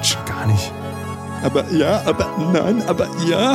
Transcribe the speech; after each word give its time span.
Quatsch, 0.00 0.16
gar 0.24 0.46
nicht. 0.46 0.72
Aber 1.42 1.68
ja, 1.70 2.02
aber 2.06 2.26
nein, 2.52 2.82
aber 2.86 3.06
ja. 3.28 3.54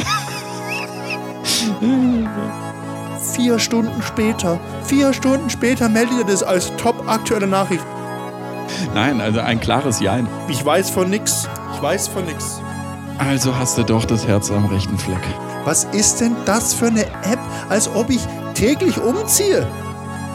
Vier 3.33 3.57
Stunden 3.57 4.01
später, 4.03 4.59
vier 4.83 5.11
Stunden 5.13 5.49
später 5.49 5.89
meldet 5.89 6.19
ihr 6.19 6.25
das 6.25 6.43
als 6.43 6.71
top 6.77 7.07
aktuelle 7.07 7.47
Nachricht. 7.47 7.83
Nein, 8.93 9.21
also 9.21 9.39
ein 9.39 9.59
klares 9.59 9.99
Jein. 9.99 10.27
Ich 10.47 10.63
weiß 10.63 10.91
von 10.91 11.09
nix. 11.09 11.49
Ich 11.73 11.81
weiß 11.81 12.07
von 12.09 12.25
nix. 12.25 12.61
Also 13.17 13.57
hast 13.57 13.77
du 13.77 13.83
doch 13.83 14.05
das 14.05 14.27
Herz 14.27 14.51
am 14.51 14.65
rechten 14.65 14.97
Fleck. 14.99 15.21
Was 15.63 15.85
ist 15.85 16.21
denn 16.21 16.35
das 16.45 16.75
für 16.75 16.87
eine 16.87 17.05
App, 17.05 17.39
als 17.69 17.87
ob 17.87 18.09
ich 18.11 18.21
täglich 18.53 18.99
umziehe? 18.99 19.65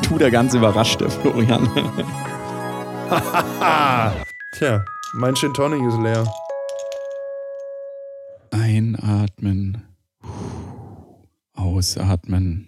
Tu 0.03 0.19
der 0.19 0.31
ganz 0.33 0.55
überrascht, 0.55 1.01
der 1.01 1.11
Florian. 1.11 1.69
Tja, 4.53 4.85
mein 5.13 5.35
Gin 5.35 5.53
Tonic 5.55 5.83
ist 5.83 5.99
leer. 5.99 6.33
Einatmen. 8.51 9.83
Ausatmen. 11.55 12.67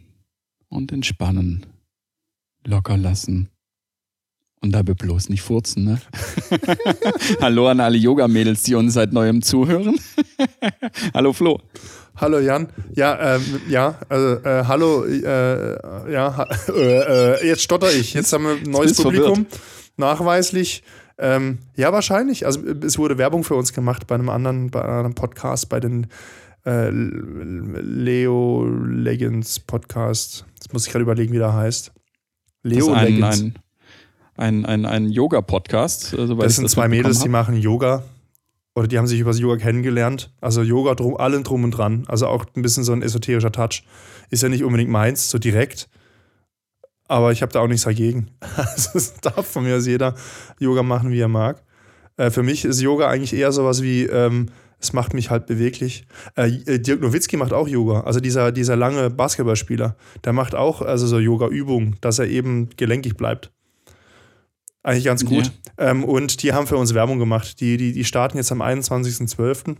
Und 0.68 0.92
entspannen. 0.92 1.66
Locker 2.66 2.96
lassen. 2.96 3.48
Und 4.60 4.73
dabei 4.73 4.95
bloß 4.95 5.28
nicht 5.28 5.42
furzen, 5.42 5.84
ne? 5.84 6.01
Hallo 7.41 7.66
an 7.68 7.80
alle 7.80 7.98
Yoga-Mädels, 7.98 8.62
die 8.62 8.77
uns 8.77 8.95
seit 8.95 9.12
neuem 9.12 9.43
zuhören. 9.43 9.98
hallo 11.15 11.32
Flo. 11.32 11.60
Hallo 12.16 12.38
Jan. 12.38 12.68
Ja, 12.95 13.37
ähm, 13.37 13.60
ja, 13.68 13.98
also, 14.09 14.34
äh, 14.45 14.65
hallo, 14.65 15.04
äh, 15.04 16.12
ja, 16.12 16.37
ha 16.37 16.48
äh, 16.68 17.40
äh 17.40 17.46
jetzt 17.46 17.62
stotter 17.62 17.93
ich. 17.93 18.15
Jetzt 18.15 18.32
haben 18.32 18.45
wir 18.45 18.52
ein 18.52 18.62
neues 18.62 18.95
Publikum. 18.95 19.46
Verwirrt. 19.46 19.60
Nachweislich. 19.96 20.84
Ähm, 21.23 21.59
ja, 21.77 21.93
wahrscheinlich. 21.93 22.47
Also 22.47 22.61
es 22.67 22.99
wurde 22.99 23.17
Werbung 23.17 23.45
für 23.45 23.55
uns 23.55 23.73
gemacht 23.73 24.09
bei 24.09 24.16
einem 24.16 24.29
anderen, 24.29 24.73
bei 24.73 24.83
einem 24.83 25.15
Podcast, 25.15 25.69
bei 25.69 25.79
den 25.79 26.09
äh, 26.66 26.91
Leo 26.91 28.66
Legends 28.66 29.61
Podcast. 29.61 30.45
Jetzt 30.55 30.73
muss 30.73 30.85
ich 30.85 30.93
gerade 30.93 31.05
überlegen, 31.05 31.33
wie 31.33 31.38
der 31.38 31.55
heißt. 31.55 31.93
Leo 32.65 32.93
ein, 32.93 33.07
Legends. 33.07 33.41
Ein, 33.41 33.55
ein, 34.37 34.66
ein, 34.66 34.85
ein 34.85 35.11
Yoga-Podcast. 35.11 36.13
Also, 36.19 36.35
das 36.35 36.57
sind 36.57 36.65
das 36.65 36.73
zwei 36.73 36.88
Mädels, 36.88 37.21
die 37.21 37.29
machen 37.29 37.57
Yoga. 37.57 38.02
Oder 38.74 38.89
die 38.89 38.99
haben 38.99 39.07
sich 39.07 39.21
über 39.21 39.30
das 39.30 39.39
Yoga 39.39 39.59
kennengelernt. 39.59 40.33
Also 40.41 40.63
Yoga 40.63 40.96
drum, 40.96 41.16
allen 41.16 41.45
drum 41.45 41.63
und 41.63 41.71
dran. 41.71 42.05
Also 42.09 42.27
auch 42.27 42.46
ein 42.57 42.63
bisschen 42.63 42.83
so 42.83 42.93
ein 42.93 43.02
esoterischer 43.02 43.52
Touch. 43.52 43.85
Ist 44.30 44.43
ja 44.43 44.49
nicht 44.49 44.65
unbedingt 44.65 44.91
meins, 44.91 45.30
so 45.30 45.39
direkt. 45.39 45.89
Aber 47.09 47.33
ich 47.33 47.43
habe 47.43 47.53
da 47.53 47.61
auch 47.61 47.69
nichts 47.69 47.85
dagegen. 47.85 48.29
Also 48.57 48.91
es 48.95 49.15
darf 49.21 49.47
von 49.47 49.65
mir 49.65 49.77
aus 49.77 49.87
jeder 49.87 50.15
Yoga 50.59 50.83
machen, 50.83 51.11
wie 51.11 51.21
er 51.21 51.29
mag. 51.29 51.63
Äh, 52.17 52.31
für 52.31 52.43
mich 52.43 52.65
ist 52.65 52.81
Yoga 52.81 53.09
eigentlich 53.09 53.35
eher 53.35 53.53
sowas 53.53 53.83
wie, 53.83 54.05
ähm, 54.05 54.47
es 54.83 54.93
macht 54.93 55.15
mich 55.15 55.30
halt 55.30 55.47
beweglich. 55.47 56.07
Äh, 56.37 56.49
äh, 56.67 56.79
Dirk 56.79 57.01
Nowitzki 57.01 57.37
macht 57.37 57.53
auch 57.53 57.69
Yoga. 57.69 58.01
Also 58.01 58.21
dieser, 58.21 58.53
dieser 58.53 58.77
lange 58.77 59.11
Basketballspieler, 59.11 59.97
der 60.25 60.33
macht 60.33 60.55
auch 60.55 60.83
also 60.83 61.07
so 61.07 61.19
Yoga-Übungen, 61.19 61.97
dass 62.01 62.19
er 62.19 62.27
eben 62.27 62.71
gelenkig 62.77 63.17
bleibt. 63.17 63.53
Eigentlich 64.83 65.05
ganz 65.05 65.25
gut. 65.25 65.53
Ja. 65.78 65.91
Ähm, 65.91 66.05
und 66.05 66.43
die 66.43 66.53
haben 66.53 66.67
für 66.67 66.77
uns 66.77 66.93
Werbung 66.95 67.21
gemacht. 67.21 67.61
Die, 67.61 67.77
die, 67.77 67.93
die 67.93 68.05
starten 68.05 68.37
jetzt 68.37 68.50
am 68.50 68.61
21.12. 68.61 69.77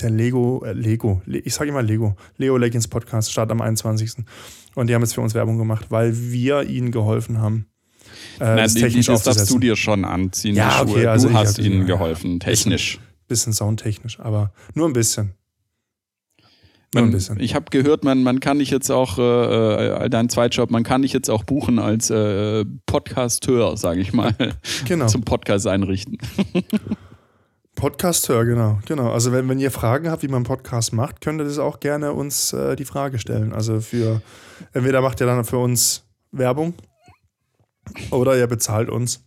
Der 0.00 0.10
Lego, 0.10 0.64
äh, 0.64 0.72
Lego, 0.72 1.22
ich 1.26 1.54
sage 1.54 1.70
immer 1.70 1.82
Lego, 1.82 2.16
Leo 2.38 2.56
Legends 2.56 2.88
Podcast 2.88 3.30
startet 3.30 3.52
am 3.52 3.60
21. 3.60 4.24
Und 4.74 4.88
die 4.88 4.94
haben 4.94 5.02
jetzt 5.02 5.14
für 5.14 5.20
uns 5.20 5.34
Werbung 5.34 5.58
gemacht, 5.58 5.86
weil 5.90 6.16
wir 6.32 6.62
ihnen 6.62 6.90
geholfen 6.90 7.38
haben. 7.38 7.66
Äh, 8.38 8.44
Na, 8.44 8.56
das, 8.56 8.74
technisch 8.74 9.06
das 9.06 9.22
darfst 9.22 9.50
du 9.50 9.58
dir 9.58 9.76
schon 9.76 10.04
anziehen. 10.04 10.56
Ja, 10.56 10.82
okay, 10.82 11.06
also 11.06 11.28
du 11.28 11.34
hast 11.34 11.58
ihnen 11.58 11.86
geholfen, 11.86 12.40
technisch. 12.40 12.98
Bisschen, 12.98 13.02
bisschen 13.28 13.52
soundtechnisch, 13.52 14.18
aber 14.20 14.52
nur 14.74 14.88
ein 14.88 14.92
bisschen. 14.92 15.34
Man, 16.94 17.16
ich 17.38 17.54
habe 17.54 17.66
gehört, 17.70 18.04
man, 18.04 18.22
man 18.22 18.40
kann 18.40 18.58
dich 18.58 18.70
jetzt 18.70 18.90
auch, 18.90 19.16
äh, 19.16 20.04
äh, 20.04 20.10
dein 20.10 20.28
Zweitjob, 20.28 20.70
man 20.70 20.82
kann 20.82 21.00
dich 21.00 21.14
jetzt 21.14 21.30
auch 21.30 21.42
buchen 21.42 21.78
als 21.78 22.10
äh, 22.10 22.66
Podcasteur, 22.84 23.78
sage 23.78 24.00
ich 24.02 24.12
mal. 24.12 24.34
Genau. 24.84 25.06
Zum 25.08 25.22
Podcast 25.22 25.66
einrichten. 25.66 26.18
Podcasteur, 27.82 28.44
genau, 28.44 28.78
genau. 28.86 29.10
Also 29.10 29.32
wenn, 29.32 29.48
wenn 29.48 29.58
ihr 29.58 29.72
Fragen 29.72 30.08
habt, 30.08 30.22
wie 30.22 30.28
man 30.28 30.44
Podcast 30.44 30.92
macht, 30.92 31.20
könnt 31.20 31.40
ihr 31.40 31.44
das 31.44 31.58
auch 31.58 31.80
gerne 31.80 32.12
uns 32.12 32.52
äh, 32.52 32.76
die 32.76 32.84
Frage 32.84 33.18
stellen. 33.18 33.52
Also 33.52 33.80
für, 33.80 34.22
entweder 34.72 35.00
macht 35.00 35.20
ihr 35.20 35.26
dann 35.26 35.44
für 35.44 35.58
uns 35.58 36.04
Werbung 36.30 36.74
oder 38.12 38.38
ihr 38.38 38.46
bezahlt 38.46 38.88
uns. 38.88 39.24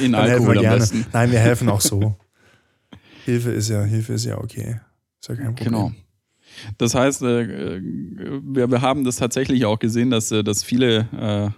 In 0.00 0.14
Alkohol 0.14 0.56
am 0.66 0.78
besten. 0.78 1.04
Nein, 1.12 1.30
wir 1.30 1.40
helfen 1.40 1.68
auch 1.68 1.82
so. 1.82 2.16
Hilfe 3.26 3.50
ist 3.50 3.68
ja, 3.68 3.82
Hilfe 3.82 4.14
ist 4.14 4.24
ja 4.24 4.38
okay. 4.38 4.80
Ist 5.20 5.28
ja 5.28 5.34
kein 5.34 5.54
Problem. 5.54 5.64
Genau. 5.66 5.92
Das 6.78 6.94
heißt, 6.94 7.20
äh, 7.24 7.78
wir, 7.82 8.70
wir 8.70 8.80
haben 8.80 9.04
das 9.04 9.16
tatsächlich 9.16 9.66
auch 9.66 9.78
gesehen, 9.78 10.08
dass, 10.08 10.32
äh, 10.32 10.42
dass 10.42 10.62
viele 10.62 11.08
äh, 11.12 11.50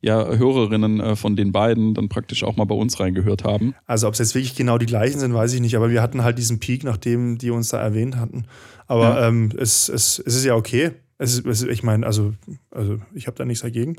ja, 0.00 0.24
Hörerinnen 0.26 1.00
äh, 1.00 1.16
von 1.16 1.34
den 1.34 1.50
beiden 1.52 1.94
dann 1.94 2.08
praktisch 2.08 2.44
auch 2.44 2.56
mal 2.56 2.64
bei 2.64 2.74
uns 2.74 3.00
reingehört 3.00 3.44
haben. 3.44 3.74
Also 3.86 4.06
ob 4.06 4.12
es 4.12 4.20
jetzt 4.20 4.34
wirklich 4.34 4.54
genau 4.54 4.78
die 4.78 4.86
gleichen 4.86 5.18
sind, 5.18 5.34
weiß 5.34 5.52
ich 5.54 5.60
nicht, 5.60 5.76
aber 5.76 5.90
wir 5.90 6.02
hatten 6.02 6.22
halt 6.22 6.38
diesen 6.38 6.60
Peak, 6.60 6.84
nachdem 6.84 7.38
die 7.38 7.50
uns 7.50 7.70
da 7.70 7.80
erwähnt 7.80 8.16
hatten. 8.16 8.44
Aber 8.86 9.20
ja. 9.20 9.28
ähm, 9.28 9.50
es, 9.58 9.88
es, 9.88 10.22
es 10.24 10.36
ist 10.36 10.44
ja 10.44 10.54
okay. 10.54 10.92
Es 11.18 11.34
ist, 11.34 11.46
es, 11.46 11.62
ich 11.64 11.82
meine, 11.82 12.06
also, 12.06 12.34
also 12.70 12.98
ich 13.12 13.26
habe 13.26 13.36
da 13.36 13.44
nichts 13.44 13.62
dagegen. 13.62 13.96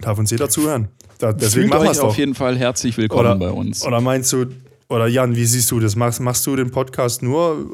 Darf 0.00 0.18
uns 0.18 0.30
jeder 0.30 0.48
zuhören. 0.48 0.88
Da, 1.18 1.32
deswegen 1.32 1.68
machen 1.68 1.92
wir 1.92 2.04
auf 2.04 2.16
jeden 2.16 2.36
Fall 2.36 2.56
herzlich 2.56 2.96
willkommen 2.96 3.20
oder, 3.20 3.34
bei 3.34 3.50
uns. 3.50 3.84
Oder 3.84 4.00
meinst 4.00 4.32
du, 4.32 4.46
oder 4.88 5.08
Jan, 5.08 5.34
wie 5.34 5.44
siehst 5.44 5.68
du 5.72 5.80
das? 5.80 5.96
Machst, 5.96 6.20
machst 6.20 6.46
du 6.46 6.54
den 6.54 6.70
Podcast 6.70 7.24
nur 7.24 7.66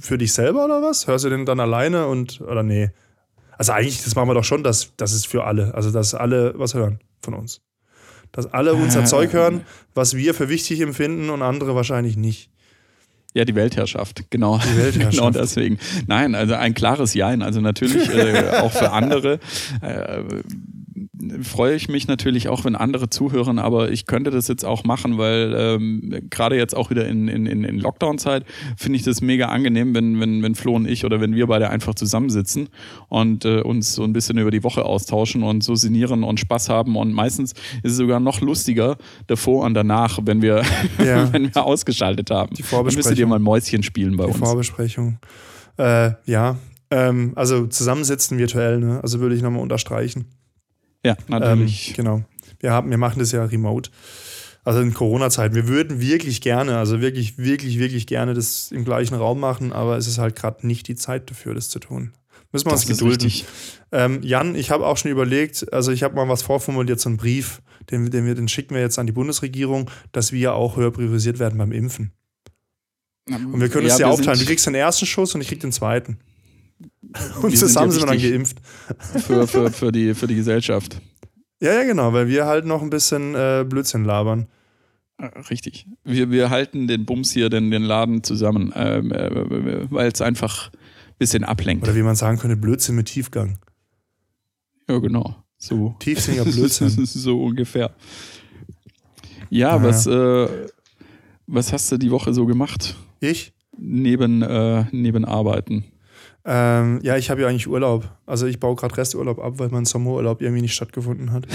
für 0.00 0.18
dich 0.18 0.32
selber 0.32 0.64
oder 0.64 0.82
was? 0.82 1.06
Hörst 1.06 1.24
du 1.24 1.28
den 1.28 1.46
dann 1.46 1.60
alleine 1.60 2.08
und 2.08 2.40
oder 2.40 2.64
nee? 2.64 2.90
Also 3.58 3.72
eigentlich, 3.72 4.02
das 4.02 4.14
machen 4.14 4.28
wir 4.28 4.34
doch 4.34 4.44
schon, 4.44 4.62
dass 4.62 4.92
das 4.96 5.12
ist 5.12 5.26
für 5.26 5.44
alle. 5.44 5.74
Also 5.74 5.90
dass 5.90 6.14
alle 6.14 6.54
was 6.56 6.74
hören 6.74 7.00
von 7.20 7.34
uns. 7.34 7.60
Dass 8.32 8.46
alle 8.52 8.74
unser 8.74 9.02
äh, 9.02 9.04
Zeug 9.04 9.32
hören, 9.32 9.62
was 9.94 10.14
wir 10.14 10.32
für 10.34 10.48
wichtig 10.48 10.80
empfinden 10.80 11.30
und 11.30 11.42
andere 11.42 11.74
wahrscheinlich 11.74 12.16
nicht. 12.16 12.50
Ja, 13.34 13.44
die 13.44 13.54
Weltherrschaft, 13.54 14.30
genau. 14.30 14.58
Die 14.58 14.76
Weltherrschaft. 14.76 15.10
genau 15.16 15.30
deswegen. 15.30 15.78
Nein, 16.06 16.34
also 16.34 16.54
ein 16.54 16.74
klares 16.74 17.14
Jein. 17.14 17.42
Also 17.42 17.60
natürlich 17.60 18.08
äh, 18.14 18.58
auch 18.60 18.72
für 18.72 18.90
andere. 18.92 19.40
Äh, 19.82 20.22
freue 21.42 21.74
ich 21.74 21.88
mich 21.88 22.08
natürlich 22.08 22.48
auch, 22.48 22.64
wenn 22.64 22.76
andere 22.76 23.10
zuhören, 23.10 23.58
aber 23.58 23.90
ich 23.90 24.06
könnte 24.06 24.30
das 24.30 24.48
jetzt 24.48 24.64
auch 24.64 24.84
machen, 24.84 25.18
weil 25.18 25.54
ähm, 25.56 26.22
gerade 26.30 26.56
jetzt 26.56 26.76
auch 26.76 26.90
wieder 26.90 27.06
in, 27.06 27.28
in, 27.28 27.46
in 27.46 27.78
Lockdown-Zeit 27.78 28.44
finde 28.76 28.96
ich 28.96 29.02
das 29.02 29.20
mega 29.20 29.46
angenehm, 29.46 29.94
wenn, 29.94 30.20
wenn, 30.20 30.42
wenn 30.42 30.54
Flo 30.54 30.74
und 30.74 30.86
ich 30.88 31.04
oder 31.04 31.20
wenn 31.20 31.34
wir 31.34 31.46
beide 31.46 31.70
einfach 31.70 31.94
zusammensitzen 31.94 32.68
und 33.08 33.44
äh, 33.44 33.60
uns 33.60 33.94
so 33.94 34.04
ein 34.04 34.12
bisschen 34.12 34.38
über 34.38 34.50
die 34.50 34.64
Woche 34.64 34.84
austauschen 34.84 35.42
und 35.42 35.62
so 35.62 35.74
sinnieren 35.74 36.24
und 36.24 36.40
Spaß 36.40 36.68
haben 36.68 36.96
und 36.96 37.12
meistens 37.12 37.52
ist 37.82 37.92
es 37.92 37.96
sogar 37.96 38.20
noch 38.20 38.40
lustiger 38.40 38.96
davor 39.26 39.64
und 39.64 39.74
danach, 39.74 40.18
wenn 40.22 40.42
wir, 40.42 40.62
ja. 41.04 41.32
wenn 41.32 41.54
wir 41.54 41.64
ausgeschaltet 41.64 42.30
haben. 42.30 42.54
Die 42.54 42.62
Vorbesprechung. 42.62 43.02
Dann 43.02 43.10
müsst 43.10 43.18
ihr 43.18 43.24
dir 43.24 43.28
mal 43.28 43.38
Mäuschen 43.38 43.82
spielen 43.82 44.16
bei 44.16 44.24
die 44.24 44.30
uns. 44.30 44.38
Die 44.38 44.44
Vorbesprechung. 44.44 45.18
Äh, 45.76 46.12
ja, 46.26 46.56
ähm, 46.90 47.32
also 47.36 47.66
zusammensitzen 47.66 48.38
virtuell, 48.38 48.78
ne? 48.80 49.00
also 49.02 49.20
würde 49.20 49.34
ich 49.34 49.42
nochmal 49.42 49.62
unterstreichen. 49.62 50.26
Ja, 51.08 51.16
natürlich. 51.28 51.90
Ähm, 51.90 51.94
genau. 51.96 52.22
Wir, 52.60 52.72
haben, 52.72 52.90
wir 52.90 52.98
machen 52.98 53.18
das 53.18 53.32
ja 53.32 53.44
remote. 53.44 53.90
Also 54.64 54.80
in 54.80 54.92
Corona-Zeiten. 54.92 55.54
Wir 55.54 55.66
würden 55.66 56.00
wirklich 56.02 56.42
gerne, 56.42 56.76
also 56.76 57.00
wirklich, 57.00 57.38
wirklich, 57.38 57.78
wirklich 57.78 58.06
gerne 58.06 58.34
das 58.34 58.70
im 58.70 58.84
gleichen 58.84 59.14
Raum 59.14 59.40
machen, 59.40 59.72
aber 59.72 59.96
es 59.96 60.06
ist 60.06 60.18
halt 60.18 60.36
gerade 60.36 60.66
nicht 60.66 60.86
die 60.88 60.94
Zeit 60.94 61.30
dafür, 61.30 61.54
das 61.54 61.70
zu 61.70 61.78
tun. 61.78 62.12
Müssen 62.52 62.66
wir 62.66 62.72
uns 62.72 62.84
das 62.84 62.98
gedulden. 62.98 63.32
Ähm, 63.90 64.20
Jan, 64.22 64.54
ich 64.54 64.70
habe 64.70 64.86
auch 64.86 64.98
schon 64.98 65.10
überlegt, 65.10 65.72
also 65.72 65.90
ich 65.92 66.02
habe 66.02 66.14
mal 66.14 66.28
was 66.28 66.42
vorformuliert, 66.42 67.00
so 67.00 67.08
einen 67.08 67.16
Brief, 67.16 67.62
den, 67.90 68.10
den, 68.10 68.26
wir, 68.26 68.34
den 68.34 68.48
schicken 68.48 68.74
wir 68.74 68.82
jetzt 68.82 68.98
an 68.98 69.06
die 69.06 69.12
Bundesregierung, 69.12 69.90
dass 70.12 70.32
wir 70.32 70.54
auch 70.54 70.76
höher 70.76 70.90
priorisiert 70.90 71.38
werden 71.38 71.58
beim 71.58 71.72
Impfen. 71.72 72.12
Und 73.30 73.60
wir 73.60 73.68
können 73.70 73.86
ja, 73.86 73.94
es 73.94 73.98
ja 73.98 74.08
aufteilen. 74.08 74.38
Du 74.38 74.44
kriegst 74.44 74.66
den 74.66 74.74
ersten 74.74 75.06
Schuss 75.06 75.34
und 75.34 75.40
ich 75.40 75.48
krieg 75.48 75.60
den 75.60 75.72
zweiten. 75.72 76.18
Und 77.42 77.56
zusammen 77.56 77.90
sind, 77.90 78.02
wir 78.02 78.06
dann 78.06 78.20
geimpft. 78.20 78.58
Für, 78.98 79.46
für, 79.46 79.70
für, 79.72 79.92
die, 79.92 80.14
für 80.14 80.26
die 80.26 80.36
Gesellschaft. 80.36 81.00
Ja, 81.60 81.74
ja, 81.74 81.84
genau, 81.84 82.12
weil 82.12 82.28
wir 82.28 82.46
halt 82.46 82.64
noch 82.64 82.82
ein 82.82 82.90
bisschen 82.90 83.34
äh, 83.34 83.64
Blödsinn 83.68 84.04
labern. 84.04 84.46
Äh, 85.18 85.26
richtig. 85.50 85.86
Wir, 86.04 86.30
wir 86.30 86.50
halten 86.50 86.86
den 86.86 87.04
Bums 87.04 87.32
hier, 87.32 87.50
den, 87.50 87.70
den 87.70 87.82
Laden 87.82 88.22
zusammen, 88.22 88.72
ähm, 88.76 89.10
äh, 89.12 89.90
weil 89.90 90.10
es 90.12 90.20
einfach 90.20 90.70
ein 90.72 91.18
bisschen 91.18 91.44
ablenkt. 91.44 91.84
Oder 91.84 91.96
wie 91.96 92.02
man 92.02 92.14
sagen 92.14 92.38
könnte, 92.38 92.56
Blödsinn 92.56 92.94
mit 92.94 93.06
Tiefgang. 93.06 93.58
Ja, 94.88 94.98
genau. 94.98 95.36
So. 95.56 95.96
Tiefsinniger 95.98 96.44
Blödsinn. 96.50 96.90
so 97.04 97.42
ungefähr. 97.42 97.90
Ja, 99.50 99.76
ja. 99.76 99.82
was, 99.82 100.06
äh, 100.06 100.48
was 101.46 101.72
hast 101.72 101.90
du 101.90 101.96
die 101.96 102.10
Woche 102.10 102.32
so 102.32 102.46
gemacht? 102.46 102.96
Ich? 103.20 103.52
Neben, 103.76 104.42
äh, 104.42 104.84
neben 104.92 105.24
Arbeiten. 105.24 105.84
Ähm, 106.50 107.00
ja, 107.02 107.18
ich 107.18 107.28
habe 107.28 107.42
ja 107.42 107.48
eigentlich 107.48 107.68
Urlaub. 107.68 108.08
Also 108.24 108.46
ich 108.46 108.58
baue 108.58 108.74
gerade 108.74 108.96
Resturlaub 108.96 109.38
ab, 109.38 109.54
weil 109.58 109.68
mein 109.68 109.84
Sommerurlaub 109.84 110.40
irgendwie 110.40 110.62
nicht 110.62 110.74
stattgefunden 110.74 111.30
hat. 111.30 111.46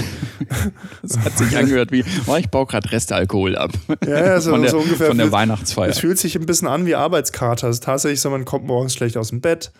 das 1.01 1.18
hat 1.18 1.36
sich 1.36 1.57
angehört 1.57 1.92
wie, 1.92 2.06
oh, 2.28 2.36
ich 2.36 2.51
baue 2.51 2.68
gerade 2.68 2.92
Restalkohol 2.92 3.56
ab. 3.56 3.72
Ja, 4.06 4.25
ja 4.25 4.40
so, 4.40 4.51
von 4.51 4.62
der, 4.62 4.69
so 4.69 4.78
ungefähr. 4.78 5.07
Von 5.07 5.18
der 5.18 5.31
Weihnachtsfeier. 5.31 5.90
Es 5.90 5.98
fühlt 5.98 6.19
sich 6.19 6.36
ein 6.36 6.45
bisschen 6.45 6.68
an 6.68 6.86
wie 6.86 6.94
Arbeitskater. 6.94 7.69
Es 7.69 7.78
ist 7.78 7.86
tatsächlich 7.86 8.22
so, 8.22 8.30
man 8.30 8.45
kommt 8.45 8.68
morgens 8.68 8.94
schlecht 8.94 9.18
aus 9.18 9.30
dem 9.30 9.42
Bett. 9.42 9.72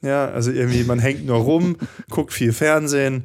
Ja, 0.00 0.28
also 0.28 0.50
irgendwie, 0.50 0.82
man 0.84 0.98
hängt 0.98 1.26
nur 1.26 1.36
rum, 1.36 1.76
guckt 2.08 2.32
viel 2.32 2.54
Fernsehen. 2.54 3.24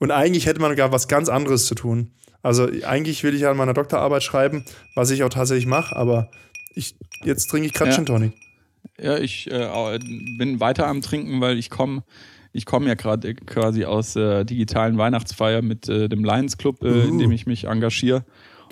Und 0.00 0.10
eigentlich 0.10 0.44
hätte 0.44 0.60
man 0.60 0.76
gar 0.76 0.92
was 0.92 1.08
ganz 1.08 1.30
anderes 1.30 1.64
zu 1.64 1.74
tun. 1.74 2.10
Also 2.42 2.68
eigentlich 2.86 3.24
will 3.24 3.34
ich 3.34 3.46
an 3.46 3.56
meiner 3.56 3.72
Doktorarbeit 3.72 4.22
schreiben, 4.22 4.66
was 4.94 5.10
ich 5.10 5.22
auch 5.22 5.30
tatsächlich 5.30 5.66
mache, 5.66 5.96
aber 5.96 6.28
ich, 6.74 6.94
jetzt 7.22 7.46
trinke 7.46 7.68
ich 7.68 7.72
gerade 7.72 7.90
ja. 7.90 7.96
Gin 7.96 8.04
Tonic. 8.04 8.43
Ja, 9.00 9.18
ich 9.18 9.50
äh, 9.50 9.98
bin 10.38 10.60
weiter 10.60 10.86
am 10.86 11.00
Trinken, 11.02 11.40
weil 11.40 11.58
ich 11.58 11.70
komme 11.70 12.04
ich 12.54 12.66
komme 12.66 12.86
ja 12.86 12.94
gerade 12.94 13.34
quasi 13.34 13.84
aus 13.84 14.14
der 14.14 14.40
äh, 14.40 14.44
digitalen 14.44 14.96
Weihnachtsfeier 14.96 15.60
mit 15.60 15.88
äh, 15.88 16.08
dem 16.08 16.24
Lions 16.24 16.56
Club, 16.56 16.82
äh, 16.82 16.86
uh. 16.86 17.08
in 17.08 17.18
dem 17.18 17.32
ich 17.32 17.46
mich 17.46 17.64
engagiere. 17.64 18.24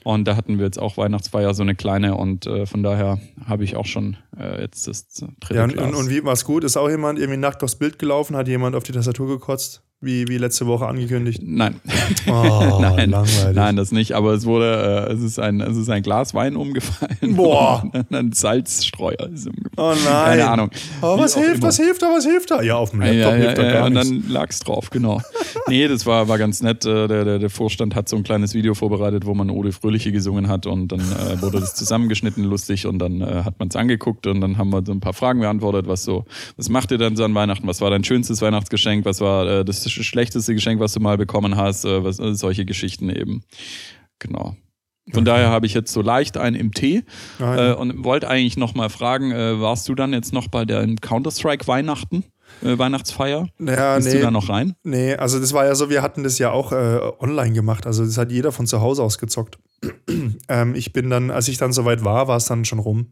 Und 0.05 0.27
da 0.27 0.37
hatten 0.37 0.59
wir 0.59 0.65
jetzt 0.65 0.79
auch 0.79 0.97
Weihnachtsfeier, 0.97 1.53
so 1.55 1.63
eine 1.63 1.75
kleine. 1.75 2.17
Und 2.17 2.47
äh, 2.47 2.67
von 2.67 2.83
daher 2.83 3.21
habe 3.45 3.65
ich 3.65 3.77
auch 3.77 3.87
schon 3.87 4.17
äh, 4.37 4.63
jetzt 4.63 4.89
das 4.89 5.09
dritte 5.09 5.55
ja, 5.55 5.65
und. 5.65 5.77
Und, 5.77 5.95
und 5.95 6.11
wie 6.11 6.25
war 6.25 6.33
es 6.33 6.45
gut? 6.45 6.65
Ist 6.65 6.77
auch 6.77 6.89
jemand 6.89 7.19
irgendwie 7.19 7.39
nackt 7.39 7.63
aufs 7.63 7.77
Bild 7.77 7.99
gelaufen? 7.99 8.37
Hat 8.37 8.49
jemand 8.49 8.75
auf 8.77 8.85
die 8.85 8.93
Tastatur 8.93 9.29
gekotzt? 9.29 9.83
Wie, 10.04 10.26
wie 10.26 10.37
letzte 10.37 10.66
Woche 10.66 10.88
angekündigt? 10.88 11.40
Nein. 11.44 11.81
Oh, 12.26 12.32
nein, 12.81 13.10
langweilig. 13.10 13.54
nein, 13.54 13.76
das 13.76 13.93
nicht. 13.93 14.14
Aber 14.14 14.32
es 14.32 14.44
wurde, 14.44 15.06
äh, 15.08 15.12
es, 15.12 15.22
ist 15.22 15.38
ein, 15.38 15.60
es 15.60 15.76
ist 15.76 15.88
ein 15.90 16.02
Glas 16.02 16.34
Wein 16.34 16.56
umgefallen. 16.56 17.37
Boah. 17.37 17.88
ein 18.10 18.32
Salzstreuer 18.32 19.28
ist 19.32 19.46
umgefallen. 19.46 19.72
Oh 19.76 19.94
nein. 20.04 20.25
Keine 20.25 20.50
Ahnung. 20.50 20.70
Oh, 21.02 21.16
was 21.19 21.37
hilft, 21.37 21.58
immer. 21.58 21.69
was 21.69 21.76
hilft 21.76 22.02
da, 22.02 22.06
was 22.06 22.25
hilft 22.25 22.50
da? 22.50 22.62
Ja, 22.62 22.78
auf 22.78 22.90
dem 22.90 22.99
Laptop 22.99 23.16
ja, 23.16 23.28
ja, 23.28 23.34
hilft 23.34 23.58
ja, 23.58 23.64
da 23.64 23.72
gar 23.72 23.87
Und 23.87 23.93
nichts. 23.93 24.08
dann 24.08 24.28
lag 24.28 24.50
es 24.50 24.58
drauf, 24.58 24.90
genau. 24.90 25.22
nee, 25.69 25.87
das 25.87 26.04
war, 26.04 26.26
war 26.26 26.37
ganz 26.37 26.62
nett. 26.62 26.84
Äh, 26.84 27.06
der, 27.06 27.25
der, 27.25 27.38
der 27.38 27.50
Vorstand 27.50 27.94
hat 27.94 28.08
so 28.08 28.16
ein 28.16 28.25
kleines 28.25 28.54
Video 28.54 28.75
vorbereitet, 28.75 29.25
wo 29.25 29.34
man 29.34 29.50
Ode 29.50 29.70
Fröhliche 29.70 30.10
gesungen 30.10 30.49
hat 30.49 30.66
und 30.66 30.88
dann 30.90 31.00
äh, 31.00 31.40
wurde 31.40 31.60
das 31.60 31.76
zusammengeschnitten, 31.76 32.43
lustig 32.43 32.88
und 32.88 32.99
dann 32.99 33.20
äh, 33.20 33.44
hat 33.44 33.60
man 33.60 33.69
es 33.69 33.76
angeguckt 33.76 34.26
und 34.26 34.40
dann 34.40 34.58
haben 34.58 34.70
wir 34.70 34.82
so 34.84 34.90
ein 34.90 34.99
paar 34.99 35.12
Fragen 35.12 35.38
beantwortet, 35.38 35.87
was 35.87 36.02
so, 36.02 36.25
was 36.56 36.69
macht 36.69 36.90
ihr 36.90 36.99
dann 36.99 37.14
so 37.14 37.25
an 37.25 37.37
Weihnachten? 37.37 37.69
Was 37.69 37.81
war 37.81 37.90
dein 37.90 38.02
schönstes 38.02 38.43
Weihnachtsgeschenk? 38.43 39.04
Was 39.04 39.20
war 39.20 39.46
äh, 39.46 39.64
das 39.64 39.92
schlechteste 39.93 40.55
Geschenk? 40.55 40.81
Was 40.81 40.93
du 40.93 41.00
mal 41.00 41.17
bekommen 41.17 41.56
hast, 41.56 41.85
äh, 41.85 42.05
was, 42.05 42.19
äh, 42.19 42.35
solche 42.35 42.65
Geschichten 42.65 43.11
eben. 43.11 43.43
Genau. 44.19 44.56
Von 45.11 45.23
okay. 45.23 45.25
daher 45.25 45.50
habe 45.50 45.67
ich 45.67 45.75
jetzt 45.75 45.93
so 45.93 46.00
leicht 46.00 46.37
einen 46.37 46.55
im 46.55 46.73
Tee 46.73 47.03
äh, 47.41 47.73
und 47.73 48.05
wollte 48.05 48.29
eigentlich 48.29 48.56
noch 48.56 48.75
mal 48.75 48.89
fragen, 48.89 49.33
äh, 49.33 49.61
warst 49.61 49.89
du 49.89 49.97
dann 49.97 50.12
jetzt 50.12 50.33
noch 50.33 50.47
bei 50.47 50.65
der 50.65 50.87
Counter-Strike 51.00 51.67
Weihnachten? 51.67 52.25
Äh, 52.62 52.79
Weihnachtsfeier? 52.79 53.49
Ja, 53.59 53.97
Bist 53.97 54.09
nee, 54.09 54.15
du 54.15 54.21
da 54.21 54.31
noch 54.31 54.49
rein? 54.49 54.75
Nee, 54.85 55.15
also 55.15 55.41
das 55.41 55.53
war 55.53 55.65
ja 55.65 55.75
so, 55.75 55.91
wir 55.91 56.03
hatten 56.03 56.23
das 56.23 56.38
ja 56.38 56.53
auch 56.53 56.73
äh, 56.73 57.00
online 57.19 57.53
gemacht. 57.53 57.87
Also 57.87 58.05
das 58.05 58.19
hat 58.19 58.31
jeder 58.31 58.53
von 58.53 58.67
zu 58.67 58.81
Hause 58.81 59.03
aus 59.03 59.19
gezockt. 59.19 59.59
ähm, 60.49 60.75
ich 60.75 60.93
bin 60.93 61.11
dann, 61.11 61.31
als 61.31 61.49
ich 61.49 61.59
dann 61.59 61.73
soweit 61.73 62.05
war, 62.05 62.29
war 62.29 62.37
es 62.37 62.45
dann 62.45 62.65
schon 62.65 62.79
rum. 62.79 63.06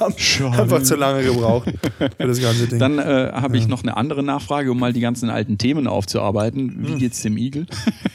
Haben 0.00 0.14
Schade. 0.16 0.62
einfach 0.62 0.82
zu 0.82 0.96
lange 0.96 1.22
gebraucht 1.22 1.70
für 1.98 2.26
das 2.26 2.40
ganze 2.40 2.66
Ding. 2.66 2.78
Dann 2.78 2.98
äh, 2.98 3.30
habe 3.32 3.58
ich 3.58 3.68
noch 3.68 3.82
eine 3.82 3.96
andere 3.96 4.22
Nachfrage, 4.22 4.72
um 4.72 4.78
mal 4.78 4.92
die 4.92 5.00
ganzen 5.00 5.28
alten 5.28 5.58
Themen 5.58 5.86
aufzuarbeiten. 5.86 6.86
Wie 6.86 6.92
hm. 6.92 6.98
geht's 6.98 7.20
dem 7.20 7.36
Igel? 7.36 7.66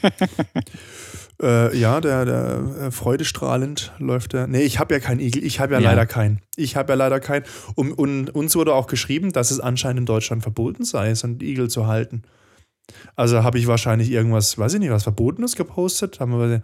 äh, 1.42 1.76
ja, 1.78 2.00
der, 2.00 2.24
der 2.24 2.86
äh, 2.86 2.90
freudestrahlend 2.90 3.92
läuft 3.98 4.32
der. 4.32 4.48
Nee, 4.48 4.62
ich 4.62 4.80
habe 4.80 4.94
ja 4.94 5.00
keinen 5.00 5.20
Igel. 5.20 5.44
Ich 5.44 5.60
habe 5.60 5.74
ja, 5.74 5.80
ja, 5.80 5.90
leider 5.90 6.06
keinen. 6.06 6.40
Ich 6.56 6.74
habe 6.74 6.92
ja 6.92 6.96
leider 6.96 7.20
keinen. 7.20 7.44
Und, 7.76 7.92
und, 7.92 8.30
uns 8.30 8.56
wurde 8.56 8.74
auch 8.74 8.88
geschrieben, 8.88 9.32
dass 9.32 9.52
es 9.52 9.60
anscheinend 9.60 10.00
in 10.00 10.06
Deutschland 10.06 10.42
verboten 10.42 10.84
sei, 10.84 11.14
so 11.14 11.28
einen 11.28 11.40
Igel 11.40 11.70
zu 11.70 11.86
halten. 11.86 12.22
Also 13.14 13.42
habe 13.42 13.58
ich 13.58 13.66
wahrscheinlich 13.66 14.10
irgendwas, 14.10 14.58
weiß 14.58 14.74
ich 14.74 14.80
nicht, 14.80 14.90
was 14.90 15.04
Verbotenes 15.04 15.56
gepostet. 15.56 16.18
Haben 16.18 16.32
wir, 16.32 16.62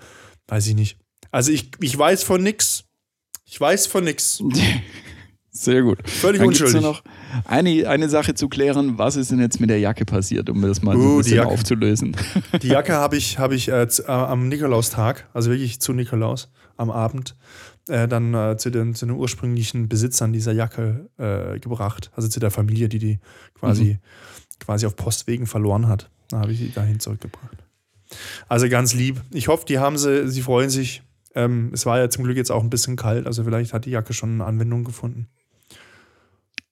weiß 0.49 0.67
ich 0.67 0.75
nicht. 0.75 0.99
Also 1.31 1.53
ich, 1.53 1.71
ich 1.81 1.97
weiß 1.97 2.25
von 2.25 2.43
nichts. 2.43 2.85
Ich 3.45 3.61
weiß 3.61 3.87
von 3.87 4.05
nichts. 4.05 4.43
Sehr 5.63 5.83
gut. 5.83 5.99
Völlig 6.09 6.41
Dann 6.41 6.49
unschuldig. 6.49 6.81
noch 6.81 7.05
eine, 7.45 7.89
eine 7.89 8.09
Sache 8.09 8.35
zu 8.35 8.49
klären. 8.49 8.99
Was 8.99 9.15
ist 9.15 9.31
denn 9.31 9.39
jetzt 9.39 9.61
mit 9.61 9.71
der 9.71 9.79
Jacke 9.79 10.05
passiert, 10.05 10.51
um 10.51 10.61
das 10.61 10.83
mal 10.83 10.97
uh, 10.97 11.01
so 11.01 11.09
ein 11.09 11.17
bisschen 11.19 11.41
aufzulösen? 11.41 12.17
Die 12.63 12.67
Jacke 12.67 12.95
habe 12.95 13.17
ich, 13.17 13.39
hab 13.39 13.53
ich 13.53 13.69
äh, 13.69 13.85
äh, 13.85 14.03
am 14.09 14.49
Nikolaustag, 14.49 15.29
also 15.33 15.51
wirklich 15.51 15.81
zu 15.81 15.93
Nikolaus, 15.93 16.51
am 16.77 16.91
Abend, 16.91 17.37
äh, 17.87 18.09
dann 18.09 18.35
äh, 18.35 18.57
zu, 18.57 18.71
den, 18.71 18.97
zu 18.97 19.07
den 19.07 19.15
ursprünglichen 19.15 19.89
Besitzern 19.89 20.33
dieser 20.33 20.51
Jacke 20.51 21.09
äh, 21.17 21.61
gebracht. 21.61 22.11
Also 22.17 22.27
zu 22.27 22.41
der 22.41 22.51
Familie, 22.51 22.89
die 22.89 22.99
die 22.99 23.21
quasi, 23.55 23.85
mhm. 23.85 23.99
quasi 24.59 24.87
auf 24.87 24.97
Postwegen 24.97 25.47
verloren 25.47 25.87
hat. 25.87 26.11
Da 26.31 26.41
habe 26.41 26.51
ich 26.51 26.59
sie 26.59 26.73
dahin 26.73 26.99
zurückgebracht. 26.99 27.59
Also 28.49 28.69
ganz 28.69 28.95
lieb. 28.95 29.21
Ich 29.31 29.47
hoffe, 29.47 29.65
die 29.65 29.79
haben 29.79 29.97
sie, 29.97 30.29
sie 30.29 30.43
freuen 30.43 30.71
sich. 30.71 31.05
Ähm, 31.37 31.71
es 31.73 31.87
war 31.87 32.01
ja 32.01 32.11
zum 32.11 32.25
Glück 32.25 32.37
jetzt 32.37 32.51
auch 32.51 32.65
ein 32.65 32.71
bisschen 32.71 32.97
kalt, 32.97 33.29
also 33.29 33.45
vielleicht 33.45 33.73
hat 33.73 33.85
die 33.85 33.91
Jacke 33.91 34.13
schon 34.13 34.33
eine 34.33 34.45
Anwendung 34.45 34.83
gefunden. 34.83 35.29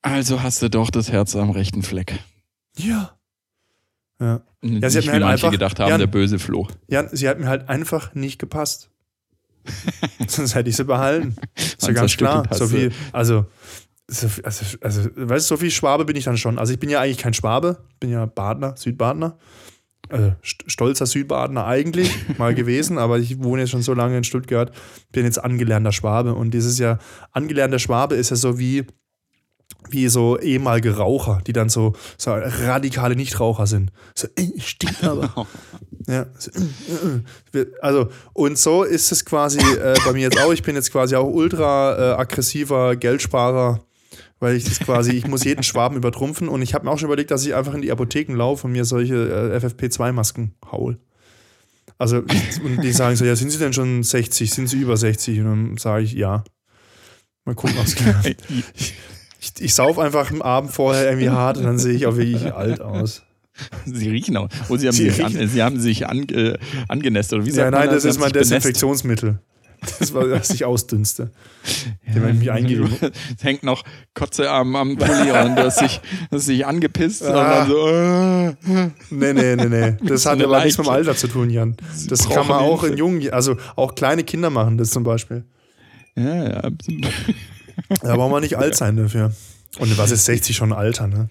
Also 0.02 0.42
hast 0.42 0.62
du 0.62 0.70
doch 0.70 0.90
das 0.90 1.12
Herz 1.12 1.36
am 1.36 1.50
rechten 1.50 1.82
Fleck. 1.82 2.18
Ja. 2.76 3.18
Ja. 4.18 4.42
ja 4.62 4.90
sie 4.90 4.98
hat 4.98 5.06
mir 5.06 5.12
halt 5.12 5.24
einfach, 5.24 5.50
gedacht 5.50 5.80
haben, 5.80 5.88
ja, 5.90 5.98
der 5.98 6.06
böse 6.06 6.38
Floh. 6.38 6.68
Ja, 6.88 7.08
sie 7.08 7.28
hat 7.28 7.38
mir 7.38 7.48
halt 7.48 7.68
einfach 7.68 8.14
nicht 8.14 8.38
gepasst. 8.38 8.90
Sonst 10.26 10.54
hätte 10.54 10.70
ich 10.70 10.76
sie 10.76 10.84
behalten. 10.84 11.36
Ist 11.54 11.86
ja 11.86 11.92
ganz 11.92 12.16
klar. 12.16 12.46
So 12.50 12.66
viel, 12.66 12.92
also, 13.12 13.46
so, 14.08 14.28
also, 14.42 14.78
also, 14.80 15.10
weißt 15.14 15.50
du, 15.50 15.54
so 15.54 15.56
viel 15.58 15.70
Schwabe 15.70 16.04
bin 16.04 16.16
ich 16.16 16.24
dann 16.24 16.36
schon. 16.36 16.58
Also 16.58 16.72
ich 16.72 16.78
bin 16.78 16.90
ja 16.90 17.00
eigentlich 17.00 17.18
kein 17.18 17.34
Schwabe, 17.34 17.84
bin 17.98 18.10
ja 18.10 18.26
Badner, 18.26 18.76
Südbadner 18.76 19.38
äh, 20.10 20.32
stolzer 20.42 21.06
Südbadener 21.06 21.66
eigentlich 21.66 22.10
mal 22.38 22.54
gewesen, 22.54 22.98
aber 22.98 23.18
ich 23.18 23.42
wohne 23.42 23.62
jetzt 23.62 23.70
schon 23.70 23.82
so 23.82 23.94
lange 23.94 24.18
in 24.18 24.24
Stuttgart, 24.24 24.72
bin 25.12 25.24
jetzt 25.24 25.42
angelernter 25.42 25.92
Schwabe 25.92 26.34
und 26.34 26.52
dieses 26.52 26.78
ja, 26.78 26.98
angelernter 27.32 27.78
Schwabe 27.78 28.16
ist 28.16 28.30
ja 28.30 28.36
so 28.36 28.58
wie, 28.58 28.84
wie 29.88 30.08
so 30.08 30.38
ehemalige 30.38 30.96
Raucher, 30.96 31.40
die 31.46 31.52
dann 31.52 31.68
so, 31.68 31.94
so 32.16 32.32
radikale 32.32 33.16
Nichtraucher 33.16 33.66
sind. 33.66 33.90
So, 34.14 34.28
äh, 34.36 34.48
stimmt 34.58 35.02
aber. 35.04 35.46
ja, 36.06 36.26
so, 36.38 36.50
äh, 37.52 37.58
äh, 37.58 37.66
also, 37.80 38.08
und 38.32 38.58
so 38.58 38.84
ist 38.84 39.10
es 39.12 39.24
quasi 39.24 39.58
äh, 39.58 39.94
bei 40.04 40.12
mir 40.12 40.22
jetzt 40.22 40.40
auch. 40.40 40.52
Ich 40.52 40.62
bin 40.62 40.74
jetzt 40.74 40.92
quasi 40.92 41.16
auch 41.16 41.28
ultra 41.28 41.96
äh, 41.96 42.20
aggressiver 42.20 42.96
Geldsparer 42.96 43.80
weil 44.40 44.56
ich 44.56 44.64
das 44.64 44.80
quasi, 44.80 45.12
ich 45.12 45.26
muss 45.26 45.44
jeden 45.44 45.62
Schwaben 45.62 45.96
übertrumpfen 45.96 46.48
und 46.48 46.62
ich 46.62 46.72
habe 46.72 46.86
mir 46.86 46.90
auch 46.90 46.98
schon 46.98 47.08
überlegt, 47.08 47.30
dass 47.30 47.44
ich 47.44 47.54
einfach 47.54 47.74
in 47.74 47.82
die 47.82 47.92
Apotheken 47.92 48.34
laufe 48.34 48.66
und 48.66 48.72
mir 48.72 48.86
solche 48.86 49.14
äh, 49.14 49.56
FFP2-Masken 49.58 50.54
haul. 50.72 50.98
Also, 51.98 52.16
und 52.64 52.82
die 52.82 52.92
sagen 52.92 53.16
so, 53.16 53.26
ja, 53.26 53.36
sind 53.36 53.50
Sie 53.50 53.58
denn 53.58 53.74
schon 53.74 54.02
60? 54.02 54.50
Sind 54.50 54.68
Sie 54.68 54.78
über 54.78 54.96
60? 54.96 55.40
Und 55.40 55.44
dann 55.44 55.76
sage 55.76 56.04
ich, 56.04 56.14
ja. 56.14 56.42
Mal 57.44 57.54
gucken, 57.54 57.76
was 57.76 57.94
geht. 57.94 58.42
Ich, 59.40 59.52
ich, 59.58 59.74
sauf 59.74 59.98
einfach 59.98 60.30
am 60.30 60.42
Abend 60.42 60.70
vorher 60.70 61.06
irgendwie 61.06 61.30
hart 61.30 61.56
und 61.56 61.64
dann 61.64 61.78
sehe 61.78 61.94
ich 61.94 62.06
auch 62.06 62.16
wirklich 62.16 62.52
alt 62.52 62.80
aus. 62.80 63.22
Sie 63.86 64.08
riechen 64.08 64.36
auch. 64.36 64.48
Oh, 64.68 64.76
Sie 64.76 64.86
haben 64.86 64.94
Sie 64.94 65.08
sich, 65.10 65.24
an, 65.24 65.48
Sie 65.48 65.62
haben 65.62 65.80
sich 65.80 66.06
an, 66.06 66.28
äh, 66.28 66.58
angenässt, 66.88 67.32
oder 67.32 67.44
wie 67.44 67.50
sagt 67.50 67.72
ja, 67.72 67.78
nein, 67.78 67.88
das, 67.88 68.04
das 68.04 68.16
ist 68.16 68.20
mein 68.20 68.32
Desinfektionsmittel. 68.32 69.38
Das 69.98 70.12
war, 70.12 70.26
dass 70.26 70.50
ich 70.50 70.64
ausdünste. 70.64 71.30
Ja, 72.06 72.20
Den 72.20 72.66
ich 72.66 72.78
mich. 72.78 73.02
Es 73.02 73.42
hängt 73.42 73.62
noch 73.62 73.82
Kotze 74.12 74.50
am, 74.50 74.76
am 74.76 74.96
Pulli 74.96 75.30
und 75.44 75.56
du 75.56 75.64
hast 75.64 75.80
dich, 75.80 76.00
hast 76.30 76.48
dich 76.48 76.66
angepisst. 76.66 77.24
Ah. 77.24 77.62
Und 77.62 77.70
dann 77.70 77.70
so, 77.70 77.88
äh. 77.88 78.90
Nee, 79.10 79.32
nee, 79.32 79.56
nee, 79.56 79.66
nee. 79.66 79.96
Das 80.06 80.26
hat 80.26 80.42
aber 80.42 80.62
nichts 80.64 80.76
mit 80.76 80.86
dem 80.86 80.92
Alter 80.92 81.16
zu 81.16 81.28
tun, 81.28 81.48
Jan. 81.48 81.76
Das 82.08 82.28
kann 82.28 82.46
man 82.46 82.58
auch 82.58 82.84
in 82.84 82.96
jungen, 82.98 83.30
also 83.30 83.56
auch 83.76 83.94
kleine 83.94 84.22
Kinder 84.22 84.50
machen 84.50 84.76
das 84.76 84.90
zum 84.90 85.02
Beispiel. 85.02 85.44
Ja, 86.14 86.44
ja, 86.44 86.56
absolut. 86.58 87.08
Da 88.02 88.16
braucht 88.16 88.30
man 88.30 88.42
nicht 88.42 88.56
alt 88.56 88.76
sein 88.76 88.96
dafür. 88.96 89.32
Und 89.78 89.96
was 89.98 90.10
ist 90.10 90.24
60 90.24 90.56
schon 90.56 90.72
Alter, 90.72 91.06
ne? 91.06 91.28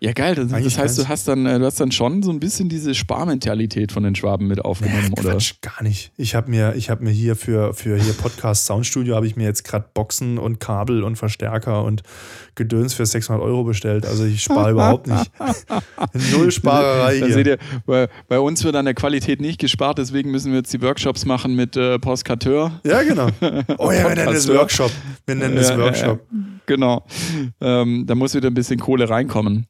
Ja, 0.00 0.12
geil. 0.12 0.34
Das, 0.34 0.48
das 0.48 0.78
heißt, 0.78 0.98
du 0.98 1.08
hast 1.08 1.26
dann, 1.26 1.46
äh, 1.46 1.58
du 1.58 1.64
hast 1.64 1.80
dann 1.80 1.90
schon 1.90 2.22
so 2.22 2.30
ein 2.30 2.38
bisschen 2.38 2.68
diese 2.68 2.94
Sparmentalität 2.94 3.92
von 3.92 4.02
den 4.02 4.14
Schwaben 4.14 4.46
mit 4.46 4.62
aufgenommen, 4.62 5.14
ja, 5.16 5.24
oder? 5.24 5.38
gar 5.62 5.82
nicht. 5.82 6.12
Ich 6.16 6.34
habe 6.34 6.50
mir, 6.50 6.74
ich 6.76 6.90
habe 6.90 7.02
mir 7.02 7.10
hier 7.10 7.34
für, 7.34 7.72
für 7.72 7.96
hier 7.96 8.12
Podcast 8.12 8.66
Soundstudio 8.66 9.16
habe 9.16 9.26
ich 9.26 9.36
mir 9.36 9.44
jetzt 9.44 9.64
gerade 9.64 9.86
Boxen 9.94 10.38
und 10.38 10.60
Kabel 10.60 11.02
und 11.02 11.16
Verstärker 11.16 11.84
und 11.84 12.02
Gedöns 12.56 12.92
für 12.92 13.06
600 13.06 13.42
Euro 13.42 13.64
bestellt. 13.64 14.04
Also 14.04 14.24
ich 14.24 14.42
spare 14.42 14.72
überhaupt 14.72 15.06
nicht. 15.06 15.30
Null 16.32 16.50
Sparerei 16.50 17.16
hier. 17.16 17.32
Seht 17.32 17.46
ihr, 17.46 17.58
bei, 17.86 18.08
bei, 18.28 18.38
uns 18.38 18.64
wird 18.64 18.76
an 18.76 18.84
der 18.84 18.94
Qualität 18.94 19.40
nicht 19.40 19.58
gespart, 19.58 19.98
deswegen 19.98 20.30
müssen 20.30 20.52
wir 20.52 20.58
jetzt 20.58 20.72
die 20.72 20.82
Workshops 20.82 21.24
machen 21.24 21.56
mit 21.56 21.76
äh, 21.76 21.98
Postkateur. 21.98 22.80
Ja, 22.84 23.02
genau. 23.02 23.28
Oh 23.78 23.90
ja, 23.90 24.08
wir 24.08 24.14
nennen 24.14 24.32
das 24.32 24.48
Workshop. 24.48 24.90
Wir 25.26 25.34
nennen 25.34 25.56
das 25.56 25.76
Workshop. 25.76 26.20
Ja, 26.30 26.38
genau. 26.66 27.04
Ähm, 27.60 28.04
da 28.06 28.14
muss 28.14 28.34
wieder 28.34 28.48
ein 28.48 28.54
bisschen 28.54 28.78
Kohle 28.78 29.08
reinkommen. 29.08 29.66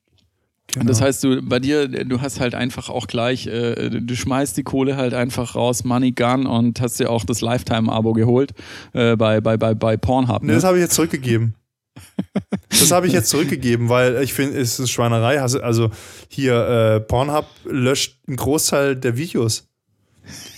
Genau. 0.76 0.88
Das 0.88 1.00
heißt, 1.00 1.24
du 1.24 1.40
bei 1.40 1.58
dir, 1.58 1.88
du 1.88 2.20
hast 2.20 2.38
halt 2.38 2.54
einfach 2.54 2.90
auch 2.90 3.06
gleich, 3.06 3.46
äh, 3.46 3.88
du 3.88 4.14
schmeißt 4.14 4.58
die 4.58 4.62
Kohle 4.62 4.98
halt 4.98 5.14
einfach 5.14 5.54
raus, 5.54 5.84
Money 5.84 6.12
Gun 6.12 6.44
und 6.44 6.82
hast 6.82 7.00
dir 7.00 7.08
auch 7.08 7.24
das 7.24 7.40
Lifetime-Abo 7.40 8.12
geholt 8.12 8.52
äh, 8.92 9.16
bei, 9.16 9.40
bei, 9.40 9.56
bei, 9.56 9.72
bei 9.72 9.96
Pornhub. 9.96 10.42
Ne? 10.42 10.48
Nee, 10.48 10.54
das 10.54 10.64
habe 10.64 10.76
ich 10.76 10.82
jetzt 10.82 10.94
zurückgegeben. 10.94 11.54
Das 12.68 12.90
habe 12.90 13.06
ich 13.06 13.14
jetzt 13.14 13.30
zurückgegeben, 13.30 13.88
weil 13.88 14.22
ich 14.22 14.34
finde, 14.34 14.58
es 14.58 14.78
ist 14.78 14.90
Schweinerei. 14.90 15.40
Also, 15.40 15.90
hier, 16.28 16.96
äh, 16.96 17.00
Pornhub 17.00 17.46
löscht 17.64 18.18
einen 18.28 18.36
Großteil 18.36 18.96
der 18.96 19.16
Videos. 19.16 19.66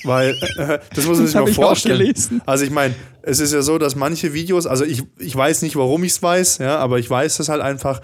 Weil, 0.02 0.30
äh, 0.56 0.78
das 0.94 1.06
muss 1.06 1.18
man 1.18 1.26
sich 1.26 1.36
mal 1.36 1.46
vorstellen. 1.46 2.12
Also 2.44 2.64
ich 2.64 2.70
meine, 2.70 2.94
es 3.22 3.38
ist 3.38 3.52
ja 3.52 3.62
so, 3.62 3.78
dass 3.78 3.94
manche 3.94 4.32
Videos, 4.34 4.66
also 4.66 4.84
ich, 4.84 5.04
ich 5.18 5.36
weiß 5.36 5.62
nicht, 5.62 5.76
warum 5.76 6.02
ich 6.02 6.12
es 6.12 6.22
weiß, 6.22 6.58
ja, 6.58 6.78
aber 6.78 6.98
ich 6.98 7.08
weiß 7.08 7.38
es 7.38 7.48
halt 7.48 7.60
einfach, 7.60 8.00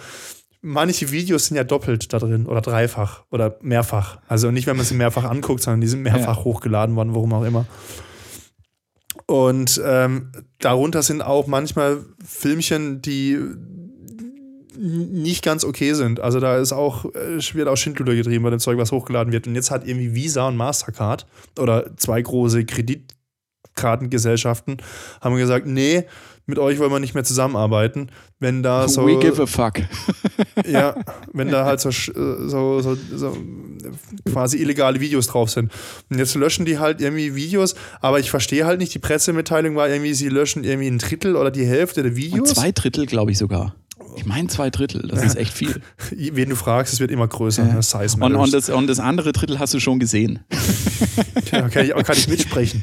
manche 0.64 1.12
Videos 1.12 1.46
sind 1.46 1.56
ja 1.56 1.64
doppelt 1.64 2.12
da 2.12 2.18
drin 2.18 2.46
oder 2.46 2.62
dreifach 2.62 3.24
oder 3.30 3.56
mehrfach. 3.60 4.18
Also 4.26 4.50
nicht, 4.50 4.66
wenn 4.66 4.76
man 4.76 4.86
sie 4.86 4.94
mehrfach 4.94 5.24
anguckt, 5.24 5.62
sondern 5.62 5.82
die 5.82 5.86
sind 5.86 6.02
mehrfach 6.02 6.38
ja. 6.38 6.44
hochgeladen 6.44 6.96
worden, 6.96 7.14
warum 7.14 7.32
auch 7.34 7.44
immer. 7.44 7.66
Und 9.26 9.80
ähm, 9.84 10.32
darunter 10.58 11.02
sind 11.02 11.22
auch 11.22 11.46
manchmal 11.46 11.98
Filmchen, 12.24 13.02
die 13.02 13.38
nicht 14.76 15.44
ganz 15.44 15.64
okay 15.64 15.92
sind. 15.92 16.18
Also 16.20 16.40
da 16.40 16.58
ist 16.58 16.72
auch, 16.72 17.04
äh, 17.14 17.38
wird 17.54 17.68
auch 17.68 17.76
Schindluder 17.76 18.14
getrieben 18.14 18.42
bei 18.42 18.50
dem 18.50 18.58
Zeug, 18.58 18.76
was 18.78 18.90
hochgeladen 18.90 19.32
wird. 19.32 19.46
Und 19.46 19.54
jetzt 19.54 19.70
hat 19.70 19.86
irgendwie 19.86 20.14
Visa 20.14 20.48
und 20.48 20.56
Mastercard 20.56 21.26
oder 21.58 21.96
zwei 21.96 22.20
große 22.20 22.64
Kreditkartengesellschaften 22.64 24.78
haben 25.20 25.36
gesagt, 25.36 25.66
nee, 25.66 26.04
mit 26.46 26.58
euch 26.58 26.78
wollen 26.78 26.92
wir 26.92 27.00
nicht 27.00 27.14
mehr 27.14 27.24
zusammenarbeiten. 27.24 28.10
Wenn 28.38 28.62
da 28.62 28.88
so. 28.88 29.06
We 29.06 29.18
give 29.18 29.42
a 29.42 29.46
fuck. 29.46 29.80
ja, 30.66 30.94
wenn 31.32 31.50
da 31.50 31.64
halt 31.64 31.80
so, 31.80 31.90
so, 31.90 32.80
so, 32.80 32.96
so, 33.14 33.36
quasi 34.30 34.58
illegale 34.58 35.00
Videos 35.00 35.26
drauf 35.26 35.50
sind. 35.50 35.72
Und 36.10 36.18
jetzt 36.18 36.34
löschen 36.34 36.66
die 36.66 36.78
halt 36.78 37.00
irgendwie 37.00 37.34
Videos, 37.34 37.74
aber 38.00 38.20
ich 38.20 38.30
verstehe 38.30 38.66
halt 38.66 38.80
nicht, 38.80 38.92
die 38.94 38.98
Pressemitteilung 38.98 39.76
war 39.76 39.88
irgendwie, 39.88 40.14
sie 40.14 40.28
löschen 40.28 40.64
irgendwie 40.64 40.88
ein 40.88 40.98
Drittel 40.98 41.36
oder 41.36 41.50
die 41.50 41.64
Hälfte 41.64 42.02
der 42.02 42.16
Videos. 42.16 42.50
Und 42.50 42.56
zwei 42.56 42.72
Drittel, 42.72 43.06
glaube 43.06 43.30
ich 43.30 43.38
sogar. 43.38 43.74
Ich 44.16 44.26
meine 44.26 44.48
zwei 44.48 44.70
Drittel, 44.70 45.08
das 45.08 45.24
ist 45.24 45.36
echt 45.36 45.52
viel. 45.52 45.80
Wen 46.10 46.50
du 46.50 46.56
fragst, 46.56 46.92
es 46.92 47.00
wird 47.00 47.10
immer 47.10 47.26
größer. 47.26 47.66
Ja. 47.66 47.82
Size 47.82 48.16
und, 48.20 48.34
und, 48.34 48.52
das, 48.52 48.68
und 48.68 48.86
das 48.86 49.00
andere 49.00 49.32
Drittel 49.32 49.58
hast 49.58 49.74
du 49.74 49.80
schon 49.80 49.98
gesehen. 49.98 50.40
Ja, 51.52 51.68
kann, 51.68 51.84
ich, 51.84 51.92
kann 51.92 52.16
ich 52.16 52.26
mitsprechen. 52.26 52.82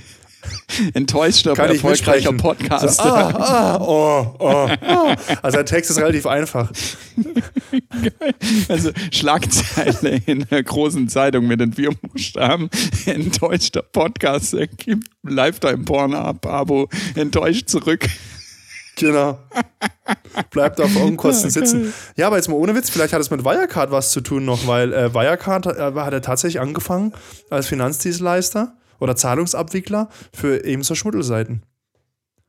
Enttäuschter, 0.94 1.54
Kann 1.54 1.70
erfolgreicher 1.70 2.34
Podcast. 2.34 2.98
So, 2.98 3.04
ah, 3.04 3.30
ah, 3.38 3.78
oh, 3.78 4.36
oh, 4.40 4.70
oh. 4.88 5.16
Also 5.42 5.58
der 5.58 5.66
Text 5.66 5.92
ist 5.92 5.98
relativ 5.98 6.26
einfach. 6.26 6.72
Geil. 6.72 8.14
Also 8.68 8.92
Schlagzeile 9.12 10.22
in 10.26 10.46
der 10.50 10.64
großen 10.64 11.10
Zeitung 11.10 11.48
mit 11.48 11.60
den 11.60 11.74
vier 11.74 11.92
Buchstaben. 11.92 12.70
Enttäuschter 13.06 13.82
Podcast. 13.82 14.56
Gibt 14.78 15.08
Lifetime 15.24 15.84
Porn 15.84 16.14
ab, 16.14 16.46
Abo. 16.46 16.90
Enttäuscht 17.16 17.70
zurück. 17.70 18.08
Genau. 18.96 19.40
Bleibt 20.52 20.80
auf 20.80 20.96
Unkosten 20.96 21.50
sitzen. 21.50 21.94
Ja, 22.16 22.28
aber 22.28 22.38
jetzt 22.38 22.50
mal 22.50 22.56
ohne 22.56 22.76
Witz, 22.76 22.90
vielleicht 22.90 23.14
hat 23.14 23.22
es 23.22 23.32
mit 23.32 23.44
Wirecard 23.44 23.92
was 23.92 24.12
zu 24.12 24.22
tun 24.22 24.46
noch, 24.46 24.68
weil 24.68 24.94
äh, 24.94 25.14
Wirecard 25.14 25.66
äh, 25.66 25.94
hat 25.96 26.14
er 26.14 26.22
tatsächlich 26.22 26.62
angefangen 26.62 27.14
als 27.50 27.68
Finanzdienstleister 27.68 28.76
oder 29.02 29.16
Zahlungsabwickler 29.16 30.10
für 30.32 30.64
eben 30.64 30.84
so 30.84 30.96
Schmuddelseiten. 30.96 31.64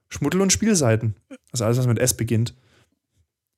Schmuddel- 0.08 0.42
und 0.42 0.52
Spielseiten. 0.52 1.16
Also 1.50 1.64
alles, 1.64 1.78
was 1.78 1.86
mit 1.86 1.98
S 1.98 2.14
beginnt. 2.14 2.54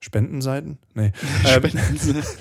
Spendenseiten? 0.00 0.78
Nee. 0.94 1.12
Spendenseiten. 1.44 2.22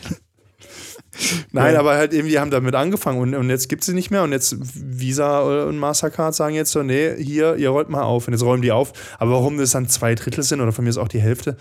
Nein, 1.51 1.73
ja. 1.73 1.79
aber 1.79 1.95
halt 1.95 2.13
irgendwie 2.13 2.39
haben 2.39 2.49
damit 2.49 2.73
angefangen 2.75 3.19
und, 3.19 3.35
und 3.35 3.49
jetzt 3.49 3.69
gibt 3.69 3.83
es 3.83 3.87
sie 3.87 3.93
nicht 3.93 4.09
mehr 4.09 4.23
und 4.23 4.31
jetzt 4.31 4.55
Visa 4.59 5.41
und 5.41 5.77
Mastercard 5.77 6.33
sagen 6.33 6.55
jetzt 6.55 6.71
so, 6.71 6.81
nee, 6.81 7.15
hier, 7.21 7.55
ihr 7.55 7.69
rollt 7.69 7.89
mal 7.89 8.01
auf 8.01 8.27
und 8.27 8.33
jetzt 8.33 8.43
räumen 8.43 8.63
die 8.63 8.71
auf. 8.71 8.93
Aber 9.19 9.31
warum 9.31 9.57
das 9.57 9.71
dann 9.71 9.87
zwei 9.87 10.15
Drittel 10.15 10.43
sind 10.43 10.61
oder 10.61 10.71
von 10.71 10.83
mir 10.83 10.89
ist 10.89 10.97
auch 10.97 11.07
die 11.07 11.21
Hälfte, 11.21 11.57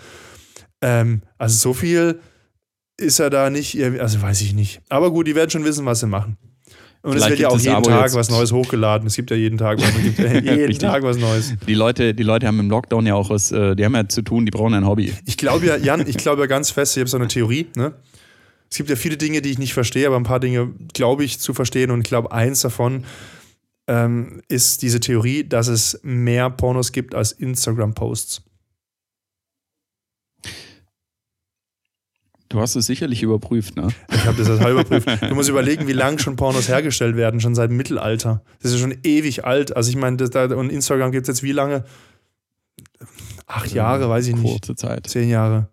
ähm, 0.81 1.21
also 1.37 1.55
so 1.55 1.73
viel 1.73 2.19
ist 2.97 3.19
er 3.19 3.29
da 3.29 3.49
nicht, 3.49 3.79
also 3.81 4.21
weiß 4.21 4.41
ich 4.41 4.53
nicht. 4.53 4.81
Aber 4.89 5.11
gut, 5.11 5.27
die 5.27 5.35
werden 5.35 5.49
schon 5.49 5.65
wissen, 5.65 5.85
was 5.85 5.99
sie 5.99 6.07
machen. 6.07 6.37
Und 7.03 7.17
es 7.17 7.27
wird 7.27 7.39
ja 7.39 7.49
auch 7.49 7.59
jeden 7.59 7.75
Abo 7.75 7.89
Tag 7.89 8.13
was 8.13 8.29
Neues 8.29 8.53
hochgeladen. 8.53 9.07
Es 9.07 9.17
gibt 9.17 9.29
ja 9.29 9.35
jeden 9.35 9.57
Tag, 9.57 9.77
was, 9.77 9.93
gibt 10.01 10.19
ja 10.19 10.53
jeden 10.55 10.79
Tag 10.79 11.03
was 11.03 11.17
Neues. 11.17 11.53
Die 11.67 11.73
Leute, 11.73 12.13
die 12.13 12.23
Leute 12.23 12.47
haben 12.47 12.59
im 12.61 12.69
Lockdown 12.69 13.05
ja 13.05 13.13
auch 13.13 13.29
was, 13.29 13.51
äh, 13.51 13.75
die 13.75 13.83
haben 13.83 13.93
ja 13.93 14.07
zu 14.07 14.21
tun, 14.21 14.45
die 14.45 14.51
brauchen 14.51 14.73
ein 14.73 14.87
Hobby. 14.87 15.13
Ich 15.25 15.35
glaube 15.35 15.65
ja, 15.65 15.75
Jan, 15.75 16.07
ich 16.07 16.15
glaube 16.15 16.43
ja 16.43 16.47
ganz 16.47 16.71
fest, 16.71 16.95
ich 16.95 17.01
habe 17.01 17.09
so 17.09 17.17
eine 17.17 17.27
Theorie, 17.27 17.67
ne? 17.75 17.93
Es 18.71 18.77
gibt 18.77 18.89
ja 18.89 18.95
viele 18.95 19.17
Dinge, 19.17 19.41
die 19.41 19.51
ich 19.51 19.59
nicht 19.59 19.73
verstehe, 19.73 20.07
aber 20.07 20.15
ein 20.15 20.23
paar 20.23 20.39
Dinge 20.39 20.71
glaube 20.93 21.25
ich 21.25 21.39
zu 21.39 21.53
verstehen 21.53 21.91
und 21.91 21.99
ich 21.99 22.07
glaube, 22.07 22.31
eins 22.31 22.61
davon 22.61 23.03
ähm, 23.87 24.41
ist 24.47 24.81
diese 24.81 25.01
Theorie, 25.01 25.43
dass 25.43 25.67
es 25.67 25.99
mehr 26.03 26.49
Pornos 26.49 26.93
gibt 26.93 27.13
als 27.15 27.33
Instagram-Posts. 27.33 28.41
Du 32.53 32.61
hast 32.61 32.75
es 32.75 32.85
sicherlich 32.85 33.23
überprüft, 33.23 33.75
ne? 33.77 33.87
Ich 34.13 34.27
habe 34.27 34.37
das 34.37 34.45
total 34.45 34.73
überprüft. 34.73 35.07
Du 35.27 35.33
musst 35.33 35.49
überlegen, 35.49 35.87
wie 35.87 35.93
lange 35.93 36.19
schon 36.19 36.35
Pornos 36.35 36.67
hergestellt 36.69 37.15
werden, 37.15 37.39
schon 37.39 37.55
seit 37.55 37.71
dem 37.71 37.77
Mittelalter. 37.77 38.43
Das 38.61 38.71
ist 38.71 38.79
schon 38.79 38.95
ewig 39.01 39.43
alt. 39.43 39.75
Also 39.75 39.89
ich 39.89 39.95
meine, 39.95 40.17
und 40.55 40.69
Instagram 40.69 41.11
gibt 41.11 41.23
es 41.23 41.29
jetzt 41.29 41.41
wie 41.41 41.51
lange? 41.51 41.83
Acht 43.47 43.71
Jahre, 43.71 44.07
weiß 44.07 44.27
ich 44.27 44.35
nicht. 44.35 44.51
Kurze 44.51 44.75
Zeit. 44.75 45.07
Zehn 45.07 45.29
Jahre. 45.29 45.69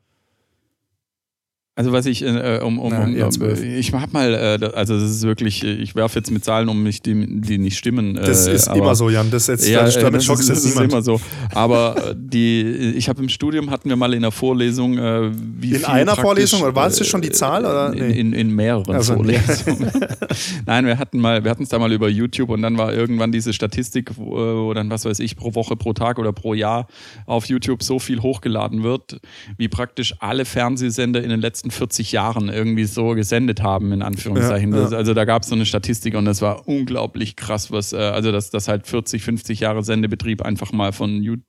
Also 1.80 1.92
was 1.92 2.04
ich 2.04 2.22
äh, 2.22 2.60
um, 2.62 2.78
um, 2.78 2.92
um, 2.92 3.22
um 3.22 3.54
ich 3.62 3.90
habe 3.94 4.12
mal, 4.12 4.34
äh, 4.34 4.66
also 4.74 5.00
das 5.00 5.10
ist 5.10 5.22
wirklich, 5.22 5.64
ich 5.64 5.94
werfe 5.94 6.18
jetzt 6.18 6.30
mit 6.30 6.44
Zahlen 6.44 6.68
um 6.68 6.82
mich, 6.82 7.00
die, 7.00 7.40
die 7.40 7.56
nicht 7.56 7.78
stimmen. 7.78 8.18
Äh, 8.18 8.26
das 8.26 8.46
ist 8.46 8.68
aber, 8.68 8.80
immer 8.80 8.94
so, 8.94 9.08
Jan. 9.08 9.30
Das 9.30 9.46
jetzt, 9.46 9.66
ja, 9.66 9.88
damit 9.88 10.22
schockst 10.22 10.50
das, 10.50 10.58
ist, 10.58 10.76
das 10.76 10.84
ist 10.84 10.92
immer 10.92 11.00
so. 11.00 11.18
Aber 11.54 12.10
äh, 12.10 12.14
die, 12.14 12.92
ich 12.98 13.08
habe 13.08 13.22
im 13.22 13.30
Studium 13.30 13.70
hatten 13.70 13.88
wir 13.88 13.96
mal 13.96 14.12
in 14.12 14.20
der 14.20 14.30
Vorlesung, 14.30 14.98
äh, 14.98 15.30
wie 15.32 15.76
in 15.76 15.86
einer 15.86 16.16
Vorlesung 16.16 16.60
oder 16.60 16.74
war 16.74 16.88
es 16.88 17.06
schon 17.06 17.22
die 17.22 17.30
Zahl 17.30 17.64
oder? 17.64 17.92
Nee. 17.92 18.10
In, 18.10 18.10
in, 18.10 18.32
in, 18.34 18.54
mehreren 18.54 18.94
also, 18.94 19.14
Vorlesungen. 19.14 19.90
Nein, 20.66 20.84
wir 20.84 20.98
hatten 20.98 21.18
mal, 21.18 21.44
wir 21.44 21.50
hatten 21.50 21.62
es 21.62 21.70
da 21.70 21.78
mal 21.78 21.92
über 21.92 22.10
YouTube 22.10 22.50
und 22.50 22.60
dann 22.60 22.76
war 22.76 22.92
irgendwann 22.92 23.32
diese 23.32 23.54
Statistik, 23.54 24.10
wo, 24.18 24.32
wo 24.66 24.74
dann 24.74 24.90
was 24.90 25.06
weiß 25.06 25.18
ich 25.20 25.34
pro 25.34 25.54
Woche, 25.54 25.76
pro 25.76 25.94
Tag 25.94 26.18
oder 26.18 26.34
pro 26.34 26.52
Jahr 26.52 26.88
auf 27.24 27.46
YouTube 27.46 27.82
so 27.82 27.98
viel 27.98 28.20
hochgeladen 28.20 28.82
wird, 28.82 29.18
wie 29.56 29.68
praktisch 29.68 30.14
alle 30.18 30.44
Fernsehsender 30.44 31.22
in 31.22 31.30
den 31.30 31.40
letzten 31.40 31.69
letzten 31.70 31.78
40 31.78 32.12
Jahren 32.12 32.48
irgendwie 32.48 32.84
so 32.84 33.10
gesendet 33.10 33.62
haben, 33.62 33.92
in 33.92 34.02
Anführungszeichen. 34.02 34.72
Ja, 34.72 34.88
ja. 34.88 34.96
Also 34.96 35.14
da 35.14 35.24
gab 35.24 35.42
es 35.42 35.48
so 35.48 35.54
eine 35.54 35.66
Statistik 35.66 36.14
und 36.14 36.24
das 36.24 36.42
war 36.42 36.66
unglaublich 36.68 37.36
krass, 37.36 37.70
was, 37.70 37.92
äh, 37.92 37.96
also 37.96 38.32
dass, 38.32 38.50
dass 38.50 38.68
halt 38.68 38.86
40, 38.86 39.22
50 39.22 39.60
Jahre 39.60 39.82
Sendebetrieb 39.82 40.42
einfach 40.42 40.72
mal 40.72 40.92
von 40.92 41.42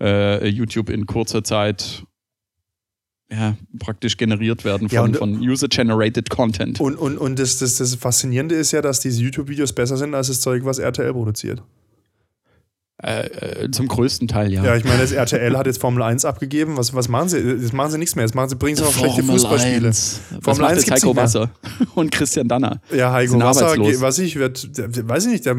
äh, 0.00 0.48
YouTube 0.48 0.90
in 0.90 1.06
kurzer 1.06 1.44
Zeit 1.44 2.04
ja, 3.30 3.56
praktisch 3.78 4.16
generiert 4.16 4.64
werden 4.64 4.88
von, 4.88 5.12
ja, 5.12 5.18
von 5.18 5.38
User-Generated 5.38 6.30
Content. 6.30 6.80
Und, 6.80 6.96
und, 6.96 7.18
und 7.18 7.38
das, 7.38 7.58
das, 7.58 7.76
das 7.76 7.94
Faszinierende 7.94 8.54
ist 8.54 8.72
ja, 8.72 8.80
dass 8.80 9.00
diese 9.00 9.20
YouTube-Videos 9.22 9.74
besser 9.74 9.98
sind 9.98 10.14
als 10.14 10.28
das 10.28 10.40
Zeug, 10.40 10.64
was 10.64 10.78
RTL 10.78 11.12
produziert. 11.12 11.62
Äh, 13.00 13.26
äh, 13.26 13.70
zum 13.70 13.86
größten 13.86 14.26
Teil, 14.26 14.52
ja. 14.52 14.64
Ja, 14.64 14.74
ich 14.74 14.82
meine, 14.84 15.00
das 15.00 15.12
RTL 15.12 15.56
hat 15.56 15.66
jetzt 15.66 15.80
Formel 15.80 16.02
1 16.02 16.24
abgegeben. 16.24 16.76
Was, 16.76 16.94
was 16.94 17.08
machen 17.08 17.28
sie? 17.28 17.38
Jetzt 17.38 17.72
machen 17.72 17.92
sie 17.92 17.98
nichts 17.98 18.16
mehr. 18.16 18.24
Jetzt 18.24 18.34
machen 18.34 18.48
sie, 18.48 18.56
bringen 18.56 18.76
sie 18.76 18.82
noch 18.82 18.92
schlechte 18.92 19.22
Fußballspiele. 19.22 19.86
1. 19.86 20.20
Formel 20.42 20.64
1 20.64 20.78
jetzt 20.80 20.90
Heiko 20.90 21.14
Wasser 21.14 21.48
und 21.94 22.10
Christian 22.10 22.48
Danner. 22.48 22.80
Ja, 22.92 23.12
Heiko 23.12 23.38
Wasser, 23.38 23.76
weiß 23.78 24.18
ich, 24.18 24.34
wird, 24.34 24.68
weiß 25.08 25.26
ich 25.26 25.30
nicht, 25.30 25.46
der 25.46 25.54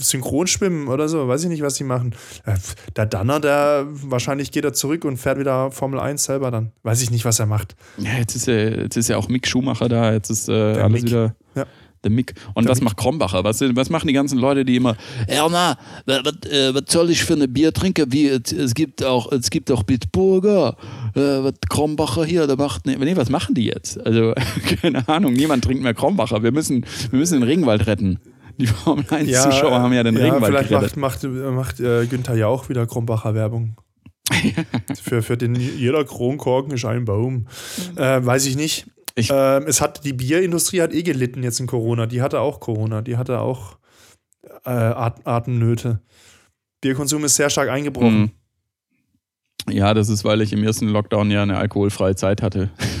Synchronschwimmen 0.00 0.88
oder 0.88 1.10
so, 1.10 1.28
weiß 1.28 1.42
ich 1.42 1.50
nicht, 1.50 1.62
was 1.62 1.74
die 1.74 1.84
machen. 1.84 2.14
Äh, 2.46 2.54
der 2.96 3.04
Danner, 3.04 3.38
der 3.38 3.84
wahrscheinlich 3.90 4.50
geht 4.50 4.64
er 4.64 4.72
zurück 4.72 5.04
und 5.04 5.18
fährt 5.18 5.38
wieder 5.38 5.70
Formel 5.70 6.00
1 6.00 6.24
selber 6.24 6.50
dann. 6.50 6.72
Weiß 6.84 7.02
ich 7.02 7.10
nicht, 7.10 7.26
was 7.26 7.38
er 7.38 7.44
macht. 7.44 7.76
Ja, 7.98 8.14
jetzt 8.18 8.34
ist 8.34 8.46
ja, 8.46 8.54
jetzt 8.54 8.96
ist 8.96 9.08
ja 9.08 9.18
auch 9.18 9.28
Mick 9.28 9.46
Schumacher 9.46 9.90
da, 9.90 10.14
jetzt 10.14 10.30
ist 10.30 10.48
äh, 10.48 10.52
alles 10.52 10.92
Mick. 10.92 11.04
wieder. 11.04 11.34
Ja 11.54 11.66
der 12.08 12.14
Mick. 12.14 12.34
Und 12.54 12.64
der 12.64 12.70
was 12.70 12.78
Mick. 12.78 12.86
macht 12.86 12.96
Krombacher? 12.96 13.44
Was, 13.44 13.60
was 13.60 13.90
machen 13.90 14.08
die 14.08 14.12
ganzen 14.12 14.38
Leute, 14.38 14.64
die 14.64 14.76
immer, 14.76 14.96
Erna, 15.26 15.76
was, 16.06 16.18
äh, 16.50 16.74
was 16.74 16.84
soll 16.88 17.10
ich 17.10 17.22
für 17.22 17.34
ein 17.34 17.52
Bier 17.52 17.72
trinken? 17.72 18.10
Wie, 18.12 18.28
es, 18.28 18.74
gibt 18.74 19.04
auch, 19.04 19.30
es 19.32 19.50
gibt 19.50 19.70
auch 19.70 19.82
Bitburger. 19.82 20.76
Äh, 21.14 21.20
was 21.20 21.54
Krombacher 21.68 22.24
hier, 22.24 22.46
der 22.46 22.56
macht, 22.56 22.86
nee, 22.86 22.96
nee, 22.96 23.16
was 23.16 23.30
machen 23.30 23.54
die 23.54 23.66
jetzt? 23.66 24.04
Also, 24.04 24.34
keine 24.82 25.06
Ahnung, 25.08 25.34
niemand 25.34 25.64
trinkt 25.64 25.82
mehr 25.82 25.94
Krombacher. 25.94 26.42
Wir 26.42 26.52
müssen, 26.52 26.84
wir 27.10 27.18
müssen 27.18 27.40
den 27.40 27.44
Regenwald 27.44 27.86
retten. 27.86 28.18
Die 28.58 28.66
Formel 28.66 29.04
1 29.08 29.30
ja, 29.30 29.42
Zuschauer 29.42 29.78
haben 29.78 29.92
ja 29.92 30.02
den 30.02 30.16
ja, 30.16 30.24
Regenwald 30.24 30.46
vielleicht 30.46 30.70
gerettet. 30.70 30.96
macht, 30.96 31.22
macht, 31.22 31.54
macht 31.54 31.80
äh, 31.80 32.06
Günther 32.06 32.34
ja 32.34 32.48
auch 32.48 32.68
wieder 32.68 32.86
Krombacher 32.86 33.34
Werbung. 33.34 33.76
für, 35.02 35.22
für 35.22 35.36
den 35.36 35.54
jeder 35.54 36.04
Kronkorken 36.04 36.72
ist 36.72 36.84
ein 36.84 37.04
Baum. 37.04 37.46
Äh, 37.96 38.24
weiß 38.24 38.46
ich 38.46 38.56
nicht. 38.56 38.86
Ähm, 39.30 39.64
es 39.66 39.80
hat, 39.80 40.04
die 40.04 40.12
Bierindustrie 40.12 40.80
hat 40.80 40.92
eh 40.92 41.02
gelitten 41.02 41.42
jetzt 41.42 41.60
in 41.60 41.66
Corona. 41.66 42.06
Die 42.06 42.22
hatte 42.22 42.40
auch 42.40 42.60
Corona. 42.60 43.02
Die 43.02 43.16
hatte 43.16 43.40
auch 43.40 43.78
äh, 44.64 44.70
At 44.70 45.26
Atemnöte. 45.26 46.00
Bierkonsum 46.80 47.24
ist 47.24 47.36
sehr 47.36 47.50
stark 47.50 47.68
eingebrochen. 47.68 48.20
Mhm. 48.20 48.30
Ja, 49.70 49.92
das 49.92 50.08
ist, 50.08 50.24
weil 50.24 50.40
ich 50.40 50.52
im 50.52 50.62
ersten 50.64 50.88
Lockdown 50.88 51.30
ja 51.30 51.42
eine 51.42 51.58
alkoholfreie 51.58 52.16
Zeit 52.16 52.42
hatte. 52.42 52.70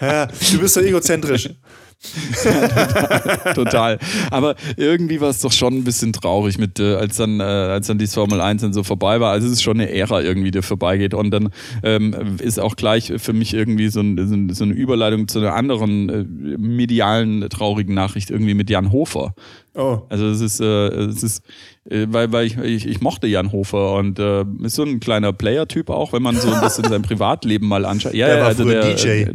ja, 0.00 0.26
du 0.26 0.58
bist 0.58 0.74
so 0.74 0.80
egozentrisch. 0.80 1.50
Total, 2.42 3.54
total. 3.54 3.98
Aber 4.30 4.54
irgendwie 4.76 5.20
war 5.20 5.30
es 5.30 5.40
doch 5.40 5.52
schon 5.52 5.74
ein 5.74 5.84
bisschen 5.84 6.12
traurig 6.12 6.58
mit, 6.58 6.78
äh, 6.78 6.94
als 6.94 7.16
dann, 7.16 7.40
äh, 7.40 7.42
als 7.42 7.86
dann 7.86 7.98
die 7.98 8.06
Formel 8.06 8.40
1 8.40 8.62
dann 8.62 8.72
so 8.72 8.82
vorbei 8.82 9.20
war. 9.20 9.32
Also 9.32 9.46
es 9.46 9.54
ist 9.54 9.62
schon 9.62 9.80
eine 9.80 9.90
Ära 9.90 10.22
irgendwie, 10.22 10.50
die 10.50 10.62
vorbeigeht. 10.62 11.14
Und 11.14 11.30
dann 11.30 11.50
ähm, 11.82 12.36
ist 12.40 12.60
auch 12.60 12.76
gleich 12.76 13.12
für 13.16 13.32
mich 13.32 13.54
irgendwie 13.54 13.88
so, 13.88 14.00
ein, 14.00 14.52
so 14.52 14.64
eine 14.64 14.74
Überleitung 14.74 15.28
zu 15.28 15.38
einer 15.38 15.54
anderen 15.54 16.08
äh, 16.08 16.24
medialen 16.58 17.48
traurigen 17.48 17.94
Nachricht 17.94 18.30
irgendwie 18.30 18.54
mit 18.54 18.70
Jan 18.70 18.92
Hofer. 18.92 19.34
Oh. 19.74 20.02
Also 20.08 20.26
es 20.28 20.40
ist, 20.40 20.60
äh, 20.60 20.88
es 20.88 21.22
ist 21.22 21.42
äh, 21.90 22.06
weil, 22.08 22.32
weil 22.32 22.46
ich, 22.46 22.56
ich, 22.58 22.86
ich 22.86 23.00
mochte 23.00 23.26
Jan 23.26 23.52
Hofer 23.52 23.94
und 23.94 24.18
äh, 24.18 24.44
ist 24.62 24.74
so 24.74 24.82
ein 24.82 24.98
kleiner 24.98 25.32
Player-Typ 25.32 25.90
auch, 25.90 26.12
wenn 26.12 26.22
man 26.22 26.36
so 26.36 26.50
ein 26.50 26.60
bisschen 26.60 26.84
sein 26.84 27.02
Privatleben 27.02 27.68
mal 27.68 27.84
anschaut. 27.84 28.14
Ja, 28.14 28.26
der 28.26 28.40
war 28.40 28.46
also 28.46 28.64
der 28.64 28.94
DJ. 28.94 29.26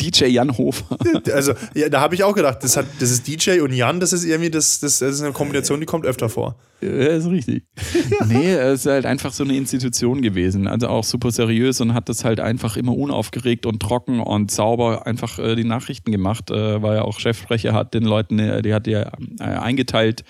DJ 0.00 0.24
Jan 0.26 0.56
Hofer. 0.58 0.98
Also, 1.32 1.54
ja, 1.74 1.88
da 1.88 2.00
habe 2.00 2.14
ich 2.14 2.24
auch 2.24 2.34
gedacht, 2.34 2.58
das, 2.62 2.76
hat, 2.76 2.86
das 3.00 3.10
ist 3.10 3.26
DJ 3.26 3.60
und 3.60 3.72
Jan, 3.72 4.00
das 4.00 4.12
ist 4.12 4.24
irgendwie 4.24 4.50
das, 4.50 4.80
das, 4.80 4.98
das 4.98 5.14
ist 5.14 5.22
eine 5.22 5.32
Kombination, 5.32 5.80
die 5.80 5.86
kommt 5.86 6.04
öfter 6.06 6.28
vor. 6.28 6.56
Ja, 6.80 6.88
ist 6.88 7.28
richtig. 7.28 7.64
nee, 8.28 8.52
es 8.52 8.80
ist 8.80 8.86
halt 8.86 9.06
einfach 9.06 9.32
so 9.32 9.44
eine 9.44 9.56
Institution 9.56 10.20
gewesen. 10.20 10.66
Also 10.66 10.88
auch 10.88 11.04
super 11.04 11.30
seriös 11.30 11.80
und 11.80 11.94
hat 11.94 12.08
das 12.08 12.24
halt 12.24 12.40
einfach 12.40 12.76
immer 12.76 12.94
unaufgeregt 12.94 13.64
und 13.64 13.80
trocken 13.80 14.20
und 14.20 14.50
sauber 14.50 15.06
einfach 15.06 15.38
äh, 15.38 15.54
die 15.54 15.64
Nachrichten 15.64 16.12
gemacht, 16.12 16.50
äh, 16.50 16.82
weil 16.82 16.96
er 16.96 17.04
auch 17.06 17.18
Chefsprecher 17.18 17.72
hat, 17.72 17.94
den 17.94 18.04
Leuten, 18.04 18.38
äh, 18.38 18.60
die 18.60 18.74
hat 18.74 18.86
ja 18.86 19.12
äh, 19.40 19.44
eingeteilt 19.44 20.24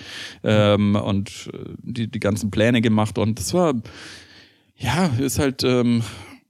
ähm, 0.45 0.95
und 0.95 1.51
äh, 1.53 1.59
die, 1.83 2.11
die 2.11 2.21
ganzen 2.21 2.51
Pläne 2.51 2.81
gemacht 2.81 3.19
und 3.19 3.39
das 3.39 3.53
war, 3.53 3.75
ja, 4.77 5.07
ist 5.19 5.39
halt, 5.39 5.65
ähm, 5.65 6.03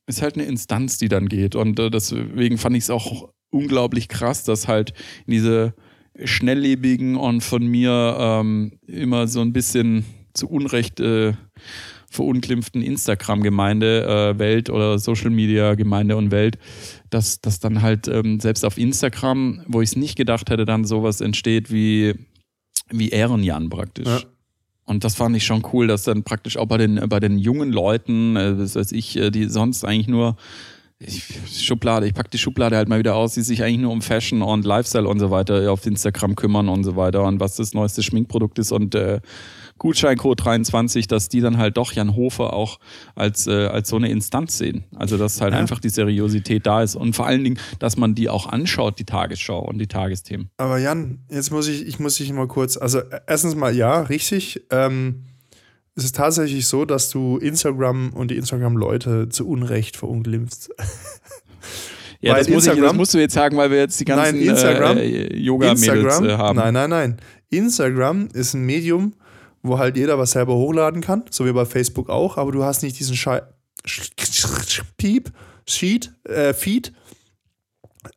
ist 0.06 0.20
halt 0.20 0.34
eine 0.34 0.44
Instanz, 0.44 0.98
die 0.98 1.08
dann 1.08 1.28
geht 1.28 1.56
und 1.56 1.78
äh, 1.78 1.90
deswegen 1.90 2.58
fand 2.58 2.76
ich 2.76 2.84
es 2.84 2.90
auch 2.90 3.30
unglaublich 3.54 4.08
krass, 4.08 4.44
dass 4.44 4.68
halt 4.68 4.92
diese 5.26 5.74
schnelllebigen 6.22 7.16
und 7.16 7.42
von 7.42 7.66
mir 7.66 8.16
ähm, 8.18 8.72
immer 8.86 9.26
so 9.26 9.40
ein 9.40 9.52
bisschen 9.52 10.04
zu 10.32 10.48
Unrecht 10.48 11.00
äh, 11.00 11.32
verunglimpften 12.10 12.82
Instagram-Gemeinde, 12.82 14.34
äh, 14.34 14.38
Welt 14.38 14.70
oder 14.70 14.98
Social-Media-Gemeinde 14.98 16.16
und 16.16 16.30
Welt, 16.30 16.58
dass, 17.10 17.40
dass 17.40 17.58
dann 17.58 17.82
halt 17.82 18.06
ähm, 18.06 18.38
selbst 18.38 18.64
auf 18.64 18.78
Instagram, 18.78 19.62
wo 19.66 19.80
ich 19.80 19.90
es 19.90 19.96
nicht 19.96 20.16
gedacht 20.16 20.50
hätte, 20.50 20.64
dann 20.64 20.84
sowas 20.84 21.20
entsteht 21.20 21.72
wie, 21.72 22.14
wie 22.90 23.08
Ehrenjan 23.08 23.68
praktisch. 23.68 24.06
Ja. 24.06 24.20
Und 24.84 25.02
das 25.02 25.16
fand 25.16 25.34
ich 25.34 25.44
schon 25.44 25.64
cool, 25.72 25.86
dass 25.86 26.04
dann 26.04 26.22
praktisch 26.24 26.56
auch 26.56 26.66
bei 26.66 26.76
den, 26.76 27.08
bei 27.08 27.18
den 27.18 27.38
jungen 27.38 27.72
Leuten, 27.72 28.36
äh, 28.36 28.56
das 28.56 28.76
weiß 28.76 28.92
ich, 28.92 29.16
äh, 29.16 29.30
die 29.30 29.46
sonst 29.46 29.84
eigentlich 29.84 30.08
nur 30.08 30.36
ich, 31.06 31.64
Schublade, 31.64 32.06
ich 32.06 32.14
packe 32.14 32.30
die 32.30 32.38
Schublade 32.38 32.76
halt 32.76 32.88
mal 32.88 32.98
wieder 32.98 33.14
aus, 33.14 33.34
die 33.34 33.42
sich 33.42 33.62
eigentlich 33.62 33.80
nur 33.80 33.92
um 33.92 34.02
Fashion 34.02 34.42
und 34.42 34.64
Lifestyle 34.64 35.08
und 35.08 35.18
so 35.18 35.30
weiter 35.30 35.70
auf 35.70 35.84
Instagram 35.86 36.34
kümmern 36.34 36.68
und 36.68 36.84
so 36.84 36.96
weiter 36.96 37.24
und 37.24 37.40
was 37.40 37.56
das 37.56 37.74
neueste 37.74 38.02
Schminkprodukt 38.02 38.58
ist 38.58 38.72
und 38.72 38.94
äh, 38.94 39.20
Gutscheincode 39.78 40.44
23, 40.44 41.08
dass 41.08 41.28
die 41.28 41.40
dann 41.40 41.58
halt 41.58 41.76
doch 41.76 41.92
Jan 41.92 42.14
Hofer 42.14 42.52
auch 42.52 42.78
als, 43.14 43.46
äh, 43.46 43.66
als 43.66 43.88
so 43.88 43.96
eine 43.96 44.08
Instanz 44.08 44.58
sehen. 44.58 44.84
Also 44.94 45.18
dass 45.18 45.40
halt 45.40 45.52
ja. 45.52 45.58
einfach 45.58 45.80
die 45.80 45.88
Seriosität 45.88 46.66
da 46.66 46.82
ist 46.82 46.94
und 46.94 47.14
vor 47.14 47.26
allen 47.26 47.42
Dingen, 47.42 47.58
dass 47.78 47.96
man 47.96 48.14
die 48.14 48.28
auch 48.28 48.46
anschaut, 48.46 48.98
die 48.98 49.04
Tagesschau 49.04 49.60
und 49.60 49.78
die 49.78 49.88
Tagesthemen. 49.88 50.50
Aber 50.56 50.78
Jan, 50.78 51.24
jetzt 51.28 51.50
muss 51.50 51.68
ich, 51.68 51.86
ich 51.86 51.98
muss 51.98 52.16
dich 52.16 52.32
mal 52.32 52.46
kurz, 52.46 52.76
also 52.76 53.00
erstens 53.26 53.54
mal 53.54 53.74
ja, 53.74 54.02
richtig. 54.02 54.64
Ähm 54.70 55.24
es 55.96 56.04
ist 56.04 56.16
tatsächlich 56.16 56.66
so, 56.66 56.84
dass 56.84 57.10
du 57.10 57.38
Instagram 57.38 58.12
und 58.12 58.30
die 58.30 58.36
Instagram-Leute 58.36 59.28
zu 59.28 59.48
Unrecht 59.48 59.96
verunglimpfst. 59.96 60.70
Ja, 62.20 62.38
das, 62.38 62.48
muss 62.48 62.66
ich, 62.66 62.80
das, 62.80 62.92
musst 62.94 63.12
du 63.12 63.18
jetzt 63.18 63.34
sagen, 63.34 63.54
weil 63.58 63.70
wir 63.70 63.76
jetzt 63.76 64.00
die 64.00 64.06
ganzen 64.06 64.38
nein, 64.38 64.48
Instagram, 64.48 64.96
äh, 64.96 65.36
Yoga-Mädels 65.36 66.20
äh, 66.22 66.32
haben. 66.38 66.56
Nein, 66.56 66.72
nein, 66.72 66.88
nein. 66.88 67.16
Instagram 67.50 68.28
ist 68.32 68.54
ein 68.54 68.64
Medium, 68.64 69.12
wo 69.62 69.78
halt 69.78 69.98
jeder 69.98 70.18
was 70.18 70.30
selber 70.30 70.54
hochladen 70.54 71.02
kann, 71.02 71.24
so 71.28 71.44
wie 71.44 71.52
bei 71.52 71.66
Facebook 71.66 72.08
auch, 72.08 72.38
aber 72.38 72.50
du 72.50 72.64
hast 72.64 72.82
nicht 72.82 72.98
diesen 72.98 73.14
Schei 73.14 73.42
Piep, 74.96 75.32
Sheet, 75.66 76.12
äh, 76.24 76.54
Feed, 76.54 76.94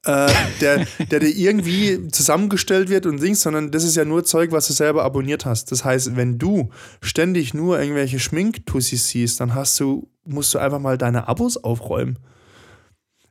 äh, 0.04 0.30
der, 0.62 0.86
der 1.12 1.20
dir 1.20 1.36
irgendwie 1.36 2.08
zusammengestellt 2.10 2.90
wird 2.90 3.06
und 3.06 3.22
Dings, 3.22 3.42
sondern 3.42 3.72
das 3.72 3.84
ist 3.84 3.96
ja 3.96 4.06
nur 4.06 4.24
Zeug, 4.24 4.52
was 4.52 4.68
du 4.68 4.74
selber 4.74 5.04
abonniert 5.04 5.46
hast. 5.46 5.72
Das 5.72 5.86
heißt, 5.86 6.16
wenn 6.16 6.38
du 6.38 6.70
ständig 7.02 7.54
nur 7.54 7.80
irgendwelche 7.80 8.20
Schminktussis 8.20 9.08
siehst, 9.10 9.40
dann 9.40 9.56
hast 9.56 9.80
du, 9.80 10.10
musst 10.26 10.54
du 10.54 10.60
einfach 10.60 10.80
mal 10.80 10.98
deine 10.98 11.28
Abos 11.28 11.58
aufräumen. 11.58 12.20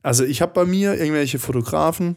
Also 0.02 0.24
ich 0.24 0.40
habe 0.40 0.52
bei 0.52 0.64
mir 0.64 0.94
irgendwelche 0.94 1.38
Fotografen, 1.38 2.16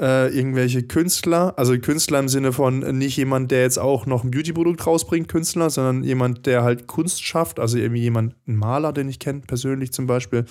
äh, 0.00 0.34
irgendwelche 0.34 0.82
Künstler, 0.82 1.54
also 1.56 1.78
Künstler 1.78 2.18
im 2.18 2.28
Sinne 2.28 2.52
von 2.52 2.80
nicht 2.98 3.16
jemand, 3.16 3.50
der 3.50 3.62
jetzt 3.62 3.78
auch 3.78 4.06
noch 4.06 4.24
ein 4.24 4.30
Beauty-Produkt 4.30 4.86
rausbringt, 4.86 5.28
Künstler, 5.28 5.70
sondern 5.70 6.02
jemand, 6.02 6.46
der 6.46 6.62
halt 6.62 6.86
Kunst 6.86 7.22
schafft, 7.22 7.60
also 7.60 7.78
irgendwie 7.78 8.02
jemand, 8.02 8.34
ein 8.46 8.56
Maler, 8.56 8.92
den 8.92 9.08
ich 9.08 9.18
kenne, 9.18 9.42
persönlich 9.46 9.92
zum 9.92 10.06
Beispiel 10.06 10.44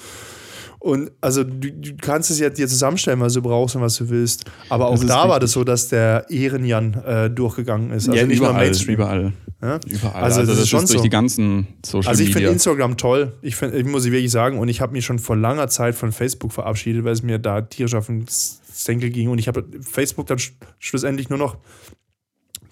und 0.86 1.12
also 1.20 1.44
du, 1.44 1.72
du, 1.72 1.96
kannst 2.00 2.30
es 2.30 2.38
ja 2.38 2.52
dir 2.52 2.68
zusammenstellen, 2.68 3.20
was 3.20 3.34
du 3.34 3.42
brauchst 3.42 3.76
und 3.76 3.82
was 3.82 3.96
du 3.96 4.08
willst. 4.08 4.46
Aber 4.70 4.90
auch 4.90 5.04
da 5.04 5.28
war 5.28 5.40
das 5.40 5.54
so, 5.54 5.64
dass 5.64 5.88
der 5.88 6.28
Ehrenjan 6.30 6.94
äh, 6.94 7.28
durchgegangen 7.32 7.90
ist. 7.90 8.08
Also 8.08 8.20
ja, 8.20 8.28
nicht 8.28 8.38
überall, 8.38 8.54
nur 8.54 8.62
Mainstream. 8.62 8.94
Überall. 8.94 9.34
Ja? 9.64 9.80
Überall. 9.88 10.24
Also, 10.24 10.42
also 10.42 10.52
das, 10.52 10.58
das 10.58 10.60
ist 10.60 10.70
schon 10.70 10.82
durch 10.82 10.92
so. 10.92 11.02
die 11.02 11.10
ganzen 11.10 11.66
Social 11.84 12.12
Also 12.12 12.22
ich 12.22 12.32
finde 12.32 12.50
Instagram 12.50 12.98
toll. 12.98 13.34
Ich, 13.42 13.56
find, 13.56 13.74
ich 13.74 13.84
muss 13.84 14.06
ich 14.06 14.12
wirklich 14.12 14.30
sagen, 14.30 14.60
und 14.60 14.68
ich 14.68 14.80
habe 14.80 14.94
mich 14.94 15.04
schon 15.04 15.18
vor 15.18 15.36
langer 15.36 15.70
Zeit 15.70 15.96
von 15.96 16.12
Facebook 16.12 16.54
verabschiedet, 16.54 17.04
weil 17.04 17.14
es 17.14 17.24
mir 17.24 17.40
da 17.40 17.62
tierisch 17.62 17.96
auf 17.96 18.06
den 18.06 18.24
Senkel 18.28 19.10
ging. 19.10 19.30
Und 19.30 19.40
ich 19.40 19.48
habe 19.48 19.66
Facebook 19.82 20.28
dann 20.28 20.38
schlussendlich 20.78 21.30
nur 21.30 21.40
noch 21.40 21.58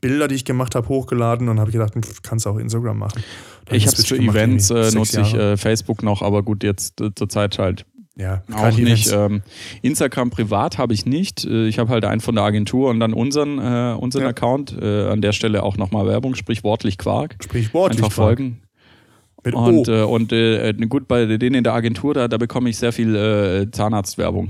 Bilder, 0.02 0.28
die 0.28 0.36
ich 0.36 0.46
gemacht 0.46 0.76
habe, 0.76 0.88
hochgeladen 0.88 1.50
und 1.50 1.60
habe 1.60 1.72
gedacht, 1.72 1.94
kannst 2.22 2.46
du 2.46 2.52
auch 2.52 2.58
Instagram 2.58 3.00
machen. 3.00 3.24
Dann 3.66 3.78
ich 3.78 3.88
habe 3.88 3.96
es 3.96 4.06
für 4.06 4.18
Events 4.18 4.70
äh, 4.70 4.92
nutze 4.92 5.22
ich 5.22 5.34
äh, 5.34 5.58
Facebook 5.58 6.04
noch, 6.04 6.22
aber 6.22 6.44
gut, 6.44 6.64
jetzt 6.64 7.02
äh, 7.02 7.10
zur 7.16 7.30
Zeit 7.30 7.58
halt 7.58 7.86
ja, 8.16 8.44
auch 8.54 8.78
nicht. 8.78 9.12
Ähm, 9.12 9.42
Instagram 9.82 10.30
privat 10.30 10.78
habe 10.78 10.94
ich 10.94 11.06
nicht. 11.06 11.46
Äh, 11.46 11.68
ich 11.68 11.80
habe 11.80 11.90
halt 11.90 12.06
einen 12.06 12.22
von 12.22 12.36
der 12.36 12.44
Agentur 12.44 12.90
und 12.90 13.00
dann 13.00 13.14
unseren, 13.14 13.58
äh, 13.58 13.96
unseren 13.98 14.24
ja. 14.24 14.30
Account. 14.30 14.78
Äh, 14.80 15.08
an 15.08 15.22
der 15.22 15.32
Stelle 15.32 15.64
auch 15.64 15.78
nochmal 15.78 16.06
Werbung, 16.06 16.36
sprichwortlich 16.36 16.98
Quark. 16.98 17.36
Sprichwortlich 17.44 18.04
Einfach 18.04 18.16
folgen. 18.16 18.62
Mit 19.44 19.56
und 19.56 19.88
äh, 19.90 20.04
und 20.04 20.32
äh, 20.32 20.74
gut, 20.88 21.08
bei 21.08 21.26
denen 21.26 21.56
in 21.56 21.64
der 21.64 21.74
Agentur, 21.74 22.14
da, 22.14 22.28
da 22.30 22.38
bekomme 22.38 22.70
ich 22.70 22.78
sehr 22.78 22.94
viel 22.94 23.16
äh, 23.16 23.72
Zahnarztwerbung. 23.72 24.48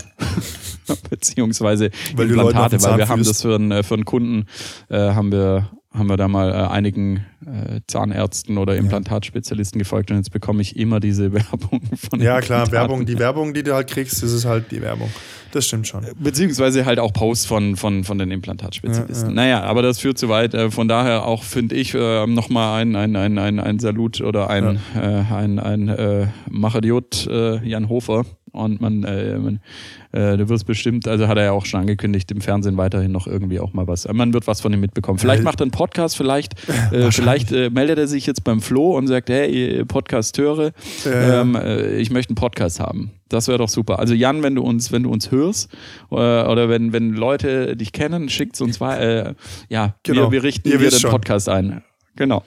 Beziehungsweise 1.09 1.89
weil 2.15 2.29
Implantate, 2.29 2.81
weil 2.83 2.97
wir 2.97 3.07
haben 3.07 3.23
das 3.23 3.41
für 3.41 3.55
einen, 3.55 3.83
für 3.83 3.95
einen 3.95 4.05
Kunden, 4.05 4.45
äh, 4.89 4.97
haben 4.97 5.31
wir 5.31 5.71
haben 5.93 6.09
wir 6.09 6.17
da 6.17 6.27
mal 6.27 6.51
äh, 6.51 6.67
einigen 6.67 7.25
äh, 7.45 7.81
Zahnärzten 7.87 8.57
oder 8.57 8.75
Implantatspezialisten 8.75 9.77
gefolgt 9.77 10.09
und 10.11 10.17
jetzt 10.17 10.31
bekomme 10.31 10.61
ich 10.61 10.75
immer 10.75 10.99
diese 10.99 11.33
Werbung 11.33 11.81
von 11.95 12.19
Ja, 12.19 12.41
klar, 12.41 12.71
Werbung, 12.71 13.05
die 13.05 13.19
Werbung, 13.19 13.53
die 13.53 13.63
du 13.63 13.73
halt 13.75 13.89
kriegst, 13.89 14.23
das 14.23 14.31
ist 14.31 14.45
halt 14.45 14.71
die 14.71 14.81
Werbung. 14.81 15.11
Das 15.51 15.67
stimmt 15.67 15.87
schon. 15.87 16.03
Beziehungsweise 16.17 16.83
halt 16.85 16.97
auch 16.97 17.13
Posts 17.13 17.45
von, 17.45 17.75
von, 17.75 18.03
von 18.03 18.17
den 18.17 18.31
Implantatspezialisten. 18.31 19.35
Ja, 19.35 19.45
ja. 19.45 19.59
Naja, 19.59 19.63
aber 19.63 19.83
das 19.83 19.99
führt 19.99 20.17
zu 20.17 20.27
weit. 20.29 20.55
Äh, 20.55 20.71
von 20.71 20.87
daher 20.87 21.25
auch, 21.25 21.43
finde 21.43 21.75
ich, 21.75 21.93
äh, 21.93 22.25
nochmal 22.25 22.81
ein, 22.81 22.95
ein, 22.95 23.15
ein, 23.15 23.37
ein, 23.37 23.59
ein 23.59 23.77
Salut 23.77 24.21
oder 24.21 24.49
ein, 24.49 24.79
ja. 24.95 25.01
äh, 25.01 25.33
ein, 25.33 25.59
ein 25.59 25.89
äh, 25.89 26.27
Machadiot 26.49 27.27
äh, 27.27 27.63
Jan 27.63 27.87
Hofer. 27.87 28.25
Und 28.53 28.81
man, 28.81 29.03
äh, 29.03 29.39
man 29.39 29.59
äh, 30.11 30.37
du 30.37 30.47
wirst 30.47 30.67
bestimmt, 30.67 31.07
also 31.07 31.27
hat 31.27 31.37
er 31.37 31.45
ja 31.45 31.51
auch 31.53 31.65
schon 31.65 31.79
angekündigt, 31.79 32.31
im 32.31 32.39
Fernsehen 32.39 32.77
weiterhin 32.77 33.11
noch 33.11 33.25
irgendwie 33.25 33.59
auch 33.59 33.73
mal 33.73 33.87
was. 33.87 34.07
Man 34.07 34.31
wird 34.31 34.45
was 34.45 34.61
von 34.61 34.71
ihm 34.71 34.79
mitbekommen. 34.79 35.17
Vielleicht 35.17 35.41
macht 35.41 35.59
er 35.59 35.63
einen 35.63 35.71
Podcast, 35.71 36.15
vielleicht, 36.15 36.53
äh, 36.91 37.11
vielleicht 37.11 37.51
äh, 37.51 37.71
meldet 37.71 37.97
er 37.97 38.07
sich 38.07 38.27
jetzt 38.27 38.43
beim 38.43 38.61
Flo 38.61 38.95
und 38.95 39.07
sagt, 39.07 39.31
hey, 39.31 39.83
Podcasteure, 39.85 40.71
ähm, 41.05 41.55
äh, 41.55 41.95
ich 41.97 42.11
möchte 42.11 42.29
einen 42.29 42.35
Podcast 42.35 42.79
haben. 42.79 43.11
Das 43.27 43.47
wäre 43.47 43.57
doch 43.57 43.69
super. 43.69 43.97
Also 43.97 44.13
Jan, 44.13 44.43
wenn 44.43 44.53
du 44.53 44.61
uns, 44.61 44.91
wenn 44.91 45.01
du 45.01 45.09
uns 45.09 45.31
hörst 45.31 45.73
äh, 46.11 46.15
oder 46.15 46.69
wenn, 46.69 46.93
wenn 46.93 47.13
Leute 47.13 47.75
dich 47.75 47.91
kennen, 47.91 48.29
schickt 48.29 48.61
uns 48.61 48.79
äh, 48.81 49.33
ja, 49.69 49.95
genau. 50.03 50.25
wir, 50.25 50.31
wir 50.31 50.43
richten 50.43 50.69
Ihr 50.69 50.77
den 50.77 51.09
Podcast 51.09 51.49
ein. 51.49 51.81
Genau. 52.15 52.43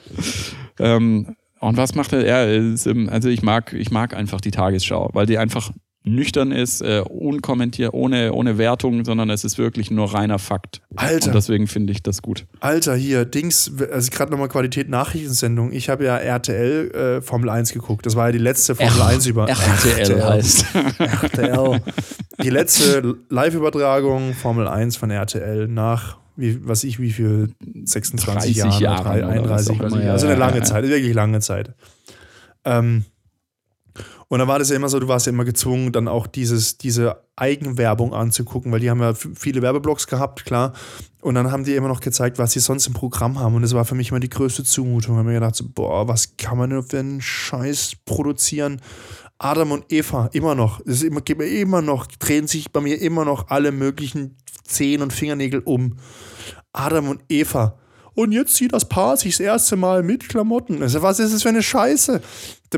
Ähm, 0.79 1.35
und 1.59 1.75
was 1.75 1.95
macht 1.95 2.13
er? 2.13 2.25
Er 2.25 2.53
ist, 2.53 2.87
also 2.87 3.27
ich 3.27 3.41
mag, 3.41 3.73
ich 3.73 3.91
mag 3.91 4.15
einfach 4.15 4.39
die 4.39 4.51
Tagesschau, 4.51 5.09
weil 5.13 5.25
die 5.25 5.37
einfach 5.37 5.71
nüchtern 6.07 6.51
ist, 6.51 6.81
äh, 6.81 7.03
unkommentiert, 7.07 7.93
ohne, 7.93 8.33
ohne 8.33 8.57
Wertung, 8.57 9.05
sondern 9.05 9.29
es 9.29 9.43
ist 9.43 9.57
wirklich 9.57 9.91
nur 9.91 10.13
reiner 10.13 10.39
Fakt. 10.39 10.81
Alter. 10.95 11.27
Und 11.27 11.35
deswegen 11.35 11.67
finde 11.67 11.93
ich 11.93 12.03
das 12.03 12.21
gut. 12.21 12.45
Alter, 12.59 12.95
hier, 12.95 13.25
Dings, 13.25 13.71
also 13.91 14.11
gerade 14.11 14.31
nochmal 14.31 14.49
Qualität 14.49 14.89
Nachrichtensendung. 14.89 15.71
Ich 15.71 15.89
habe 15.89 16.05
ja 16.05 16.17
RTL 16.17 16.91
äh, 16.91 17.21
Formel 17.21 17.49
1 17.49 17.73
geguckt. 17.73 18.05
Das 18.05 18.15
war 18.15 18.27
ja 18.27 18.31
die 18.31 18.37
letzte 18.37 18.75
Formel 18.75 18.99
R 18.99 19.07
1 19.07 19.25
über 19.25 19.47
RTL, 19.47 19.99
RTL 19.99 20.23
heißt. 20.23 20.65
RTL. 20.99 21.81
Die 22.43 22.49
letzte 22.49 23.15
Live-Übertragung 23.29 24.33
Formel 24.33 24.67
1 24.67 24.95
von 24.95 25.11
RTL 25.11 25.67
nach 25.67 26.17
wie, 26.37 26.65
was 26.67 26.83
ich, 26.83 26.99
wie 26.99 27.11
viel, 27.11 27.49
26 27.83 28.55
Jahre, 28.55 28.81
Jahre 28.81 29.09
31, 29.09 29.79
was 29.79 29.93
ich, 29.95 30.05
also 30.05 30.27
eine 30.27 30.35
lange 30.35 30.61
Zeit, 30.61 30.87
wirklich 30.87 31.13
lange 31.13 31.39
Zeit. 31.39 31.73
Ähm, 32.63 33.05
Und 34.29 34.39
dann 34.39 34.47
war 34.47 34.59
das 34.59 34.69
ja 34.69 34.75
immer 34.75 34.89
so, 34.89 34.99
du 34.99 35.07
warst 35.07 35.25
ja 35.25 35.31
immer 35.31 35.45
gezwungen, 35.45 35.91
dann 35.91 36.07
auch 36.07 36.27
dieses, 36.27 36.77
diese 36.77 37.23
Eigenwerbung 37.37 38.13
anzugucken, 38.13 38.71
weil 38.71 38.81
die 38.81 38.89
haben 38.89 38.99
ja 38.99 39.13
viele 39.13 39.61
Werbeblocks 39.61 40.07
gehabt, 40.07 40.45
klar. 40.45 40.73
Und 41.21 41.35
dann 41.35 41.51
haben 41.51 41.63
die 41.63 41.75
immer 41.75 41.87
noch 41.87 42.01
gezeigt, 42.01 42.37
was 42.37 42.51
sie 42.51 42.59
sonst 42.59 42.87
im 42.87 42.93
Programm 42.93 43.39
haben. 43.39 43.55
Und 43.55 43.61
das 43.61 43.73
war 43.73 43.85
für 43.85 43.95
mich 43.95 44.09
immer 44.11 44.19
die 44.19 44.29
größte 44.29 44.63
Zumutung. 44.63 45.15
Ich 45.15 45.19
habe 45.19 45.27
mir 45.29 45.35
gedacht, 45.35 45.55
so, 45.55 45.65
boah, 45.73 46.07
was 46.07 46.35
kann 46.35 46.57
man 46.57 46.69
denn 46.69 46.83
für 46.83 46.99
einen 46.99 47.21
Scheiß 47.21 47.97
produzieren? 48.05 48.81
Adam 49.39 49.71
und 49.71 49.85
Eva, 49.91 50.29
immer 50.33 50.55
noch. 50.55 50.81
Es 50.85 51.03
ist 51.03 51.11
mir 51.11 51.45
immer 51.45 51.81
noch, 51.81 52.07
drehen 52.07 52.47
sich 52.47 52.71
bei 52.71 52.81
mir 52.81 52.99
immer 52.99 53.23
noch 53.23 53.49
alle 53.49 53.71
möglichen 53.71 54.35
Zehen 54.63 55.01
und 55.01 55.13
Fingernägel 55.13 55.61
um. 55.61 55.97
Adam 56.73 57.09
und 57.09 57.21
Eva 57.29 57.77
und 58.17 58.31
jetzt 58.31 58.55
zieht 58.55 58.73
das 58.73 58.89
Paar 58.89 59.15
sich 59.15 59.37
das 59.37 59.41
erste 59.41 59.75
Mal 59.75 60.01
mit 60.01 60.27
Klamotten. 60.27 60.81
Also, 60.81 61.03
was 61.03 61.19
ist 61.19 61.35
das 61.35 61.43
für 61.43 61.49
eine 61.49 61.61
Scheiße? 61.61 62.19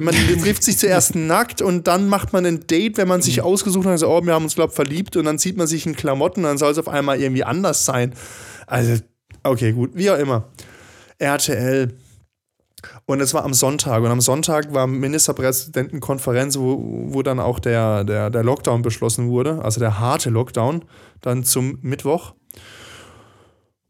Man 0.02 0.14
trifft 0.44 0.64
sich 0.64 0.78
zuerst 0.78 1.16
nackt 1.16 1.62
und 1.62 1.88
dann 1.88 2.10
macht 2.10 2.34
man 2.34 2.46
ein 2.46 2.68
Date, 2.68 2.98
wenn 2.98 3.08
man 3.08 3.22
sich 3.22 3.42
ausgesucht 3.42 3.86
hat, 3.86 3.94
also, 3.94 4.10
oh, 4.10 4.22
wir 4.22 4.34
haben 4.34 4.44
uns, 4.44 4.56
glaube 4.56 4.74
verliebt 4.74 5.16
und 5.16 5.24
dann 5.24 5.40
zieht 5.40 5.56
man 5.56 5.66
sich 5.66 5.86
in 5.86 5.96
Klamotten, 5.96 6.44
dann 6.44 6.58
soll 6.58 6.74
es 6.74 6.78
auf 6.78 6.90
einmal 6.90 7.22
irgendwie 7.22 7.46
anders 7.46 7.86
sein. 7.86 8.14
Also, 8.68 9.02
okay, 9.44 9.72
gut, 9.72 9.92
wie 9.94 10.12
auch 10.12 10.18
immer. 10.18 10.50
RTL. 11.20 11.94
Und 13.06 13.22
es 13.22 13.34
war 13.34 13.46
am 13.46 13.54
Sonntag. 13.54 14.04
Und 14.04 14.12
am 14.12 14.20
Sonntag 14.20 14.74
war 14.74 14.88
Ministerpräsidentenkonferenz, 14.88 16.60
wo, 16.60 16.82
wo 17.14 17.24
dann 17.24 17.40
auch 17.40 17.60
der, 17.60 18.04
der, 18.04 18.30
der 18.30 18.44
Lockdown 18.44 18.82
beschlossen 18.82 19.30
wurde, 19.30 19.64
also 19.64 19.80
der 19.80 20.00
harte 20.00 20.32
Lockdown, 20.32 20.84
dann 21.22 21.46
zum 21.46 21.80
Mittwoch. 21.82 22.34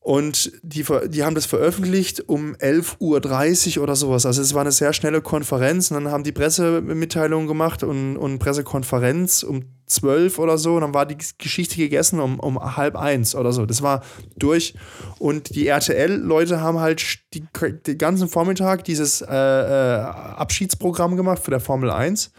Und 0.10 0.52
die, 0.64 0.84
die 1.10 1.24
haben 1.24 1.36
das 1.36 1.46
veröffentlicht 1.46 2.28
um 2.28 2.56
11.30 2.56 3.78
Uhr 3.78 3.84
oder 3.84 3.96
sowas. 3.96 4.26
Also 4.26 4.42
es 4.42 4.56
war 4.56 4.62
eine 4.62 4.72
sehr 4.72 4.92
schnelle 4.92 5.22
Konferenz. 5.22 5.92
Und 5.92 6.04
dann 6.04 6.12
haben 6.12 6.24
die 6.24 6.32
Pressemitteilungen 6.32 7.48
gemacht 7.48 7.84
und, 7.84 8.18
und 8.18 8.40
Pressekonferenz 8.40 9.44
um 9.44 9.66
12 9.86 10.40
oder 10.40 10.58
so. 10.58 10.74
Und 10.74 10.82
dann 10.82 10.96
war 10.96 11.06
die 11.06 11.18
Geschichte 11.38 11.76
gegessen 11.76 12.20
um, 12.20 12.40
um 12.40 12.76
halb 12.76 12.96
eins 12.96 13.36
oder 13.36 13.54
so. 13.54 13.68
Das 13.68 13.84
war 13.84 14.02
durch. 14.36 14.74
Und 15.20 15.54
die 15.54 15.68
RTL-Leute 15.68 16.60
haben 16.60 16.80
halt 16.80 17.20
die, 17.36 17.44
den 17.86 17.98
ganzen 18.00 18.30
Vormittag 18.30 18.86
dieses 18.86 19.22
äh, 19.22 19.28
äh, 19.28 20.00
Abschiedsprogramm 20.02 21.18
gemacht 21.18 21.44
für 21.44 21.52
der 21.52 21.60
Formel 21.60 21.92
1 21.92 22.32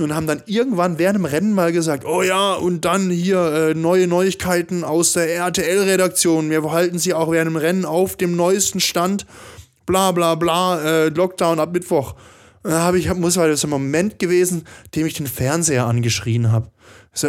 und 0.00 0.14
haben 0.14 0.26
dann 0.26 0.42
irgendwann 0.46 0.98
während 0.98 1.16
dem 1.16 1.24
Rennen 1.24 1.52
mal 1.52 1.72
gesagt, 1.72 2.04
oh 2.04 2.22
ja, 2.22 2.54
und 2.54 2.84
dann 2.84 3.10
hier 3.10 3.70
äh, 3.70 3.74
neue 3.74 4.06
Neuigkeiten 4.06 4.84
aus 4.84 5.12
der 5.12 5.34
RTL-Redaktion. 5.34 6.50
Wir 6.50 6.62
halten 6.70 6.98
sie 6.98 7.14
auch 7.14 7.30
während 7.30 7.50
dem 7.50 7.56
Rennen 7.56 7.84
auf 7.84 8.16
dem 8.16 8.36
neuesten 8.36 8.80
Stand. 8.80 9.26
Bla 9.86 10.12
bla 10.12 10.34
bla, 10.34 10.80
äh, 10.80 11.08
Lockdown 11.08 11.58
ab 11.58 11.72
Mittwoch. 11.72 12.14
Da 12.62 12.82
habe 12.82 12.98
ich, 12.98 13.12
muss 13.14 13.36
war 13.36 13.48
das 13.48 13.64
ein 13.64 13.70
Moment 13.70 14.18
gewesen, 14.18 14.64
dem 14.94 15.06
ich 15.06 15.14
den 15.14 15.26
Fernseher 15.26 15.86
angeschrien 15.86 16.52
habe. 16.52 16.70
So, 17.12 17.28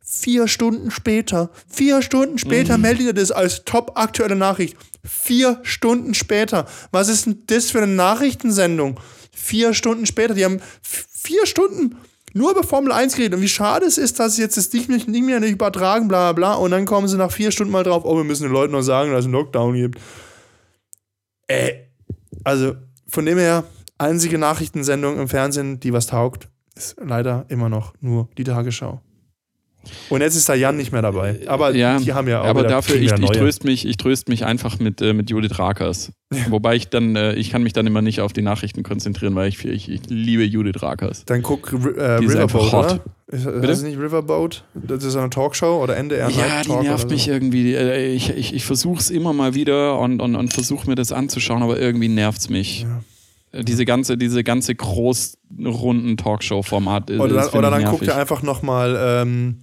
vier 0.00 0.48
Stunden 0.48 0.90
später, 0.90 1.50
vier 1.68 2.02
Stunden 2.02 2.38
später 2.38 2.76
mhm. 2.76 2.82
meldet 2.82 3.06
ihr 3.06 3.12
das 3.12 3.30
als 3.30 3.64
top 3.64 3.92
aktuelle 3.96 4.36
Nachricht. 4.36 4.76
Vier 5.04 5.60
Stunden 5.62 6.14
später. 6.14 6.66
Was 6.90 7.08
ist 7.08 7.26
denn 7.26 7.42
das 7.46 7.70
für 7.70 7.78
eine 7.78 7.92
Nachrichtensendung? 7.92 8.98
Vier 9.30 9.74
Stunden 9.74 10.06
später, 10.06 10.34
die 10.34 10.44
haben 10.44 10.60
vier 10.82 11.46
Stunden 11.46 11.96
nur 12.34 12.52
über 12.52 12.62
Formel 12.62 12.92
1 12.92 13.16
geredet. 13.16 13.36
Und 13.36 13.42
wie 13.42 13.48
schade 13.48 13.86
es 13.86 13.98
ist, 13.98 14.18
dass 14.18 14.36
sie 14.36 14.42
jetzt 14.42 14.56
das 14.56 14.72
nicht, 14.72 14.88
nicht 14.88 15.24
mehr 15.24 15.40
nicht 15.40 15.52
übertragen, 15.52 16.08
bla 16.08 16.32
bla 16.32 16.54
bla. 16.54 16.54
Und 16.54 16.70
dann 16.70 16.84
kommen 16.84 17.08
sie 17.08 17.16
nach 17.16 17.32
vier 17.32 17.50
Stunden 17.50 17.72
mal 17.72 17.84
drauf, 17.84 18.04
oh, 18.04 18.16
wir 18.16 18.24
müssen 18.24 18.44
den 18.44 18.52
Leuten 18.52 18.72
noch 18.72 18.82
sagen, 18.82 19.10
dass 19.10 19.20
es 19.20 19.24
einen 19.26 19.34
Lockdown 19.34 19.74
gibt. 19.74 19.98
Äh, 21.46 21.72
also 22.44 22.74
von 23.08 23.24
dem 23.24 23.38
her, 23.38 23.64
einzige 23.96 24.38
Nachrichtensendung 24.38 25.18
im 25.18 25.28
Fernsehen, 25.28 25.80
die 25.80 25.92
was 25.92 26.06
taugt, 26.06 26.48
ist 26.74 26.96
leider 27.02 27.46
immer 27.48 27.68
noch 27.68 27.94
nur 28.00 28.28
die 28.36 28.44
Tagesschau. 28.44 29.00
Und 30.10 30.20
jetzt 30.20 30.36
ist 30.36 30.48
da 30.48 30.54
Jan 30.54 30.76
nicht 30.76 30.92
mehr 30.92 31.02
dabei. 31.02 31.40
Aber 31.46 31.74
ja, 31.74 31.98
die 31.98 32.12
haben 32.12 32.28
ja 32.28 32.42
auch. 32.42 32.46
Aber 32.46 32.64
dafür, 32.64 32.96
ich, 32.96 33.12
ich 33.12 33.30
tröste 33.30 33.66
mich, 33.66 33.86
ich 33.86 33.96
tröst 33.96 34.28
mich 34.28 34.44
einfach 34.44 34.78
mit, 34.78 35.00
äh, 35.00 35.12
mit 35.12 35.30
Judith 35.30 35.58
Rakers. 35.58 36.12
Wobei 36.48 36.76
ich 36.76 36.88
dann, 36.88 37.16
äh, 37.16 37.34
ich 37.34 37.50
kann 37.50 37.62
mich 37.62 37.72
dann 37.72 37.86
immer 37.86 38.02
nicht 38.02 38.20
auf 38.20 38.32
die 38.32 38.42
Nachrichten 38.42 38.82
konzentrieren, 38.82 39.34
weil 39.34 39.48
ich, 39.48 39.64
ich, 39.64 39.88
ich 39.88 40.00
liebe 40.08 40.44
Judith 40.44 40.82
Rakers. 40.82 41.24
Dann 41.24 41.42
guck 41.42 41.72
äh, 41.72 41.76
Riverboat, 41.76 42.74
oder? 42.74 43.00
Ist, 43.28 43.46
ist 43.46 43.64
das 43.64 43.82
nicht 43.82 43.98
Riverboat? 43.98 44.64
Das 44.74 45.04
ist 45.04 45.16
eine 45.16 45.30
Talkshow 45.30 45.82
oder 45.82 45.96
NDR 45.96 46.30
Ja, 46.30 46.62
die 46.62 46.72
nervt 46.72 47.10
mich 47.10 47.24
so. 47.24 47.30
irgendwie. 47.30 47.74
Äh, 47.74 48.12
ich, 48.12 48.30
ich, 48.30 48.54
ich 48.54 48.64
versuche 48.64 48.98
es 48.98 49.10
immer 49.10 49.32
mal 49.32 49.54
wieder 49.54 49.98
und, 49.98 50.20
und, 50.20 50.36
und 50.36 50.52
versuche 50.52 50.88
mir 50.88 50.96
das 50.96 51.12
anzuschauen, 51.12 51.62
aber 51.62 51.78
irgendwie 51.78 52.08
nervt 52.08 52.40
es 52.40 52.50
mich. 52.50 52.82
Ja 52.82 53.00
diese 53.52 53.84
ganze, 53.84 54.16
diese 54.16 54.44
ganze 54.44 54.74
großrunden 54.74 56.16
Talkshow-Format 56.16 57.10
ist. 57.10 57.20
Oder 57.20 57.34
dann, 57.34 57.48
oder 57.50 57.70
dann 57.70 57.84
guckt 57.84 58.06
ihr 58.06 58.16
einfach 58.16 58.42
nochmal 58.42 58.96
ähm, 58.98 59.60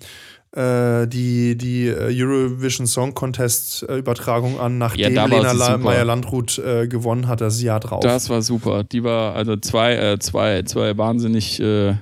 äh, 0.55 1.07
die, 1.07 1.57
die 1.57 1.87
äh, 1.87 2.13
Eurovision 2.13 2.87
Song 2.87 3.13
Contest-Übertragung 3.13 4.59
an, 4.59 4.77
nachdem 4.77 5.13
ja, 5.13 5.25
Lena 5.25 5.77
Meyer-Landrut 5.77 6.57
äh, 6.59 6.87
gewonnen 6.87 7.27
hat, 7.27 7.41
das 7.41 7.61
Jahr 7.61 7.79
drauf. 7.79 7.99
Das 8.01 8.29
war 8.29 8.41
super. 8.41 8.83
Die 8.83 9.03
war 9.03 9.35
also 9.35 9.57
zwei, 9.57 9.95
äh, 9.95 10.19
zwei, 10.19 10.63
zwei 10.63 10.97
wahnsinnig 10.97 11.59
äh, 11.59 11.95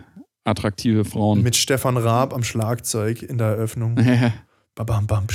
attraktive 0.43 1.03
Frauen. 1.03 1.41
Mit 1.41 1.55
Stefan 1.55 1.97
Raab 1.97 2.33
am 2.33 2.43
Schlagzeug 2.43 3.23
in 3.23 3.37
der 3.37 3.47
Eröffnung. 3.47 3.95
Babam, 4.75 5.05
bam, 5.05 5.27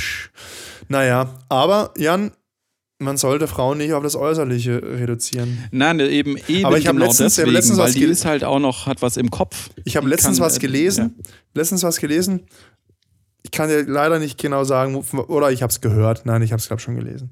Naja, 0.89 1.29
aber 1.47 1.93
Jan, 1.97 2.31
man 2.99 3.15
sollte 3.15 3.47
Frauen 3.47 3.77
nicht 3.77 3.93
auf 3.93 4.03
das 4.03 4.15
Äußerliche 4.15 4.81
reduzieren. 4.83 5.65
Nein, 5.71 5.99
eben 6.01 6.37
eben 6.47 6.65
Aber 6.65 6.77
ich 6.77 6.85
habe 6.85 6.97
genau 6.97 7.07
letztens, 7.07 7.35
deswegen, 7.35 7.53
letztens 7.53 7.79
weil 7.79 7.93
die 7.93 8.03
ist 8.03 8.25
halt 8.25 8.43
auch 8.43 8.59
noch 8.59 8.85
hat 8.85 9.01
was 9.01 9.17
im 9.17 9.31
Kopf. 9.31 9.69
Ich 9.85 9.95
habe 9.95 10.07
letztens 10.07 10.37
kann, 10.37 10.45
was 10.45 10.57
äh, 10.57 10.59
gelesen. 10.59 11.15
Ja. 11.17 11.23
Letztens 11.53 11.81
was 11.83 11.97
gelesen. 11.97 12.45
Ich 13.41 13.51
kann 13.51 13.69
dir 13.69 13.83
leider 13.83 14.19
nicht 14.19 14.37
genau 14.37 14.65
sagen, 14.65 14.95
oder 14.95 15.49
ich 15.49 15.61
habe 15.61 15.71
es 15.71 15.79
gehört. 15.79 16.25
Nein, 16.25 16.41
ich 16.41 16.51
habe 16.51 16.59
es 16.59 16.67
glaube 16.67 16.81
schon 16.81 16.97
gelesen. 16.97 17.31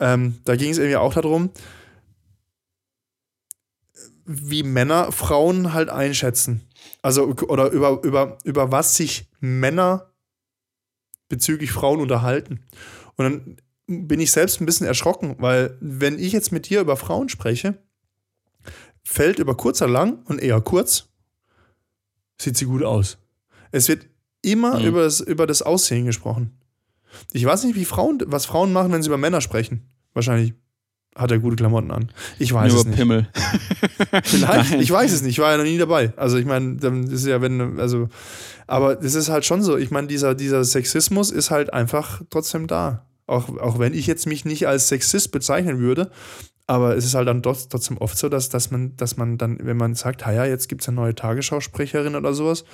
Ähm, 0.00 0.38
da 0.44 0.56
ging 0.56 0.70
es 0.70 0.78
irgendwie 0.78 0.96
auch 0.96 1.12
darum, 1.12 1.50
wie 4.24 4.62
Männer 4.62 5.12
Frauen 5.12 5.74
halt 5.74 5.90
einschätzen. 5.90 6.62
Also 7.02 7.34
oder 7.48 7.70
über 7.70 8.00
über 8.02 8.38
über 8.44 8.72
was 8.72 8.96
sich 8.96 9.28
Männer 9.40 10.10
bezüglich 11.28 11.70
Frauen 11.70 12.00
unterhalten. 12.00 12.64
Und 13.16 13.24
dann 13.24 13.56
bin 14.08 14.20
ich 14.20 14.32
selbst 14.32 14.60
ein 14.60 14.66
bisschen 14.66 14.86
erschrocken, 14.86 15.36
weil 15.38 15.76
wenn 15.80 16.18
ich 16.18 16.32
jetzt 16.32 16.52
mit 16.52 16.68
dir 16.68 16.80
über 16.80 16.96
Frauen 16.96 17.28
spreche, 17.28 17.78
fällt 19.04 19.38
über 19.38 19.56
kurz 19.56 19.82
oder 19.82 19.90
lang 19.90 20.22
und 20.26 20.40
eher 20.40 20.60
kurz, 20.60 21.08
sieht 22.40 22.56
sie 22.56 22.66
gut 22.66 22.82
aus. 22.82 23.18
Es 23.70 23.88
wird 23.88 24.06
immer 24.42 24.78
mhm. 24.78 24.86
über, 24.86 25.02
das, 25.02 25.20
über 25.20 25.46
das 25.46 25.62
Aussehen 25.62 26.06
gesprochen. 26.06 26.58
Ich 27.32 27.44
weiß 27.44 27.64
nicht, 27.64 27.76
wie 27.76 27.84
Frauen, 27.84 28.22
was 28.26 28.46
Frauen 28.46 28.72
machen, 28.72 28.92
wenn 28.92 29.02
sie 29.02 29.08
über 29.08 29.18
Männer 29.18 29.40
sprechen. 29.40 29.88
Wahrscheinlich 30.14 30.54
hat 31.14 31.30
er 31.30 31.38
gute 31.38 31.56
Klamotten 31.56 31.90
an. 31.90 32.10
Ich 32.38 32.52
weiß 32.52 32.72
Nur 32.72 32.80
es 32.80 32.86
nicht. 32.86 32.96
Pimmel. 32.96 33.28
Vielleicht, 34.24 34.70
Nein. 34.70 34.80
ich 34.80 34.90
weiß 34.90 35.12
es 35.12 35.22
nicht. 35.22 35.32
Ich 35.32 35.38
war 35.38 35.52
ja 35.52 35.58
noch 35.58 35.64
nie 35.64 35.76
dabei. 35.76 36.12
Also 36.16 36.38
ich 36.38 36.46
meine, 36.46 36.76
das 36.76 36.92
ist 37.10 37.26
ja, 37.26 37.42
wenn, 37.42 37.78
also, 37.78 38.08
aber 38.66 38.96
das 38.96 39.14
ist 39.14 39.28
halt 39.28 39.44
schon 39.44 39.62
so. 39.62 39.76
Ich 39.76 39.90
meine, 39.90 40.06
dieser, 40.06 40.34
dieser 40.34 40.64
Sexismus 40.64 41.30
ist 41.30 41.50
halt 41.50 41.72
einfach 41.72 42.22
trotzdem 42.30 42.66
da. 42.66 43.06
Auch, 43.26 43.56
auch 43.58 43.78
wenn 43.78 43.94
ich 43.94 44.06
jetzt 44.06 44.26
mich 44.26 44.44
nicht 44.44 44.66
als 44.66 44.88
Sexist 44.88 45.30
bezeichnen 45.32 45.78
würde, 45.78 46.10
aber 46.66 46.96
es 46.96 47.04
ist 47.04 47.14
halt 47.14 47.28
dann 47.28 47.42
trotzdem 47.42 47.98
oft 47.98 48.16
so, 48.16 48.28
dass, 48.28 48.48
dass, 48.48 48.70
man, 48.70 48.96
dass 48.96 49.16
man 49.16 49.38
dann, 49.38 49.58
wenn 49.62 49.76
man 49.76 49.94
sagt, 49.94 50.22
ja, 50.22 50.44
jetzt 50.44 50.68
gibt 50.68 50.82
es 50.82 50.88
eine 50.88 50.96
neue 50.96 51.14
Tagesschausprecherin 51.14 52.14
oder 52.14 52.34
sowas, 52.34 52.64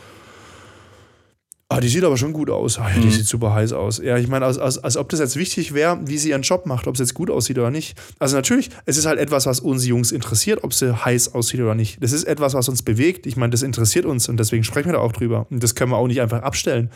Ah, 1.70 1.80
die 1.80 1.88
sieht 1.88 2.02
aber 2.02 2.16
schon 2.16 2.32
gut 2.32 2.48
aus. 2.48 2.78
Ah, 2.78 2.88
ja, 2.88 2.98
die 2.98 3.06
mhm. 3.06 3.11
sieht 3.11 3.26
super 3.26 3.52
heiß 3.52 3.74
aus. 3.74 3.98
Ja, 3.98 4.16
ich 4.16 4.26
meine, 4.26 4.46
als, 4.46 4.56
als, 4.56 4.78
als 4.78 4.96
ob 4.96 5.11
das 5.11 5.20
jetzt 5.20 5.37
wichtig 5.37 5.74
wäre, 5.74 6.00
wie 6.06 6.16
sie 6.16 6.30
ihren 6.30 6.40
Job 6.40 6.64
macht, 6.64 6.87
ob 6.87 6.96
sie 6.96 7.02
jetzt 7.02 7.12
gut 7.12 7.28
aussieht 7.30 7.58
oder 7.58 7.70
nicht. 7.70 7.94
Also 8.18 8.37
natürlich, 8.37 8.70
es 8.87 8.96
ist 8.96 9.04
halt 9.04 9.18
etwas, 9.18 9.44
was 9.44 9.61
uns 9.61 9.84
Jungs 9.84 10.11
interessiert, 10.11 10.64
ob 10.64 10.72
sie 10.72 11.04
heiß 11.04 11.34
aussieht 11.34 11.61
oder 11.61 11.74
nicht. 11.74 12.02
Das 12.02 12.12
ist 12.12 12.24
etwas, 12.24 12.54
was 12.54 12.70
uns 12.70 12.82
bewegt. 12.82 13.26
Ich 13.26 13.37
meine, 13.37 13.50
das 13.50 13.61
interessiert 13.61 14.06
uns 14.06 14.30
und 14.30 14.38
deswegen 14.38 14.64
sprechen 14.64 14.88
wir 14.88 14.94
da 14.94 15.00
auch 15.00 15.12
drüber. 15.12 15.46
Und 15.50 15.62
das 15.62 15.74
können 15.74 15.90
wir 15.92 15.98
auch 15.98 16.06
nicht 16.06 16.22
einfach 16.22 16.40
abstellen. 16.40 16.90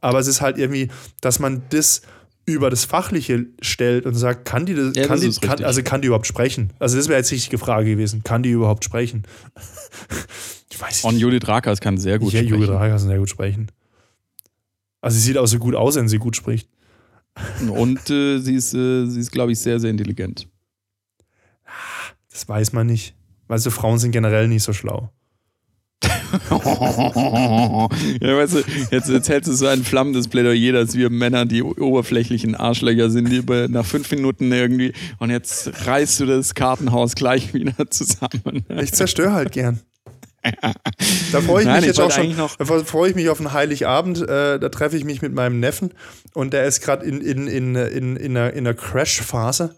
Aber 0.00 0.18
es 0.18 0.26
ist 0.26 0.40
halt 0.40 0.56
irgendwie, 0.56 0.88
dass 1.20 1.38
man 1.38 1.62
das 1.68 2.00
über 2.46 2.70
das 2.70 2.84
Fachliche 2.84 3.46
stellt 3.60 4.06
und 4.06 4.14
sagt, 4.14 4.44
kann 4.44 4.66
die, 4.66 4.74
das, 4.74 4.94
ja, 4.94 5.06
kann 5.06 5.20
das 5.20 5.38
die 5.38 5.46
kann, 5.46 5.64
also 5.64 5.82
kann 5.82 6.02
die 6.02 6.06
überhaupt 6.06 6.26
sprechen? 6.26 6.72
Also 6.78 6.96
das 6.96 7.08
wäre 7.08 7.18
jetzt 7.18 7.30
die 7.30 7.56
Frage 7.56 7.90
gewesen. 7.90 8.22
Kann 8.22 8.42
die 8.42 8.50
überhaupt 8.50 8.84
sprechen? 8.84 9.22
ich 10.70 10.80
weiß 10.80 11.04
nicht. 11.04 11.04
Und 11.04 11.18
Judith 11.18 11.48
Rakers 11.48 11.80
kann 11.80 11.96
sehr 11.96 12.18
gut 12.18 12.32
ja, 12.32 12.40
sprechen. 12.40 12.54
Ja, 12.54 12.60
Judith 12.60 12.70
Rakers 12.70 13.02
kann 13.02 13.08
sehr 13.08 13.18
gut 13.18 13.30
sprechen. 13.30 13.68
Also 15.00 15.16
sie 15.16 15.22
sieht 15.22 15.38
auch 15.38 15.46
so 15.46 15.58
gut 15.58 15.74
aus, 15.74 15.96
wenn 15.96 16.08
sie 16.08 16.18
gut 16.18 16.36
spricht. 16.36 16.68
Und 17.68 18.10
äh, 18.10 18.38
sie 18.38 18.54
ist, 18.54 18.74
äh, 18.74 19.06
sie 19.06 19.20
ist 19.20 19.32
glaube 19.32 19.52
ich, 19.52 19.58
sehr, 19.58 19.80
sehr 19.80 19.90
intelligent. 19.90 20.48
Das 22.30 22.48
weiß 22.48 22.72
man 22.72 22.86
nicht. 22.86 23.14
Weißt 23.48 23.66
du, 23.66 23.70
Frauen 23.70 23.98
sind 23.98 24.12
generell 24.12 24.48
nicht 24.48 24.62
so 24.62 24.72
schlau. 24.72 25.10
ja, 28.20 28.36
weißt 28.36 28.54
du, 28.54 28.62
jetzt, 28.90 29.08
jetzt 29.08 29.28
hältst 29.28 29.50
du 29.50 29.54
so 29.54 29.66
ein 29.66 29.84
flammendes 29.84 30.28
Plädoyer, 30.28 30.72
dass 30.72 30.96
wir 30.96 31.10
Männer 31.10 31.46
die 31.46 31.62
oberflächlichen 31.62 32.54
Arschlöcher 32.54 33.10
sind, 33.10 33.30
die 33.30 33.42
nach 33.68 33.84
fünf 33.86 34.10
Minuten 34.10 34.52
irgendwie 34.52 34.92
und 35.18 35.30
jetzt 35.30 35.86
reißt 35.86 36.20
du 36.20 36.26
das 36.26 36.54
Kartenhaus 36.54 37.14
gleich 37.14 37.54
wieder 37.54 37.90
zusammen. 37.90 38.64
Ich 38.80 38.92
zerstöre 38.92 39.32
halt 39.32 39.52
gern. 39.52 39.80
da 41.32 41.40
freue 41.40 41.62
ich 41.62 41.66
Nein, 41.66 41.76
mich 41.76 41.86
jetzt 41.86 42.00
auch 42.00 42.10
schon. 42.10 42.36
Noch 42.36 42.56
da 42.56 42.64
freue 42.64 43.10
ich 43.10 43.16
mich 43.16 43.28
auf 43.28 43.40
einen 43.40 43.52
Heiligabend. 43.52 44.20
Äh, 44.20 44.58
da 44.58 44.68
treffe 44.68 44.96
ich 44.96 45.04
mich 45.04 45.22
mit 45.22 45.32
meinem 45.32 45.58
Neffen 45.60 45.92
und 46.34 46.52
der 46.52 46.64
ist 46.64 46.80
gerade 46.80 47.04
in, 47.06 47.20
in, 47.20 47.46
in, 47.46 47.74
in, 47.76 48.16
in 48.16 48.36
einer, 48.36 48.52
in 48.52 48.66
einer 48.66 48.74
Crash-Phase, 48.74 49.74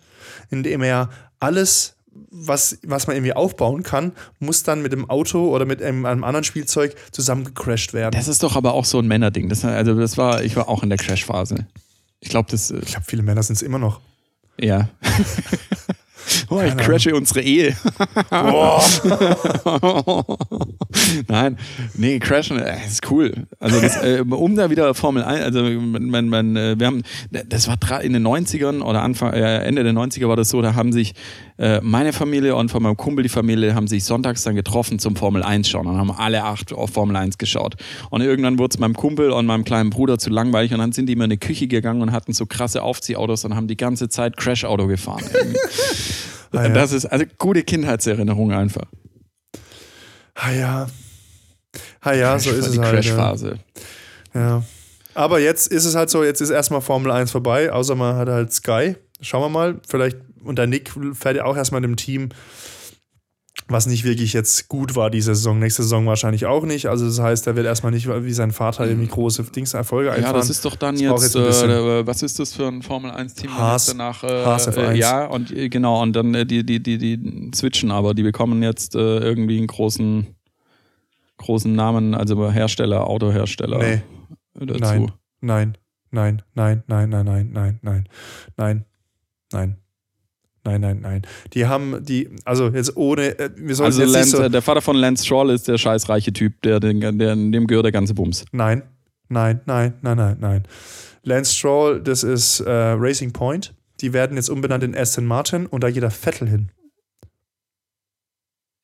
in 0.50 0.62
dem 0.62 0.82
er 0.82 1.10
alles 1.38 1.95
was, 2.31 2.79
was 2.83 3.07
man 3.07 3.16
irgendwie 3.16 3.33
aufbauen 3.33 3.83
kann, 3.83 4.12
muss 4.38 4.62
dann 4.62 4.83
mit 4.83 4.92
dem 4.92 5.09
Auto 5.09 5.48
oder 5.48 5.64
mit 5.64 5.83
einem, 5.83 6.05
einem 6.07 6.24
anderen 6.24 6.44
Spielzeug 6.44 6.94
zusammen 7.12 7.44
gecrashed 7.44 7.92
werden. 7.92 8.12
Das 8.12 8.29
ist 8.29 8.42
doch 8.42 8.57
aber 8.57 8.74
auch 8.74 8.85
so 8.85 8.98
ein 8.98 9.07
Männerding. 9.07 9.48
Das, 9.48 9.64
also 9.64 9.94
das 9.94 10.18
war, 10.18 10.42
ich 10.42 10.57
war 10.57 10.68
auch 10.68 10.83
in 10.83 10.88
der 10.88 10.98
Crash-Phase. 10.98 11.66
Ich 12.20 12.29
glaube, 12.29 12.50
das. 12.50 12.70
Äh, 12.70 12.79
ich 12.79 12.88
glaube, 12.88 13.05
viele 13.07 13.22
Männer 13.22 13.42
sind 13.42 13.57
es 13.57 13.62
immer 13.62 13.79
noch. 13.79 14.00
Ja. 14.59 14.88
Oh, 16.48 16.61
ich 16.61 16.76
crashe 16.76 17.14
unsere 17.14 17.40
Ehe. 17.40 17.76
Nein, 21.29 21.57
nee, 21.94 22.18
crashen 22.18 22.59
äh, 22.59 22.85
ist 22.87 23.11
cool. 23.11 23.46
Also 23.61 23.81
das, 23.81 24.02
äh, 24.02 24.24
um 24.29 24.57
da 24.57 24.70
wieder 24.70 24.94
Formel 24.94 25.22
1, 25.22 25.42
also 25.42 25.62
man, 25.62 26.29
man, 26.29 26.57
äh, 26.57 26.79
wir 26.79 26.87
haben, 26.87 27.02
das 27.31 27.68
war 27.68 28.02
in 28.02 28.12
den 28.12 28.26
90ern 28.26 28.83
oder 28.83 29.02
Anfang, 29.02 29.35
äh, 29.35 29.59
Ende 29.59 29.85
der 29.85 29.92
90er 29.92 30.29
war 30.29 30.37
das 30.37 30.48
so, 30.48 30.62
da 30.62 30.74
haben 30.74 30.92
sich 30.92 31.14
äh, 31.58 31.80
meine 31.82 32.12
Familie 32.12 32.54
und 32.54 32.70
von 32.70 32.82
meinem 32.82 32.96
Kumpel 32.96 33.22
die 33.22 33.28
Familie 33.28 33.74
haben 33.74 33.86
sich 33.86 34.04
sonntags 34.04 34.42
dann 34.42 34.54
getroffen 34.54 34.98
zum 34.98 35.16
Formel 35.16 35.42
1 35.42 35.68
schauen 35.68 35.86
und 35.86 35.96
haben 35.96 36.10
alle 36.10 36.44
acht 36.44 36.72
auf 36.72 36.90
Formel 36.90 37.16
1 37.16 37.38
geschaut. 37.38 37.76
Und 38.10 38.20
irgendwann 38.20 38.58
wurde 38.58 38.74
es 38.74 38.78
meinem 38.78 38.94
Kumpel 38.94 39.30
und 39.30 39.46
meinem 39.46 39.64
kleinen 39.64 39.90
Bruder 39.90 40.18
zu 40.18 40.28
langweilig 40.30 40.72
und 40.72 40.80
dann 40.80 40.92
sind 40.92 41.06
die 41.06 41.14
immer 41.14 41.24
in 41.24 41.30
die 41.30 41.38
Küche 41.38 41.66
gegangen 41.66 42.02
und 42.02 42.12
hatten 42.12 42.32
so 42.32 42.44
krasse 42.44 42.82
Aufziehautos 42.82 43.44
und 43.44 43.56
haben 43.56 43.68
die 43.68 43.76
ganze 43.76 44.08
Zeit 44.08 44.36
Crash-Auto 44.36 44.86
gefahren. 44.86 45.24
ah, 46.52 46.62
ja. 46.64 46.68
Das 46.68 46.92
ist 46.92 47.06
also 47.06 47.24
gute 47.38 47.62
Kindheitserinnerung 47.62 48.52
einfach. 48.52 48.86
Ah 50.34 50.52
ja. 50.52 50.86
Ah 52.02 52.12
ja, 52.12 52.38
so 52.38 52.50
ist 52.50 52.66
es 52.66 52.78
halt. 52.78 52.90
Crash-Phase. 52.90 53.58
Ja. 54.34 54.40
ja. 54.40 54.62
Aber 55.14 55.40
jetzt 55.40 55.68
ist 55.68 55.86
es 55.86 55.94
halt 55.94 56.10
so, 56.10 56.22
jetzt 56.22 56.42
ist 56.42 56.50
erstmal 56.50 56.82
Formel 56.82 57.10
1 57.10 57.30
vorbei, 57.30 57.72
außer 57.72 57.94
man 57.94 58.16
hat 58.16 58.28
halt 58.28 58.52
Sky. 58.52 58.96
Schauen 59.22 59.40
wir 59.40 59.48
mal, 59.48 59.80
vielleicht 59.88 60.18
und 60.46 60.59
der 60.59 60.66
Nick 60.66 60.92
fährt 61.12 61.37
ja 61.37 61.44
auch 61.44 61.56
erstmal 61.56 61.80
in 61.80 61.87
einem 61.87 61.96
Team, 61.96 62.30
was 63.68 63.87
nicht 63.87 64.04
wirklich 64.04 64.32
jetzt 64.32 64.68
gut 64.68 64.94
war 64.94 65.11
diese 65.11 65.35
Saison. 65.35 65.59
Nächste 65.59 65.82
Saison 65.82 66.06
wahrscheinlich 66.06 66.46
auch 66.46 66.64
nicht. 66.64 66.87
Also 66.87 67.06
das 67.06 67.18
heißt, 67.18 67.46
er 67.46 67.56
wird 67.56 67.66
erstmal 67.66 67.90
nicht 67.90 68.09
wie 68.09 68.32
sein 68.32 68.52
Vater 68.52 68.87
irgendwie 68.87 69.09
große 69.09 69.42
Dings 69.44 69.74
Erfolge 69.74 70.12
einfahren. 70.12 70.35
Ja, 70.35 70.38
das 70.38 70.50
ist 70.50 70.64
doch 70.64 70.76
dann 70.76 70.96
jetzt, 70.96 71.35
jetzt 71.35 71.37
äh, 71.37 72.06
was 72.06 72.22
ist 72.22 72.38
das 72.38 72.54
für 72.54 72.68
ein 72.68 72.82
Formel 72.82 73.11
1 73.11 73.35
Team 73.35 73.56
Haas, 73.56 73.87
danach 73.87 74.22
äh, 74.22 74.44
Haas 74.44 74.68
F1. 74.68 74.92
Äh, 74.92 74.98
ja 74.98 75.26
und 75.26 75.50
äh, 75.50 75.68
genau 75.68 76.02
und 76.02 76.14
dann 76.14 76.35
äh, 76.35 76.46
die 76.46 76.64
die 76.64 76.80
die 76.80 76.98
die 76.98 77.50
switchen, 77.54 77.90
aber 77.90 78.14
die 78.14 78.22
bekommen 78.22 78.62
jetzt 78.62 78.94
äh, 78.94 79.18
irgendwie 79.18 79.59
einen 79.59 79.66
großen 79.66 80.26
großen 81.38 81.74
Namen, 81.74 82.14
also 82.14 82.50
Hersteller, 82.50 83.06
Autohersteller 83.06 83.78
nee. 83.78 84.02
dazu. 84.54 85.11
Nein, 85.40 85.76
nein, 86.11 86.42
nein, 86.54 86.82
nein, 86.87 87.09
nein, 87.09 87.09
nein, 87.11 87.28
nein, 87.28 87.50
nein, 87.52 87.80
nein, 87.82 88.09
nein. 88.56 88.85
Nein, 89.52 89.76
nein, 90.66 91.00
nein. 91.00 91.22
Die 91.52 91.66
haben 91.66 92.05
die, 92.05 92.29
also 92.44 92.68
jetzt 92.68 92.96
ohne, 92.96 93.38
äh, 93.38 93.50
wir 93.57 93.74
sollen 93.74 93.87
also 93.87 94.02
jetzt 94.02 94.12
Lance, 94.12 94.37
so 94.37 94.48
der 94.48 94.62
Vater 94.62 94.83
von 94.83 94.96
Lance 94.96 95.24
Stroll 95.24 95.50
ist 95.50 95.68
der 95.68 95.79
scheißreiche 95.79 96.33
Typ, 96.33 96.61
der, 96.62 96.81
der, 96.81 96.92
der, 96.94 97.37
dem 97.37 97.66
gehört 97.66 97.85
der 97.85 97.92
ganze 97.92 98.14
Bums. 98.14 98.44
Nein, 98.52 98.83
nein, 99.29 99.61
nein, 99.66 99.94
nein, 100.02 100.16
nein, 100.16 100.37
nein. 100.40 100.62
Lance 101.22 101.55
Stroll, 101.55 102.00
das 102.00 102.22
ist 102.22 102.61
äh, 102.61 102.70
Racing 102.70 103.33
Point. 103.33 103.74
Die 104.00 104.12
werden 104.12 104.37
jetzt 104.37 104.50
umbenannt 104.50 104.85
in 104.85 104.96
Aston 104.96 105.24
Martin 105.24 105.66
und 105.66 105.83
da 105.83 105.90
geht 105.90 106.02
der 106.02 106.11
Vettel 106.11 106.48
hin. 106.48 106.70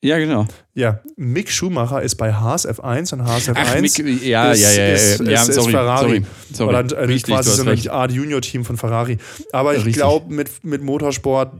Ja, 0.05 0.19
genau. 0.19 0.47
Ja, 0.75 1.01
Mick 1.17 1.49
Schumacher 1.49 2.03
ist 2.03 2.17
bei 2.17 2.33
Haas 2.33 2.69
F1 2.69 3.13
und 3.15 3.25
Haas 3.25 3.49
F1 3.49 3.55
Ach, 3.57 3.81
Mick, 3.81 4.25
ja, 4.25 4.51
ist, 4.51 4.63
ja, 4.63 4.71
ja, 4.73 4.89
ja, 4.89 4.95
ist, 4.95 5.21
ja, 5.21 5.43
ist, 5.43 5.55
sorry, 5.55 5.67
ist 5.67 5.71
Ferrari. 5.71 6.09
Sorry, 6.09 6.25
sorry. 6.53 6.69
Oder 6.71 6.99
äh, 6.99 7.05
Richtig, 7.05 7.35
quasi 7.35 7.51
so 7.51 7.63
eine 7.63 7.93
Art 7.93 8.11
Junior-Team 8.11 8.65
von 8.65 8.77
Ferrari. 8.77 9.19
Aber 9.53 9.77
ich 9.77 9.85
glaube, 9.93 10.35
mit, 10.35 10.65
mit 10.65 10.83
Motorsport. 10.83 11.53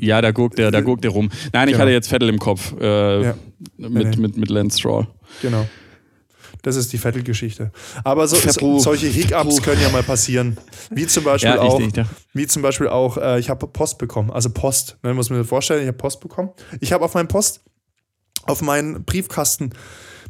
Ja, 0.00 0.22
da 0.22 0.30
guckt 0.30 0.56
der, 0.56 0.70
da 0.70 0.80
guckt 0.80 1.04
der 1.04 1.10
rum. 1.10 1.30
Nein, 1.52 1.68
ich 1.68 1.72
genau. 1.72 1.82
hatte 1.82 1.92
jetzt 1.92 2.08
Vettel 2.08 2.30
im 2.30 2.38
Kopf 2.38 2.74
äh, 2.80 3.22
ja. 3.22 3.34
mit, 3.76 3.90
nee, 3.90 4.04
nee. 4.04 4.16
mit, 4.16 4.36
mit 4.38 4.48
Lance 4.48 4.78
Stroll. 4.78 5.06
Genau. 5.42 5.66
Das 6.62 6.76
ist 6.76 6.92
die 6.92 6.98
Vettel-Geschichte. 6.98 7.72
Aber 8.04 8.28
so, 8.28 8.36
so, 8.36 8.78
solche 8.78 9.08
Hiccups 9.08 9.62
können 9.62 9.82
ja 9.82 9.88
mal 9.90 10.04
passieren. 10.04 10.56
Wie 10.90 11.06
zum 11.06 11.24
Beispiel 11.24 11.50
ja, 11.50 11.60
auch, 11.60 11.80
ich, 11.80 11.92
wie 12.32 12.46
zum 12.46 12.62
Beispiel 12.62 12.88
auch, 12.88 13.18
äh, 13.18 13.40
ich 13.40 13.50
habe 13.50 13.66
Post 13.66 13.98
bekommen. 13.98 14.30
Also 14.30 14.48
Post, 14.50 14.96
ne, 15.02 15.12
muss 15.12 15.28
man 15.28 15.40
sich 15.40 15.48
vorstellen, 15.48 15.82
ich 15.82 15.88
habe 15.88 15.98
Post 15.98 16.20
bekommen. 16.20 16.50
Ich 16.80 16.92
habe 16.92 17.04
auf 17.04 17.14
meinen 17.14 17.28
Post, 17.28 17.62
auf 18.44 18.62
meinen 18.62 19.04
Briefkasten 19.04 19.70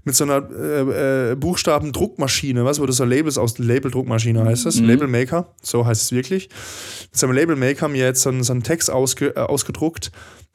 mit 0.05 0.17
so 0.17 0.25
einer 0.25 0.49
äh, 0.51 1.33
äh, 1.33 1.35
Buchstaben-Druckmaschine, 1.37 2.65
was, 2.65 2.81
wo 2.81 2.87
das 2.87 2.97
so 2.97 3.05
Labels 3.05 3.39
aus 3.39 3.59
Label-Druckmaschine 3.59 4.45
heißt 4.45 4.67
das, 4.67 4.81
mhm. 4.81 4.89
Labelmaker, 4.89 5.55
so 5.63 5.87
heißt 5.87 6.03
es 6.03 6.13
wirklich. 6.13 6.49
Mit 7.11 7.19
so 7.19 7.27
einem 7.27 7.37
Labelmaker 7.37 7.89
mir 7.89 8.07
jetzt 8.07 8.23
so, 8.23 8.31
einen, 8.31 8.43
so 8.43 8.53
einen 8.53 8.63
Text 8.63 8.91
ausge, 8.91 9.37
äh, 9.37 9.41
ausgedruckt 9.41 10.11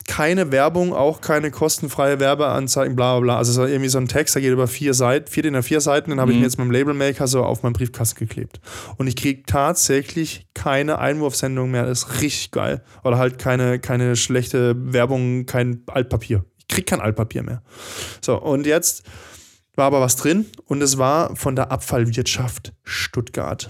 keine 0.08 0.52
Werbung, 0.52 0.94
auch 0.94 1.22
keine 1.22 1.52
kostenfreie 1.52 2.20
Werbeanzeigen, 2.20 2.96
bla 2.96 3.14
bla 3.16 3.20
bla. 3.20 3.38
Also 3.38 3.52
so 3.52 3.66
irgendwie 3.66 3.90
so 3.90 3.98
ein 3.98 4.08
Text, 4.08 4.36
der 4.36 4.42
geht 4.42 4.52
über 4.52 4.68
vier 4.68 4.94
Seiten, 4.94 5.30
vier 5.30 5.46
in 5.46 5.62
vier 5.62 5.82
Seiten, 5.82 6.10
den 6.10 6.20
habe 6.20 6.32
ich 6.32 6.38
mhm. 6.38 6.42
mir 6.42 6.48
jetzt 6.48 6.58
mit 6.58 6.66
dem 6.66 6.72
Labelmaker 6.72 7.28
so 7.28 7.44
auf 7.44 7.62
meinen 7.62 7.74
Briefkasten 7.74 8.18
geklebt. 8.18 8.60
Und 8.98 9.08
ich 9.08 9.16
kriege 9.16 9.44
tatsächlich 9.46 10.48
keine 10.54 11.00
Einwurfsendung 11.00 11.70
mehr. 11.70 11.86
Das 11.86 12.04
ist 12.04 12.22
richtig 12.22 12.52
geil. 12.52 12.84
Oder 13.04 13.18
halt 13.18 13.38
keine, 13.38 13.80
keine 13.80 14.16
schlechte 14.16 14.76
Werbung, 14.78 15.46
kein 15.46 15.84
Altpapier. 15.88 16.46
Ich 16.58 16.68
kriege 16.68 16.86
kein 16.86 17.02
Altpapier 17.02 17.44
mehr. 17.44 17.62
So, 18.22 18.42
und 18.42 18.66
jetzt 18.66 19.04
war 19.76 19.86
aber 19.86 20.02
was 20.02 20.16
drin 20.16 20.46
und 20.66 20.82
es 20.82 20.98
war 20.98 21.36
von 21.36 21.56
der 21.56 21.72
Abfallwirtschaft 21.72 22.74
Stuttgart. 22.84 23.70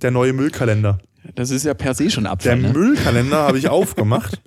Der 0.00 0.10
neue 0.10 0.32
Müllkalender. 0.32 0.98
Das 1.34 1.50
ist 1.50 1.64
ja 1.64 1.74
per 1.74 1.94
se 1.94 2.10
schon 2.10 2.26
Abfall. 2.26 2.58
Der 2.58 2.68
ne? 2.68 2.76
Müllkalender 2.76 3.38
habe 3.38 3.58
ich 3.58 3.68
aufgemacht 3.68 4.40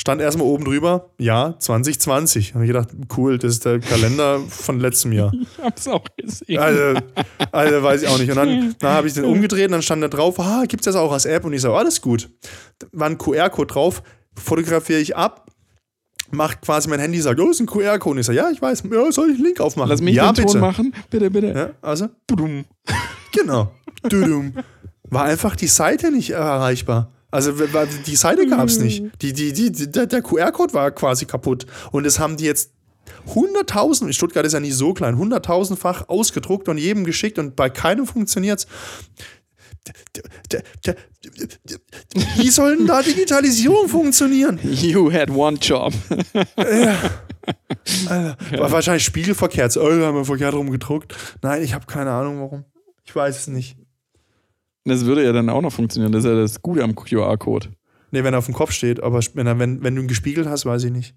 stand 0.00 0.20
erstmal 0.20 0.46
oben 0.46 0.64
drüber, 0.64 1.10
ja, 1.18 1.56
2020. 1.58 2.54
Und 2.54 2.62
ich 2.62 2.68
gedacht, 2.68 2.88
cool, 3.16 3.36
das 3.36 3.54
ist 3.54 3.64
der 3.64 3.80
Kalender 3.80 4.40
von 4.48 4.80
letztem 4.80 5.12
Jahr. 5.12 5.32
Ich 5.58 5.64
hab's 5.64 5.88
auch 5.88 6.04
gesehen. 6.16 6.58
Also, 6.58 7.00
also 7.50 7.82
weiß 7.82 8.02
ich 8.02 8.08
auch 8.08 8.18
nicht. 8.18 8.30
Und 8.30 8.36
dann, 8.36 8.76
dann 8.78 8.92
habe 8.92 9.08
ich 9.08 9.14
den 9.14 9.24
umgedreht 9.24 9.66
und 9.66 9.72
dann 9.72 9.82
stand 9.82 10.02
da 10.02 10.08
drauf, 10.08 10.38
ah, 10.38 10.64
gibt's 10.66 10.84
das 10.84 10.94
auch 10.94 11.12
als 11.12 11.26
App? 11.26 11.44
Und 11.44 11.52
ich 11.52 11.60
so, 11.60 11.74
alles 11.74 12.00
gut. 12.00 12.30
War 12.92 13.08
ein 13.08 13.18
QR-Code 13.18 13.66
drauf, 13.66 14.02
fotografiere 14.36 15.00
ich 15.00 15.16
ab, 15.16 15.50
macht 16.30 16.62
quasi 16.62 16.88
mein 16.88 17.00
Handy, 17.00 17.20
sagt, 17.20 17.40
oh, 17.40 17.50
ist 17.50 17.60
ein 17.60 17.66
QR-Code. 17.66 18.12
Und 18.12 18.18
ich 18.18 18.26
sage, 18.26 18.38
ja, 18.38 18.50
ich 18.50 18.62
weiß, 18.62 18.84
ja, 18.90 19.12
soll 19.12 19.30
ich 19.30 19.36
einen 19.36 19.44
Link 19.44 19.60
aufmachen? 19.60 19.90
Lass 19.90 20.00
mich 20.00 20.14
ja, 20.14 20.32
den 20.32 20.46
Ton 20.46 20.60
machen, 20.60 20.94
bitte, 21.10 21.30
bitte. 21.30 21.48
Ja, 21.48 21.70
also? 21.82 22.08
Genau. 23.32 23.72
War 25.10 25.24
einfach 25.24 25.56
die 25.56 25.66
Seite 25.66 26.12
nicht 26.12 26.30
erreichbar. 26.30 27.12
Also 27.30 27.52
die 27.52 28.16
Seite 28.16 28.46
gab 28.46 28.68
es 28.68 28.78
nicht. 28.78 29.04
Die, 29.20 29.32
die, 29.32 29.52
die, 29.52 29.90
der, 29.90 30.06
der 30.06 30.22
QR-Code 30.22 30.72
war 30.72 30.90
quasi 30.90 31.26
kaputt. 31.26 31.66
Und 31.92 32.04
das 32.04 32.18
haben 32.18 32.36
die 32.36 32.44
jetzt 32.44 32.70
hunderttausend, 33.26 34.14
Stuttgart 34.14 34.46
ist 34.46 34.52
ja 34.52 34.60
nicht 34.60 34.76
so 34.76 34.94
klein, 34.94 35.18
hunderttausendfach 35.18 36.08
ausgedruckt 36.08 36.68
und 36.68 36.78
jedem 36.78 37.04
geschickt 37.04 37.38
und 37.38 37.56
bei 37.56 37.70
keinem 37.70 38.06
funktioniert 38.06 38.60
es. 38.60 38.66
Wie 42.36 42.50
soll 42.50 42.76
denn 42.76 42.86
da 42.86 43.02
Digitalisierung 43.02 43.88
funktionieren? 43.88 44.58
You 44.62 45.12
had 45.12 45.30
one 45.30 45.58
job. 45.58 45.92
ja. 46.56 46.96
Alter, 48.08 48.36
ja. 48.50 48.70
Wahrscheinlich 48.70 49.04
spiegelverkehrt. 49.04 49.76
Oh, 49.78 49.90
haben 49.90 50.16
wir 50.16 50.24
verkehrt 50.24 50.54
rumgedruckt. 50.54 51.14
Nein, 51.42 51.62
ich 51.62 51.72
habe 51.72 51.86
keine 51.86 52.10
Ahnung 52.10 52.40
warum. 52.40 52.64
Ich 53.04 53.14
weiß 53.14 53.38
es 53.38 53.46
nicht. 53.46 53.76
Das 54.88 55.04
würde 55.04 55.24
ja 55.24 55.32
dann 55.32 55.48
auch 55.48 55.62
noch 55.62 55.72
funktionieren. 55.72 56.12
Das 56.12 56.24
ist 56.24 56.30
ja 56.30 56.36
das 56.36 56.62
Gute 56.62 56.82
am 56.82 56.94
QR-Code. 56.94 57.68
Nee, 58.10 58.24
wenn 58.24 58.34
er 58.34 58.38
auf 58.38 58.46
dem 58.46 58.54
Kopf 58.54 58.72
steht, 58.72 59.02
aber 59.02 59.20
wenn, 59.34 59.46
er, 59.46 59.58
wenn, 59.58 59.82
wenn 59.82 59.94
du 59.94 60.02
ihn 60.02 60.08
gespiegelt 60.08 60.48
hast, 60.48 60.64
weiß 60.64 60.84
ich 60.84 60.92
nicht. 60.92 61.14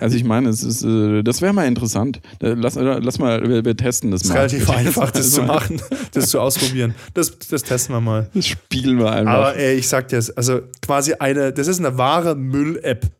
Also 0.00 0.16
ich 0.16 0.24
meine, 0.24 0.48
es 0.48 0.62
ist, 0.62 0.84
äh, 0.84 1.22
das 1.22 1.42
wäre 1.42 1.52
mal 1.52 1.66
interessant. 1.66 2.20
Äh, 2.40 2.54
lass, 2.54 2.76
äh, 2.76 2.82
lass 2.82 3.18
mal, 3.18 3.42
wir, 3.48 3.64
wir 3.64 3.76
testen 3.76 4.10
das, 4.10 4.24
mal. 4.24 4.44
Es 4.44 4.52
ist 4.52 4.68
relativ 4.68 4.70
einfach, 4.86 5.10
das 5.10 5.32
zu 5.32 5.42
machen, 5.42 5.80
das 6.12 6.28
zu 6.30 6.40
ausprobieren. 6.40 6.94
Das, 7.12 7.36
das 7.38 7.62
testen 7.62 7.94
wir 7.94 8.00
mal. 8.00 8.30
Das 8.34 8.46
spiegeln 8.46 8.98
wir 8.98 9.10
einfach. 9.10 9.32
Aber 9.32 9.56
ey, 9.56 9.74
ich 9.74 9.88
sag 9.88 10.08
dir, 10.08 10.22
also 10.36 10.60
quasi 10.80 11.14
eine, 11.14 11.52
das 11.52 11.66
ist 11.66 11.80
eine 11.80 11.98
wahre 11.98 12.36
Müll-App. 12.36 13.10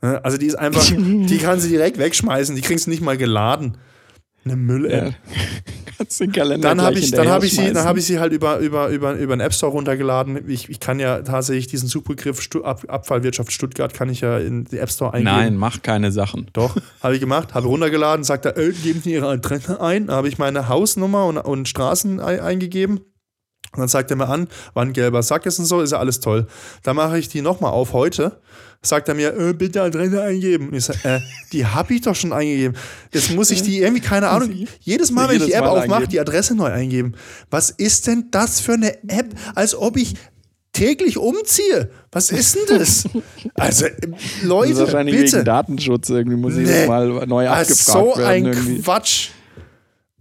Also 0.00 0.36
die 0.36 0.46
ist 0.46 0.56
einfach, 0.56 0.84
die 0.90 1.38
kannst 1.38 1.64
du 1.64 1.70
direkt 1.70 1.96
wegschmeißen, 1.96 2.56
die 2.56 2.62
kriegst 2.62 2.86
du 2.86 2.90
nicht 2.90 3.02
mal 3.02 3.16
geladen. 3.16 3.78
Eine 4.44 4.56
Müll-App. 4.56 5.06
Ja. 5.06 5.32
Kannst 6.12 6.20
den 6.20 6.32
Kalender 6.32 6.68
dann 6.68 6.82
habe 6.82 6.98
ich, 6.98 7.10
dann 7.10 7.28
hab 7.28 7.44
ich, 7.44 7.54
sie, 7.54 7.72
dann 7.72 7.84
hab 7.84 7.96
ich 7.96 8.04
sie 8.04 8.18
halt 8.18 8.32
über, 8.32 8.58
über, 8.58 8.88
über, 8.88 9.14
über 9.14 9.32
einen 9.32 9.40
App 9.40 9.54
Store 9.54 9.72
runtergeladen. 9.72 10.48
Ich, 10.48 10.68
ich 10.68 10.80
kann 10.80 10.98
ja 10.98 11.22
tatsächlich 11.22 11.68
diesen 11.68 11.88
Suchbegriff 11.88 12.40
Stu 12.40 12.62
Ab 12.62 12.84
Abfallwirtschaft 12.88 13.52
Stuttgart 13.52 13.94
kann 13.94 14.08
ich 14.08 14.20
ja 14.20 14.38
in 14.38 14.64
die 14.64 14.78
App 14.78 14.90
Store 14.90 15.14
eingeben. 15.14 15.36
Nein, 15.36 15.56
mach 15.56 15.82
keine 15.82 16.12
Sachen. 16.12 16.48
Doch, 16.52 16.76
habe 17.02 17.14
ich 17.14 17.20
gemacht, 17.20 17.54
habe 17.54 17.68
runtergeladen, 17.68 18.24
sagt 18.24 18.46
er, 18.46 18.56
äh, 18.56 18.72
geben 18.72 19.00
Sie 19.02 19.12
Ihre 19.12 19.28
Adresse 19.28 19.80
ein. 19.80 20.08
Da 20.08 20.14
habe 20.14 20.28
ich 20.28 20.38
meine 20.38 20.68
Hausnummer 20.68 21.26
und, 21.26 21.38
und 21.38 21.68
Straßen 21.68 22.20
eingegeben. 22.20 22.98
Und 23.72 23.78
dann 23.78 23.88
zeigt 23.88 24.10
er 24.10 24.16
mir 24.16 24.28
an, 24.28 24.48
wann 24.74 24.92
gelber 24.92 25.22
Sack 25.22 25.46
ist 25.46 25.58
und 25.58 25.64
so, 25.64 25.80
ist 25.80 25.92
ja 25.92 25.98
alles 25.98 26.20
toll. 26.20 26.46
Dann 26.82 26.96
mache 26.96 27.18
ich 27.18 27.28
die 27.28 27.40
nochmal 27.40 27.72
auf 27.72 27.94
heute. 27.94 28.40
Sagt 28.84 29.08
er 29.08 29.14
mir, 29.14 29.36
äh, 29.36 29.52
bitte 29.52 29.80
Adresse 29.80 30.22
eingeben. 30.22 30.68
Und 30.68 30.74
ich 30.74 30.84
sage, 30.84 30.98
äh, 31.04 31.20
die 31.52 31.64
habe 31.64 31.94
ich 31.94 32.00
doch 32.00 32.16
schon 32.16 32.32
eingegeben. 32.32 32.76
Jetzt 33.12 33.32
muss 33.32 33.50
ich 33.50 33.62
die 33.62 33.78
irgendwie, 33.78 34.02
keine 34.02 34.28
Ahnung, 34.28 34.50
jedes 34.80 35.10
Mal, 35.10 35.28
wenn 35.28 35.36
ich 35.36 35.46
die 35.46 35.52
App 35.52 35.64
aufmache, 35.64 36.08
die 36.08 36.18
Adresse 36.18 36.54
neu 36.54 36.70
eingeben. 36.70 37.14
Was 37.50 37.70
ist 37.70 38.06
denn 38.08 38.26
das 38.30 38.60
für 38.60 38.72
eine 38.72 39.02
App, 39.08 39.34
als 39.54 39.74
ob 39.74 39.96
ich 39.96 40.14
täglich 40.72 41.18
umziehe. 41.18 41.90
Was 42.10 42.30
ist 42.30 42.56
denn 42.56 42.78
das? 42.78 43.04
Also, 43.54 43.86
Leute, 44.42 44.70
das 44.70 44.78
ist 44.78 44.86
wahrscheinlich 44.86 45.16
bitte. 45.16 45.36
wegen 45.36 45.44
Datenschutz 45.44 46.08
irgendwie 46.08 46.36
muss 46.36 46.56
ich 46.56 46.66
nee. 46.66 46.86
mal 46.86 47.26
neu 47.26 47.48
abgefragt 47.48 47.78
so 47.78 47.98
werden. 47.98 48.14
So 48.16 48.22
ein 48.22 48.46
irgendwie. 48.46 48.80
Quatsch. 48.80 49.28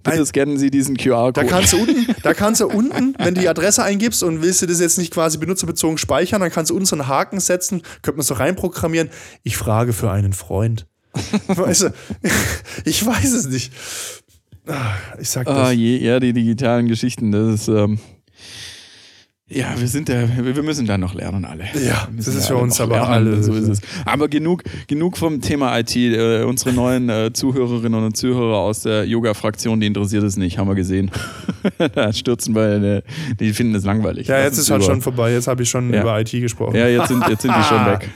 Bitte 0.04 0.26
scannen 0.26 0.58
Sie 0.58 0.72
diesen 0.72 0.98
QR-Code. 0.98 1.34
Da 1.34 1.44
kannst, 1.44 1.74
du 1.74 1.78
unten, 1.78 2.16
da 2.24 2.34
kannst 2.34 2.62
du 2.62 2.68
unten, 2.68 3.16
wenn 3.18 3.36
du 3.36 3.42
die 3.42 3.50
Adresse 3.50 3.84
eingibst 3.84 4.24
und 4.24 4.42
willst 4.42 4.62
du 4.62 4.66
das 4.66 4.80
jetzt 4.80 4.98
nicht 4.98 5.14
quasi 5.14 5.38
benutzerbezogen 5.38 5.98
speichern, 5.98 6.42
dann 6.42 6.52
kannst 6.52 6.72
du 6.72 6.76
unten 6.76 6.86
so 6.86 6.96
einen 6.96 7.08
Haken 7.08 7.40
setzen, 7.40 7.82
könnte 8.02 8.18
man 8.18 8.26
so 8.26 8.34
reinprogrammieren. 8.34 9.10
Ich 9.44 9.58
frage 9.58 9.94
für 9.94 10.12
einen 10.12 10.34
Freund. 10.34 10.88
weißt 11.48 11.84
du, 11.84 11.94
ich 12.86 13.06
weiß 13.06 13.34
es 13.34 13.48
nicht. 13.48 13.74
Ah, 14.68 14.94
ich 15.20 15.30
sag 15.30 15.46
das. 15.46 15.58
Ah, 15.58 15.72
je, 15.72 15.98
ja, 15.98 16.20
die 16.20 16.34
digitalen 16.34 16.88
Geschichten, 16.88 17.32
das 17.32 17.62
ist. 17.62 17.68
Ähm 17.68 18.00
ja, 19.54 19.74
wir 19.78 19.88
sind 19.88 20.10
da, 20.10 20.28
wir 20.38 20.64
müssen 20.64 20.86
da 20.86 20.98
noch 20.98 21.14
lernen 21.14 21.46
alle. 21.46 21.66
Ja, 21.86 22.08
das 22.16 22.28
ist 22.28 22.48
für 22.48 22.56
uns 22.56 22.80
aber 22.80 22.96
lernen, 22.96 23.12
alle. 23.12 23.44
So 23.44 23.54
ist 23.54 23.68
es. 23.68 23.82
Aber 24.06 24.30
genug, 24.30 24.64
genug 24.88 25.18
vom 25.18 25.42
Thema 25.42 25.78
IT. 25.78 25.96
Äh, 25.96 26.44
unsere 26.44 26.74
neuen 26.74 27.10
äh, 27.10 27.34
Zuhörerinnen 27.34 28.04
und 28.04 28.16
Zuhörer 28.16 28.60
aus 28.60 28.82
der 28.84 29.06
Yoga-Fraktion, 29.06 29.80
die 29.80 29.88
interessiert 29.88 30.24
es 30.24 30.38
nicht, 30.38 30.58
haben 30.58 30.70
wir 30.70 30.76
gesehen. 30.76 31.12
da 31.96 32.14
stürzen 32.14 32.56
wir, 32.56 32.82
äh, 32.82 33.02
die 33.40 33.54
finden 33.54 33.76
es 33.76 33.84
langweilig. 33.84 34.28
Ja, 34.28 34.42
jetzt 34.42 34.58
ist 34.58 34.72
halt 34.72 34.84
schon 34.84 35.02
vorbei. 35.02 35.34
Jetzt 35.34 35.48
habe 35.48 35.64
ich 35.64 35.70
schon 35.70 35.94
ja. 35.94 36.02
über 36.02 36.20
IT 36.20 36.32
gesprochen. 36.32 36.76
Ja, 36.76 36.88
jetzt 36.88 37.10
sind, 37.10 37.28
jetzt 37.28 37.42
sind 37.42 37.54
die 37.56 37.64
schon 37.64 37.86
weg. 37.86 38.10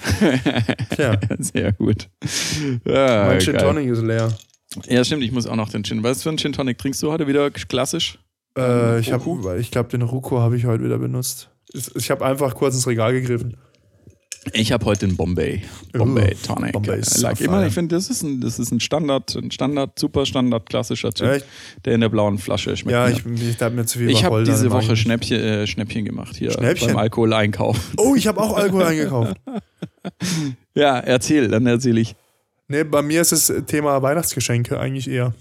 ja. 0.97 1.19
Sehr 1.39 1.73
gut. 1.73 2.09
Ja, 2.85 3.27
mein 3.27 3.41
Gin 3.41 3.57
Tonic 3.57 3.89
ist 3.89 4.01
leer. 4.01 4.29
Ja, 4.87 5.03
stimmt. 5.03 5.23
Ich 5.23 5.31
muss 5.31 5.47
auch 5.47 5.55
noch 5.55 5.69
den 5.69 5.83
Gin. 5.83 6.03
Was 6.03 6.23
für 6.23 6.29
einen 6.29 6.37
Gin 6.37 6.53
Tonic 6.53 6.77
trinkst 6.77 7.01
du 7.03 7.11
heute 7.11 7.27
wieder 7.27 7.49
klassisch? 7.51 8.19
Äh, 8.57 8.99
ich 8.99 9.11
ich 9.11 9.71
glaube, 9.71 9.89
den 9.89 10.01
Ruko 10.01 10.39
habe 10.39 10.57
ich 10.57 10.65
heute 10.65 10.83
wieder 10.83 10.97
benutzt. 10.97 11.49
Ich 11.73 12.09
habe 12.09 12.25
einfach 12.25 12.55
kurz 12.55 12.75
ins 12.75 12.87
Regal 12.87 13.13
gegriffen. 13.13 13.57
Ich 14.53 14.71
habe 14.71 14.85
heute 14.85 15.07
den 15.07 15.17
Bombay. 15.17 15.63
Bombay 15.91 16.33
uh, 16.33 16.47
Tonic. 16.47 16.73
Bombay 16.73 16.99
ist 16.99 17.19
like 17.21 17.41
immer, 17.41 17.65
ich 17.65 17.73
finde, 17.73 17.95
das 17.95 18.09
ist 18.09 18.21
ein, 18.21 18.41
das 18.41 18.59
ist 18.59 18.71
ein 18.71 18.79
Standard, 18.79 19.35
ein 19.35 19.49
Standard, 19.49 19.97
super 19.97 20.25
Standard, 20.25 20.69
klassischer 20.69 21.11
Typ, 21.11 21.27
ja, 21.27 21.37
der 21.83 21.95
in 21.95 22.01
der 22.01 22.09
blauen 22.09 22.37
Flasche 22.37 22.77
schmeckt. 22.77 22.93
Ja, 22.93 23.09
ich, 23.09 23.25
ich 23.25 23.59
habe 23.59 23.75
mir 23.75 23.85
zu 23.85 23.97
viel 23.97 24.09
Ich 24.09 24.23
habe 24.23 24.43
diese 24.43 24.69
Woche 24.69 24.95
Schnäppchen, 24.95 25.39
äh, 25.39 25.67
Schnäppchen 25.67 26.05
gemacht 26.05 26.35
hier 26.35 26.51
Schnäppchen? 26.51 26.89
beim 26.89 26.97
Alkoholeinkauf. 26.97 27.79
Oh, 27.97 28.13
ich 28.15 28.27
habe 28.27 28.39
auch 28.39 28.55
Alkohol 28.55 28.83
eingekauft. 28.83 29.35
ja, 30.75 30.99
erzähl, 30.99 31.47
dann 31.47 31.65
erzähle 31.65 32.01
ich. 32.01 32.15
Nee, 32.67 32.83
bei 32.83 33.01
mir 33.01 33.21
ist 33.21 33.31
das 33.31 33.51
Thema 33.65 34.01
Weihnachtsgeschenke 34.01 34.79
eigentlich 34.79 35.09
eher. 35.09 35.33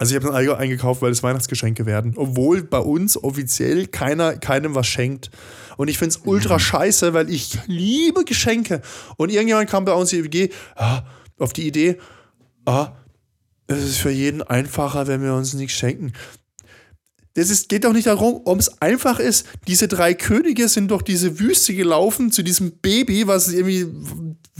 Also 0.00 0.16
ich 0.16 0.22
habe 0.22 0.32
ein 0.32 0.40
Eiger 0.40 0.56
eingekauft, 0.56 1.02
weil 1.02 1.12
es 1.12 1.22
Weihnachtsgeschenke 1.22 1.84
werden. 1.84 2.14
Obwohl 2.16 2.62
bei 2.62 2.78
uns 2.78 3.22
offiziell 3.22 3.86
keiner 3.86 4.34
keinem 4.38 4.74
was 4.74 4.86
schenkt. 4.86 5.30
Und 5.76 5.88
ich 5.88 5.98
finde 5.98 6.16
es 6.16 6.22
ultra 6.24 6.54
mhm. 6.54 6.60
scheiße, 6.60 7.12
weil 7.12 7.28
ich 7.28 7.58
liebe 7.66 8.24
Geschenke. 8.24 8.80
Und 9.18 9.30
irgendjemand 9.30 9.68
kam 9.68 9.84
bei 9.84 9.92
uns 9.92 10.10
in 10.14 10.22
die 10.22 10.24
WG 10.24 10.54
ah, 10.76 11.02
auf 11.38 11.52
die 11.52 11.66
Idee, 11.66 11.98
ah, 12.64 12.92
es 13.66 13.84
ist 13.84 13.98
für 13.98 14.10
jeden 14.10 14.40
einfacher, 14.42 15.06
wenn 15.06 15.22
wir 15.22 15.34
uns 15.34 15.52
nichts 15.52 15.76
schenken. 15.76 16.14
Das 17.34 17.50
ist, 17.50 17.68
geht 17.68 17.84
doch 17.84 17.92
nicht 17.92 18.06
darum, 18.06 18.40
ob 18.46 18.58
es 18.58 18.80
einfach 18.80 19.18
ist. 19.18 19.46
Diese 19.68 19.86
drei 19.86 20.14
Könige 20.14 20.68
sind 20.68 20.90
durch 20.90 21.02
diese 21.02 21.38
Wüste 21.38 21.74
gelaufen 21.74 22.32
zu 22.32 22.42
diesem 22.42 22.72
Baby, 22.78 23.26
was 23.26 23.52
irgendwie 23.52 23.86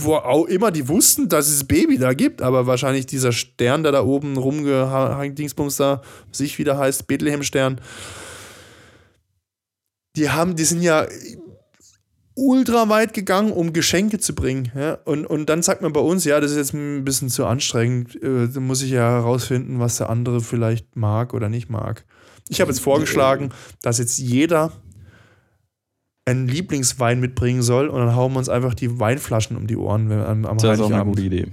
wo 0.03 0.17
auch 0.17 0.47
immer 0.47 0.71
die 0.71 0.89
wussten, 0.89 1.29
dass 1.29 1.49
es 1.49 1.65
Baby 1.65 1.99
da 1.99 2.15
gibt, 2.15 2.43
aber 2.43 2.67
wahrscheinlich 2.67 3.07
dieser 3.07 3.33
Stern, 3.33 3.83
der 3.83 3.93
da 3.93 4.03
oben 4.03 4.37
rumgehangen, 4.37 5.35
Dingsbums 5.35 5.77
da, 5.77 6.03
sich 6.33 6.59
wieder 6.59 6.79
heißt, 6.79 7.07
Bethlehem-Stern, 7.07 7.81
die 10.17 10.31
haben, 10.31 10.57
die 10.57 10.65
sind 10.65 10.83
ja 10.83 11.07
ultra 12.35 12.89
weit 12.89 13.13
gegangen, 13.13 13.53
um 13.53 13.73
Geschenke 13.73 14.19
zu 14.19 14.35
bringen. 14.35 14.73
Ja? 14.75 14.95
Und, 15.05 15.27
und 15.27 15.47
dann 15.47 15.63
sagt 15.63 15.83
man 15.83 15.93
bei 15.93 16.01
uns, 16.01 16.25
ja, 16.25 16.41
das 16.41 16.53
ist 16.53 16.57
jetzt 16.57 16.75
ein 16.75 17.05
bisschen 17.05 17.29
zu 17.29 17.45
anstrengend. 17.45 18.21
Äh, 18.23 18.49
da 18.49 18.61
muss 18.61 18.83
ich 18.83 18.91
ja 18.91 19.11
herausfinden, 19.11 19.79
was 19.79 19.99
der 19.99 20.11
andere 20.11 20.41
vielleicht 20.41 20.97
mag 20.97 21.35
oder 21.35 21.49
nicht 21.49 21.69
mag. 21.69 22.05
Ich 22.49 22.61
habe 22.61 22.71
jetzt 22.71 22.81
vorgeschlagen, 22.81 23.51
dass 23.83 23.99
jetzt 23.99 24.19
jeder 24.19 24.73
einen 26.25 26.49
Lieblingswein 26.49 27.21
mitbringen 27.21 27.63
soll 27.63 27.89
und 27.89 27.99
dann 27.99 28.15
hauen 28.15 28.33
wir 28.33 28.39
uns 28.39 28.49
einfach 28.49 28.75
die 28.75 29.01
Weinflaschen 29.01 29.57
um 29.57 29.67
die 29.67 29.77
Ohren 29.77 30.11
am, 30.13 30.45
am 30.45 30.59
Das 30.59 30.79
ist 30.79 30.85
auch 30.85 30.91
eine 30.91 31.05
gute 31.05 31.23
Idee. 31.23 31.47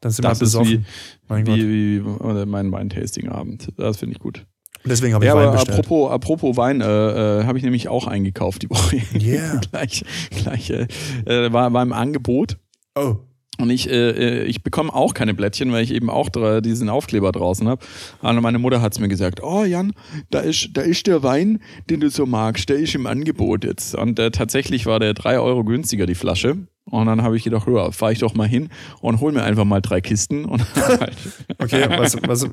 Dann 0.00 0.10
sind 0.10 0.24
das 0.24 0.40
wir 0.40 0.44
besoffen. 0.44 0.70
Wie, 0.70 0.84
mein, 1.28 1.46
wie, 1.46 2.04
wie 2.04 2.46
mein 2.46 2.72
Weintasting-Abend. 2.72 3.72
Das 3.76 3.98
finde 3.98 4.14
ich 4.14 4.18
gut. 4.18 4.46
Deswegen 4.84 5.14
habe 5.14 5.24
ich 5.24 5.28
ja, 5.28 5.36
Wein 5.36 5.44
aber 5.44 5.52
bestellt. 5.52 5.78
Apropos, 5.78 6.10
apropos 6.10 6.56
Wein, 6.56 6.80
äh, 6.80 7.40
äh, 7.40 7.44
habe 7.44 7.56
ich 7.56 7.64
nämlich 7.64 7.88
auch 7.88 8.06
eingekauft 8.08 8.62
die 8.62 8.70
Woche. 8.70 9.00
Yeah. 9.14 9.60
gleich, 9.70 10.04
gleich 10.30 10.70
äh, 10.70 10.86
äh, 11.26 11.52
war, 11.52 11.72
war 11.72 11.82
im 11.82 11.92
Angebot. 11.92 12.58
Oh. 12.96 13.16
Und 13.62 13.70
ich, 13.70 13.88
äh, 13.88 14.40
äh, 14.40 14.42
ich 14.42 14.64
bekomme 14.64 14.92
auch 14.92 15.14
keine 15.14 15.34
Blättchen, 15.34 15.70
weil 15.70 15.84
ich 15.84 15.92
eben 15.92 16.10
auch 16.10 16.30
diesen 16.60 16.88
Aufkleber 16.88 17.30
draußen 17.30 17.68
habe. 17.68 17.86
Und 18.20 18.42
meine 18.42 18.58
Mutter 18.58 18.82
hat 18.82 18.92
es 18.92 18.98
mir 18.98 19.06
gesagt, 19.06 19.40
oh 19.40 19.62
Jan, 19.62 19.92
da 20.30 20.40
ist, 20.40 20.70
da 20.72 20.80
ist 20.80 21.06
der 21.06 21.22
Wein, 21.22 21.60
den 21.88 22.00
du 22.00 22.10
so 22.10 22.26
magst, 22.26 22.68
der 22.68 22.78
ist 22.78 22.96
im 22.96 23.06
Angebot 23.06 23.62
jetzt. 23.62 23.94
Und 23.94 24.18
äh, 24.18 24.32
tatsächlich 24.32 24.86
war 24.86 24.98
der 24.98 25.14
drei 25.14 25.38
Euro 25.38 25.62
günstiger, 25.62 26.06
die 26.06 26.16
Flasche. 26.16 26.56
Und 26.86 27.06
dann 27.06 27.22
habe 27.22 27.36
ich 27.36 27.44
gedacht, 27.44 27.68
ja, 27.68 27.92
fahre 27.92 28.12
ich 28.12 28.18
doch 28.18 28.34
mal 28.34 28.48
hin 28.48 28.68
und 29.00 29.20
hol 29.20 29.30
mir 29.30 29.44
einfach 29.44 29.64
mal 29.64 29.80
drei 29.80 30.00
Kisten. 30.00 30.44
Und 30.52 30.64
halt 30.74 31.16
okay, 31.58 31.86
was, 31.88 32.16
was, 32.26 32.48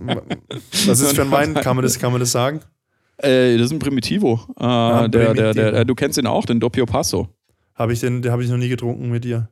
was 0.86 1.00
ist 1.00 1.16
für 1.16 1.24
ein 1.24 1.32
Wein? 1.32 1.56
Kann 1.56 1.76
man 1.76 1.82
das, 1.82 1.98
kann 1.98 2.12
man 2.12 2.22
das 2.22 2.32
sagen? 2.32 2.60
Äh, 3.18 3.58
das 3.58 3.66
ist 3.66 3.72
ein 3.72 3.80
Primitivo. 3.80 4.42
Äh, 4.60 4.64
ah, 4.64 5.08
der, 5.08 5.34
Primitivo. 5.34 5.54
Der, 5.54 5.72
der, 5.72 5.86
du 5.86 5.96
kennst 5.96 6.20
ihn 6.20 6.28
auch, 6.28 6.46
den 6.46 6.60
Doppio 6.60 6.86
Passo. 6.86 7.30
Habe 7.74 7.94
ich 7.94 8.00
den, 8.00 8.22
den 8.22 8.32
habe 8.32 8.44
ich 8.44 8.50
noch 8.52 8.58
nie 8.58 8.70
getrunken 8.70 9.10
mit 9.10 9.24
dir. 9.24 9.50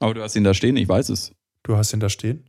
Aber 0.00 0.14
du 0.14 0.22
hast 0.22 0.34
ihn 0.34 0.44
da 0.44 0.54
stehen, 0.54 0.76
ich 0.76 0.88
weiß 0.88 1.10
es. 1.10 1.32
Du 1.62 1.76
hast 1.76 1.92
ihn 1.92 2.00
da 2.00 2.08
stehen? 2.08 2.44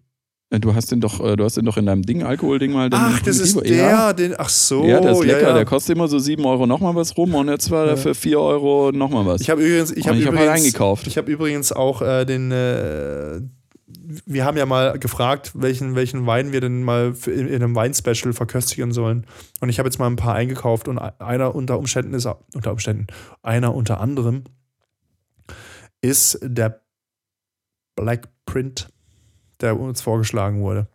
Äh, 0.52 0.60
du 0.60 0.74
hast 0.74 0.92
den 0.92 1.02
doch, 1.02 1.20
äh, 1.24 1.36
du 1.36 1.44
hast 1.44 1.58
den 1.58 1.66
doch 1.66 1.78
in 1.78 1.86
deinem 1.86 2.02
Ding, 2.04 2.24
Alkoholding 2.24 2.72
mal. 2.72 2.90
Den 2.90 3.00
ach, 3.00 3.22
das 3.22 3.40
ist 3.40 3.60
der, 3.60 3.76
ja. 3.76 4.14
den, 4.14 4.36
ach 4.38 4.50
so. 4.50 4.86
Ja, 4.86 5.00
der 5.00 5.12
ist 5.12 5.24
lecker, 5.24 5.42
ja, 5.42 5.48
ja. 5.50 5.54
der 5.54 5.66
kostet 5.66 5.96
immer 5.96 6.08
so 6.08 6.20
7 6.20 6.44
Euro 6.46 6.66
nochmal 6.66 6.96
was 6.96 7.16
rum 7.18 7.36
und 7.36 7.50
jetzt 7.50 7.72
war 7.72 7.86
der 7.86 7.98
für 7.98 8.16
4 8.16 8.40
Euro 8.40 8.92
nochmal 8.92 9.26
was. 9.26 9.42
Ich 9.42 9.50
habe 9.50 9.62
übrigens, 9.62 9.92
ich 9.92 10.08
habe 10.08 10.24
hab 10.26 10.36
halt 10.36 10.50
eingekauft. 10.50 11.08
Ich 11.08 11.18
habe 11.18 11.32
übrigens 11.32 11.72
auch 11.72 12.02
äh, 12.02 12.26
den, 12.26 12.52
äh, 12.52 13.42
wir 14.26 14.46
haben 14.46 14.58
ja 14.58 14.66
mal 14.66 15.00
gefragt, 15.00 15.52
welchen, 15.56 15.96
welchen 15.96 16.26
Wein 16.26 16.52
wir 16.52 16.60
denn 16.60 16.84
mal 16.84 17.14
in, 17.28 17.48
in 17.48 17.56
einem 17.56 17.76
Weinspecial 17.76 18.34
verköstigen 18.34 18.92
sollen. 18.92 19.26
Und 19.62 19.70
ich 19.70 19.80
habe 19.80 19.88
jetzt 19.88 20.00
mal 20.00 20.08
ein 20.08 20.18
paar 20.18 20.36
eingekauft 20.36 20.90
und 20.90 21.00
einer 21.00 21.56
unter 21.56 21.78
Umständen 21.78 22.14
ist, 22.14 22.28
unter 22.54 22.72
Umständen, 22.72 23.08
einer 23.42 23.74
unter 23.74 24.02
anderem 24.02 24.44
ist 26.02 26.40
der 26.42 26.82
Black 27.96 28.30
Print, 28.46 28.90
der 29.60 29.80
uns 29.80 30.02
vorgeschlagen 30.02 30.62
wurde. 30.62 30.88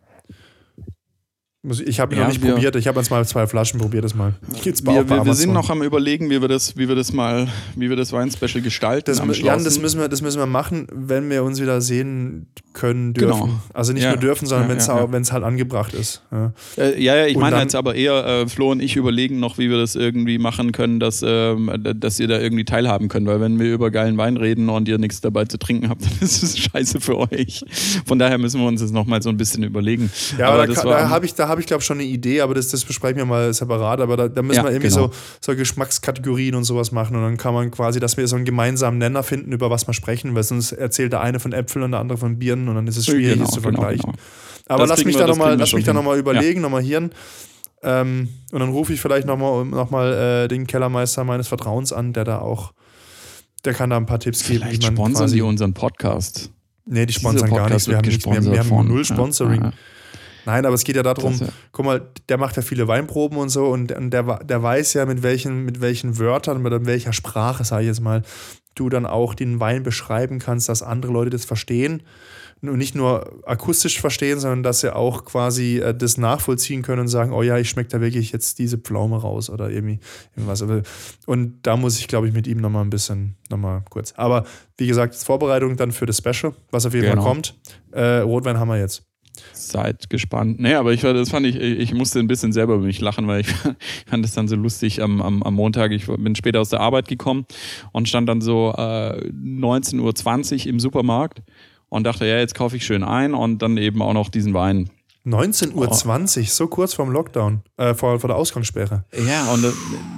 Ich 1.85 1.99
habe 1.99 2.13
ihn 2.13 2.19
ja, 2.19 2.23
noch 2.23 2.31
nicht 2.31 2.43
wir, 2.43 2.53
probiert. 2.53 2.75
Ich 2.75 2.87
habe 2.87 2.99
jetzt 2.99 3.09
mal 3.09 3.25
zwei 3.25 3.47
Flaschen 3.47 3.79
probiert. 3.79 4.03
Das 4.03 4.15
mal. 4.15 4.33
Geht's 4.63 4.85
wir, 4.85 5.09
wir, 5.09 5.25
wir 5.25 5.33
sind 5.33 5.53
noch 5.53 5.69
am 5.69 5.81
überlegen, 5.81 6.29
wie 6.29 6.41
wir 6.41 6.47
das, 6.47 6.77
wie 6.77 6.87
wir 6.87 6.95
das 6.95 7.13
mal, 7.13 7.47
wie 7.75 7.89
wir 7.89 7.95
das 7.95 8.13
Wein-Special 8.13 8.61
gestalten. 8.61 9.17
Das, 9.17 9.39
Jan, 9.39 9.63
das 9.63 9.79
müssen 9.79 9.99
wir, 9.99 10.07
das 10.07 10.21
müssen 10.21 10.39
wir 10.39 10.45
machen, 10.45 10.87
wenn 10.91 11.29
wir 11.29 11.43
uns 11.43 11.61
wieder 11.61 11.81
sehen 11.81 12.47
können 12.77 13.13
dürfen. 13.13 13.41
Genau. 13.41 13.59
Also 13.73 13.91
nicht 13.91 14.03
ja. 14.03 14.11
nur 14.11 14.19
dürfen, 14.19 14.45
sondern 14.45 14.77
ja, 14.77 15.11
wenn 15.11 15.21
es 15.21 15.31
halt 15.31 15.43
angebracht 15.43 15.93
ist. 15.93 16.21
Ja, 16.31 16.53
äh, 16.77 17.01
ja, 17.01 17.25
ich 17.25 17.35
meine 17.35 17.59
jetzt 17.59 17.75
aber 17.75 17.95
eher, 17.95 18.25
äh, 18.25 18.47
Flo 18.47 18.71
und 18.71 18.81
ich 18.81 18.95
überlegen 18.95 19.39
noch, 19.39 19.57
wie 19.57 19.69
wir 19.69 19.77
das 19.77 19.95
irgendwie 19.95 20.37
machen 20.37 20.71
können, 20.71 20.99
dass, 20.99 21.23
ähm, 21.25 21.71
dass 21.95 22.19
ihr 22.19 22.27
da 22.27 22.39
irgendwie 22.39 22.65
teilhaben 22.65 23.07
könnt. 23.09 23.27
Weil 23.27 23.41
wenn 23.41 23.59
wir 23.59 23.73
über 23.73 23.89
geilen 23.89 24.17
Wein 24.17 24.37
reden 24.37 24.69
und 24.69 24.87
ihr 24.87 24.99
nichts 24.99 25.21
dabei 25.21 25.45
zu 25.45 25.57
trinken 25.57 25.89
habt, 25.89 26.01
dann 26.05 26.13
ist 26.21 26.43
es 26.43 26.57
scheiße 26.57 27.01
für 27.01 27.17
euch. 27.17 27.65
Von 28.05 28.19
daher 28.19 28.37
müssen 28.37 28.61
wir 28.61 28.67
uns 28.67 28.81
das 28.81 28.91
nochmal 28.91 29.21
so 29.21 29.29
ein 29.29 29.37
bisschen 29.37 29.63
überlegen. 29.63 30.11
Ja, 30.37 30.49
aber, 30.49 30.63
aber 30.63 30.73
da, 30.73 30.83
da 30.83 31.09
habe 31.09 31.25
ich, 31.25 31.33
da 31.33 31.47
habe 31.47 31.56
ich 31.59 31.67
glaube 31.67 31.83
schon 31.83 31.97
eine 31.97 32.07
Idee, 32.07 32.41
aber 32.41 32.53
das, 32.53 32.69
das 32.69 32.83
besprechen 32.85 33.17
wir 33.17 33.25
mal 33.25 33.53
separat. 33.53 34.01
Aber 34.01 34.17
da, 34.17 34.27
da 34.27 34.41
müssen 34.41 34.63
wir 34.63 34.71
irgendwie 34.71 34.89
genau. 34.89 35.07
so, 35.07 35.11
so 35.41 35.55
Geschmackskategorien 35.55 36.55
und 36.55 36.63
sowas 36.63 36.91
machen. 36.91 37.15
Und 37.15 37.23
dann 37.23 37.37
kann 37.37 37.53
man 37.53 37.71
quasi, 37.71 37.99
dass 37.99 38.17
wir 38.17 38.27
so 38.27 38.35
einen 38.35 38.45
gemeinsamen 38.45 38.97
Nenner 38.97 39.23
finden, 39.23 39.51
über 39.51 39.69
was 39.69 39.87
wir 39.87 39.93
sprechen, 39.93 40.35
weil 40.35 40.43
sonst 40.43 40.71
erzählt 40.71 41.13
der 41.13 41.21
eine 41.21 41.39
von 41.39 41.53
Äpfeln 41.53 41.83
und 41.83 41.91
der 41.91 41.99
andere 41.99 42.17
von 42.17 42.39
Birnen 42.39 42.67
und 42.67 42.75
dann 42.75 42.87
ist 42.87 42.97
es 42.97 43.05
schwierig, 43.05 43.33
genau, 43.33 43.45
es 43.45 43.51
zu 43.51 43.61
genau, 43.61 43.81
vergleichen. 43.81 44.11
Genau. 44.11 44.23
Aber 44.67 44.83
das 44.83 44.89
lass 44.89 45.05
mich, 45.05 45.15
wir, 45.15 45.21
da 45.21 45.27
noch 45.27 45.37
mal, 45.37 45.57
lass 45.57 45.73
mich 45.73 45.85
da 45.85 45.93
nochmal 45.93 46.19
überlegen, 46.19 46.59
ja. 46.59 46.61
nochmal 46.61 46.83
hirn. 46.83 47.11
Ähm, 47.83 48.29
und 48.51 48.59
dann 48.59 48.69
rufe 48.69 48.93
ich 48.93 48.99
vielleicht 48.99 49.27
nochmal 49.27 49.65
noch 49.65 49.91
mal, 49.91 50.13
äh, 50.45 50.47
den 50.47 50.67
Kellermeister 50.67 51.23
meines 51.23 51.47
Vertrauens 51.47 51.93
an, 51.93 52.13
der 52.13 52.23
da 52.23 52.39
auch, 52.39 52.73
der 53.65 53.73
kann 53.73 53.89
da 53.89 53.97
ein 53.97 54.05
paar 54.05 54.19
Tipps 54.19 54.41
vielleicht 54.41 54.63
geben. 54.63 54.81
Vielleicht 54.81 54.93
sponsern 54.93 55.31
die 55.31 55.41
unseren 55.41 55.73
Podcast. 55.73 56.51
Nee, 56.85 57.05
die 57.05 57.13
sponsern 57.13 57.49
gar 57.49 57.69
nichts. 57.69 57.87
Wir 57.87 57.97
haben, 57.97 58.07
nichts. 58.07 58.25
Wir, 58.25 58.43
wir 58.43 58.59
haben 58.59 58.87
null 58.87 59.05
Sponsoring. 59.05 59.61
Ja, 59.61 59.67
ja. 59.69 59.73
Nein, 60.47 60.65
aber 60.65 60.75
es 60.75 60.85
geht 60.85 60.95
ja 60.95 61.03
darum, 61.03 61.33
ja. 61.33 61.47
guck 61.73 61.85
mal, 61.85 62.07
der 62.29 62.37
macht 62.37 62.55
ja 62.55 62.61
viele 62.61 62.87
Weinproben 62.87 63.37
und 63.37 63.49
so 63.49 63.67
und, 63.67 63.91
und 63.91 64.11
der, 64.11 64.39
der 64.45 64.63
weiß 64.63 64.93
ja, 64.93 65.05
mit 65.05 65.21
welchen, 65.21 65.65
mit 65.65 65.81
welchen 65.81 66.17
Wörtern, 66.19 66.61
mit 66.61 66.85
welcher 66.85 67.11
Sprache, 67.11 67.65
sage 67.65 67.81
ich 67.81 67.87
jetzt 67.87 67.99
mal, 67.99 68.21
du 68.73 68.87
dann 68.87 69.05
auch 69.05 69.33
den 69.33 69.59
Wein 69.59 69.83
beschreiben 69.83 70.39
kannst, 70.39 70.69
dass 70.69 70.83
andere 70.83 71.11
Leute 71.11 71.31
das 71.31 71.43
verstehen 71.43 72.01
und 72.61 72.77
nicht 72.77 72.95
nur 72.95 73.43
akustisch 73.45 73.99
verstehen, 73.99 74.39
sondern 74.39 74.63
dass 74.63 74.79
sie 74.79 74.95
auch 74.95 75.25
quasi 75.25 75.79
äh, 75.79 75.93
das 75.93 76.17
nachvollziehen 76.17 76.81
können 76.81 77.01
und 77.01 77.07
sagen, 77.09 77.33
oh 77.33 77.43
ja, 77.43 77.57
ich 77.57 77.69
schmecke 77.69 77.89
da 77.89 77.99
wirklich 77.99 78.31
jetzt 78.31 78.57
diese 78.57 78.77
Pflaume 78.77 79.17
raus 79.17 79.49
oder 79.49 79.69
irgendwie 79.69 79.99
irgendwas. 80.35 80.63
Und 81.25 81.59
da 81.63 81.75
muss 81.75 81.99
ich, 81.99 82.07
glaube 82.07 82.29
ich, 82.29 82.33
mit 82.33 82.47
ihm 82.47 82.59
nochmal 82.59 82.85
ein 82.85 82.89
bisschen, 82.89 83.35
nochmal 83.49 83.83
kurz. 83.89 84.13
Aber 84.15 84.45
wie 84.77 84.87
gesagt, 84.87 85.13
Vorbereitung 85.15 85.75
dann 85.75 85.91
für 85.91 86.05
das 86.05 86.19
Special, 86.19 86.53
was 86.71 86.85
auf 86.85 86.93
jeden 86.93 87.09
genau. 87.09 87.21
Fall 87.21 87.33
kommt. 87.33 87.59
Äh, 87.91 88.19
Rotwein 88.19 88.57
haben 88.57 88.69
wir 88.69 88.79
jetzt. 88.79 89.06
Seid 89.71 90.09
gespannt. 90.09 90.59
Nee, 90.59 90.75
aber 90.75 90.93
ich 90.93 91.01
das 91.01 91.29
fand 91.29 91.45
ich, 91.45 91.55
ich 91.55 91.93
musste 91.93 92.19
ein 92.19 92.27
bisschen 92.27 92.51
selber 92.53 92.75
über 92.75 92.85
mich 92.85 93.01
lachen, 93.01 93.27
weil 93.27 93.41
ich, 93.41 93.47
fand 94.07 94.23
das 94.23 94.33
dann 94.33 94.47
so 94.47 94.55
lustig 94.55 95.01
am, 95.01 95.21
am, 95.21 95.43
am 95.43 95.53
Montag. 95.53 95.91
Ich 95.91 96.07
bin 96.07 96.35
später 96.35 96.61
aus 96.61 96.69
der 96.69 96.79
Arbeit 96.79 97.07
gekommen 97.07 97.45
und 97.91 98.07
stand 98.07 98.29
dann 98.29 98.41
so 98.41 98.73
äh, 98.77 99.29
19.20 99.29 100.65
Uhr 100.65 100.67
im 100.67 100.79
Supermarkt 100.79 101.41
und 101.89 102.03
dachte, 102.03 102.25
ja, 102.25 102.37
jetzt 102.37 102.55
kaufe 102.55 102.75
ich 102.77 102.85
schön 102.85 103.03
ein 103.03 103.33
und 103.33 103.61
dann 103.61 103.77
eben 103.77 104.01
auch 104.01 104.13
noch 104.13 104.29
diesen 104.29 104.53
Wein. 104.53 104.89
19.20 105.25 105.75
Uhr, 105.75 105.87
oh. 105.89 106.45
so 106.47 106.67
kurz 106.67 106.93
vorm 106.93 107.11
Lockdown, 107.11 107.61
äh, 107.75 107.93
vor, 107.93 108.19
vor 108.19 108.29
der 108.29 108.37
Ausgangssperre. 108.37 109.03
Ja, 109.27 109.51
und 109.51 109.65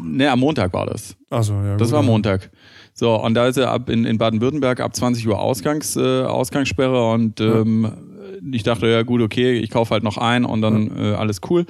ne, 0.03 0.29
am 0.29 0.39
Montag 0.39 0.71
war 0.73 0.85
das. 0.85 1.15
Achso, 1.31 1.53
ja. 1.53 1.77
Das 1.77 1.87
gut, 1.87 1.95
war 1.95 2.03
Montag. 2.03 2.51
So, 2.93 3.15
und 3.15 3.33
da 3.33 3.47
ist 3.47 3.57
er 3.57 3.71
ab 3.71 3.89
in, 3.89 4.05
in 4.05 4.17
Baden-Württemberg 4.17 4.81
ab 4.81 4.95
20 4.95 5.27
Uhr 5.27 5.39
Ausgangs, 5.39 5.95
äh, 5.95 6.23
Ausgangssperre 6.23 7.11
und 7.11 7.41
ähm, 7.41 7.83
ja. 7.83 8.18
Ich 8.51 8.63
dachte, 8.63 8.87
ja 8.87 9.03
gut, 9.03 9.21
okay, 9.21 9.57
ich 9.59 9.69
kaufe 9.69 9.93
halt 9.93 10.03
noch 10.03 10.17
ein 10.17 10.45
und 10.45 10.61
dann 10.61 10.91
äh, 10.97 11.13
alles 11.13 11.41
cool 11.49 11.65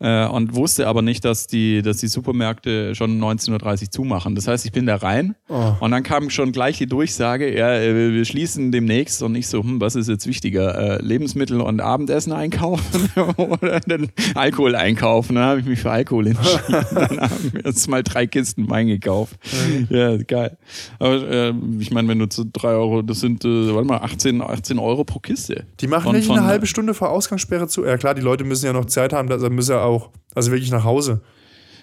äh, 0.00 0.26
und 0.26 0.54
wusste 0.54 0.86
aber 0.86 1.02
nicht, 1.02 1.24
dass 1.24 1.46
die, 1.46 1.82
dass 1.82 1.98
die 1.98 2.08
Supermärkte 2.08 2.94
schon 2.94 3.20
19.30 3.20 3.82
Uhr 3.82 3.90
zumachen. 3.90 4.34
Das 4.34 4.46
heißt, 4.46 4.64
ich 4.64 4.72
bin 4.72 4.86
da 4.86 4.96
rein 4.96 5.34
oh. 5.48 5.72
und 5.80 5.90
dann 5.90 6.02
kam 6.02 6.30
schon 6.30 6.52
gleich 6.52 6.78
die 6.78 6.86
Durchsage, 6.86 7.56
ja, 7.56 7.74
äh, 7.74 8.12
wir 8.12 8.24
schließen 8.24 8.70
demnächst 8.70 9.22
und 9.22 9.34
ich 9.34 9.48
so, 9.48 9.62
hm, 9.62 9.80
was 9.80 9.96
ist 9.96 10.08
jetzt 10.08 10.26
wichtiger? 10.26 10.98
Äh, 10.98 11.02
Lebensmittel 11.02 11.60
und 11.60 11.80
Abendessen 11.80 12.32
einkaufen 12.32 13.10
oder 13.36 13.80
den 13.80 14.10
Alkohol 14.34 14.76
einkaufen? 14.76 15.34
Dann 15.34 15.44
habe 15.44 15.60
ich 15.60 15.66
mich 15.66 15.80
für 15.80 15.90
Alkohol 15.90 16.28
entschieden. 16.28 16.62
dann 16.94 17.20
haben 17.20 17.52
wir 17.52 17.62
jetzt 17.64 17.88
mal 17.88 18.02
drei 18.02 18.26
Kisten 18.26 18.68
Wein 18.70 18.86
gekauft. 18.86 19.36
ja, 19.88 20.16
geil. 20.16 20.56
Aber 20.98 21.28
äh, 21.28 21.54
ich 21.80 21.90
meine, 21.90 22.08
wenn 22.08 22.18
du 22.18 22.28
zu 22.28 22.44
drei 22.44 22.70
Euro, 22.70 23.02
das 23.02 23.20
sind, 23.20 23.44
äh, 23.44 23.74
warte 23.74 23.86
mal, 23.86 23.98
18, 23.98 24.42
18 24.42 24.78
Euro 24.78 25.04
pro 25.04 25.18
Kiste. 25.18 25.64
Die 25.80 25.86
machen 25.86 26.04
von, 26.04 26.16
nicht 26.16 26.30
eine 26.30 26.44
halbe 26.44 26.66
Stunde 26.66 26.94
vor 26.94 27.10
Ausgangssperre 27.10 27.66
zu. 27.66 27.84
Ja 27.84 27.96
klar, 27.96 28.14
die 28.14 28.22
Leute 28.22 28.44
müssen 28.44 28.66
ja 28.66 28.72
noch 28.72 28.86
Zeit 28.86 29.12
haben, 29.12 29.28
da 29.28 29.36
müssen 29.48 29.72
ja 29.72 29.87
auch. 29.88 30.10
Also 30.34 30.50
wirklich 30.50 30.70
nach 30.70 30.84
Hause. 30.84 31.22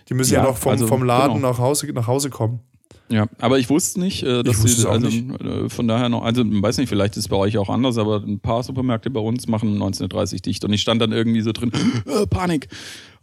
Die 0.10 0.14
müssen 0.14 0.34
ja, 0.34 0.44
ja 0.44 0.50
noch 0.50 0.58
vom, 0.58 0.74
also, 0.74 0.88
vom 0.88 1.04
Laden 1.04 1.36
genau. 1.36 1.50
nach, 1.50 1.58
Hause, 1.60 1.92
nach 1.92 2.08
Hause 2.08 2.30
kommen. 2.30 2.62
Ja, 3.10 3.28
aber 3.40 3.60
ich 3.60 3.70
wusste 3.70 4.00
nicht, 4.00 4.24
äh, 4.24 4.42
dass 4.42 4.64
wusste 4.64 4.82
sie, 4.82 4.90
also 4.90 5.08
nicht. 5.08 5.42
Äh, 5.42 5.70
von 5.70 5.88
daher 5.88 6.10
noch, 6.10 6.24
also 6.24 6.44
weiß 6.44 6.78
nicht, 6.78 6.90
vielleicht 6.90 7.14
ist 7.18 7.26
es 7.26 7.28
bei 7.28 7.36
euch 7.36 7.58
auch 7.58 7.70
anders, 7.70 7.98
aber 7.98 8.24
ein 8.24 8.40
paar 8.40 8.64
Supermärkte 8.64 9.10
bei 9.12 9.20
uns 9.20 9.48
machen 9.48 9.74
1930 9.74 10.42
dicht 10.42 10.66
und 10.66 10.74
ich 10.74 10.82
stand 10.82 11.02
dann 11.02 11.12
irgendwie 11.12 11.42
so 11.42 11.52
drin, 11.52 11.72
äh, 12.06 12.26
Panik, 12.26 12.68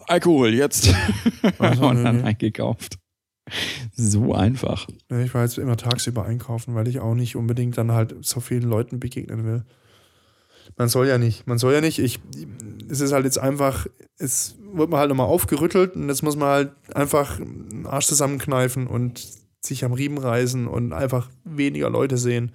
Alkohol 0.07 0.55
jetzt 0.55 0.95
also, 1.59 1.87
und 1.89 2.05
dann 2.05 2.19
nee. 2.19 2.23
eingekauft. 2.23 2.99
So 3.93 4.35
einfach. 4.35 4.87
Ich 5.25 5.35
war 5.35 5.43
jetzt 5.43 5.59
immer 5.59 5.77
tagsüber 5.77 6.25
einkaufen, 6.25 6.77
weil 6.77 6.87
ich 6.87 7.01
auch 7.01 7.15
nicht 7.15 7.35
unbedingt 7.35 7.77
dann 7.77 7.91
halt 7.91 8.15
so 8.21 8.41
vielen 8.41 8.63
Leuten 8.63 9.01
begegnen 9.01 9.45
will. 9.45 9.65
Man 10.77 10.89
soll 10.89 11.07
ja 11.09 11.19
nicht. 11.19 11.47
Man 11.47 11.59
soll 11.59 11.75
ja 11.75 11.81
nicht. 11.81 11.99
Ich, 11.99 12.21
es 12.89 13.01
ist 13.01 13.13
halt 13.13 13.25
jetzt 13.25 13.39
einfach, 13.39 13.87
es 14.19 14.57
wird 14.73 14.91
man 14.91 15.01
halt 15.01 15.09
nochmal 15.11 15.27
aufgerüttelt 15.27 15.97
und 15.97 16.09
jetzt 16.09 16.23
muss 16.23 16.37
man 16.37 16.49
halt 16.49 16.73
einfach 16.95 17.39
den 17.39 17.87
Arsch 17.87 18.07
zusammenkneifen 18.07 18.87
und 18.87 19.27
sich 19.61 19.85
am 19.85 19.93
Riemen 19.93 20.19
reißen 20.19 20.67
und 20.67 20.93
einfach 20.93 21.31
weniger 21.45 21.91
Leute 21.91 22.17
sehen 22.17 22.53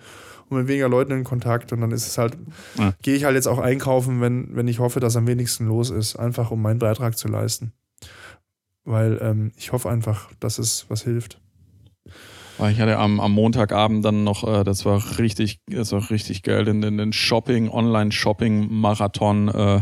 und 0.49 0.57
mit 0.57 0.67
weniger 0.67 0.89
Leuten 0.89 1.11
in 1.11 1.23
Kontakt. 1.23 1.71
Und 1.73 1.81
dann 1.81 1.91
ist 1.91 2.07
es 2.07 2.17
halt, 2.17 2.37
ja. 2.77 2.93
gehe 3.01 3.15
ich 3.15 3.23
halt 3.23 3.35
jetzt 3.35 3.47
auch 3.47 3.59
einkaufen, 3.59 4.21
wenn, 4.21 4.55
wenn 4.55 4.67
ich 4.67 4.79
hoffe, 4.79 4.99
dass 4.99 5.15
am 5.15 5.27
wenigsten 5.27 5.67
los 5.67 5.89
ist, 5.89 6.15
einfach 6.15 6.51
um 6.51 6.61
meinen 6.61 6.79
Beitrag 6.79 7.17
zu 7.17 7.27
leisten. 7.27 7.71
Weil 8.83 9.19
ähm, 9.21 9.51
ich 9.57 9.71
hoffe 9.71 9.89
einfach, 9.89 10.29
dass 10.39 10.59
es 10.59 10.85
was 10.89 11.03
hilft. 11.03 11.41
Ich 12.59 12.79
hatte 12.79 12.97
am, 12.97 13.19
am 13.19 13.31
Montagabend 13.33 14.03
dann 14.03 14.23
noch, 14.23 14.43
äh, 14.43 14.63
das 14.63 14.85
war 14.85 15.19
richtig, 15.19 15.59
das 15.67 15.91
war 15.91 16.09
richtig 16.09 16.43
geil, 16.43 16.65
den, 16.65 16.81
den 16.81 17.13
Shopping, 17.13 17.69
Online-Shopping-Marathon 17.69 19.47
äh, 19.49 19.81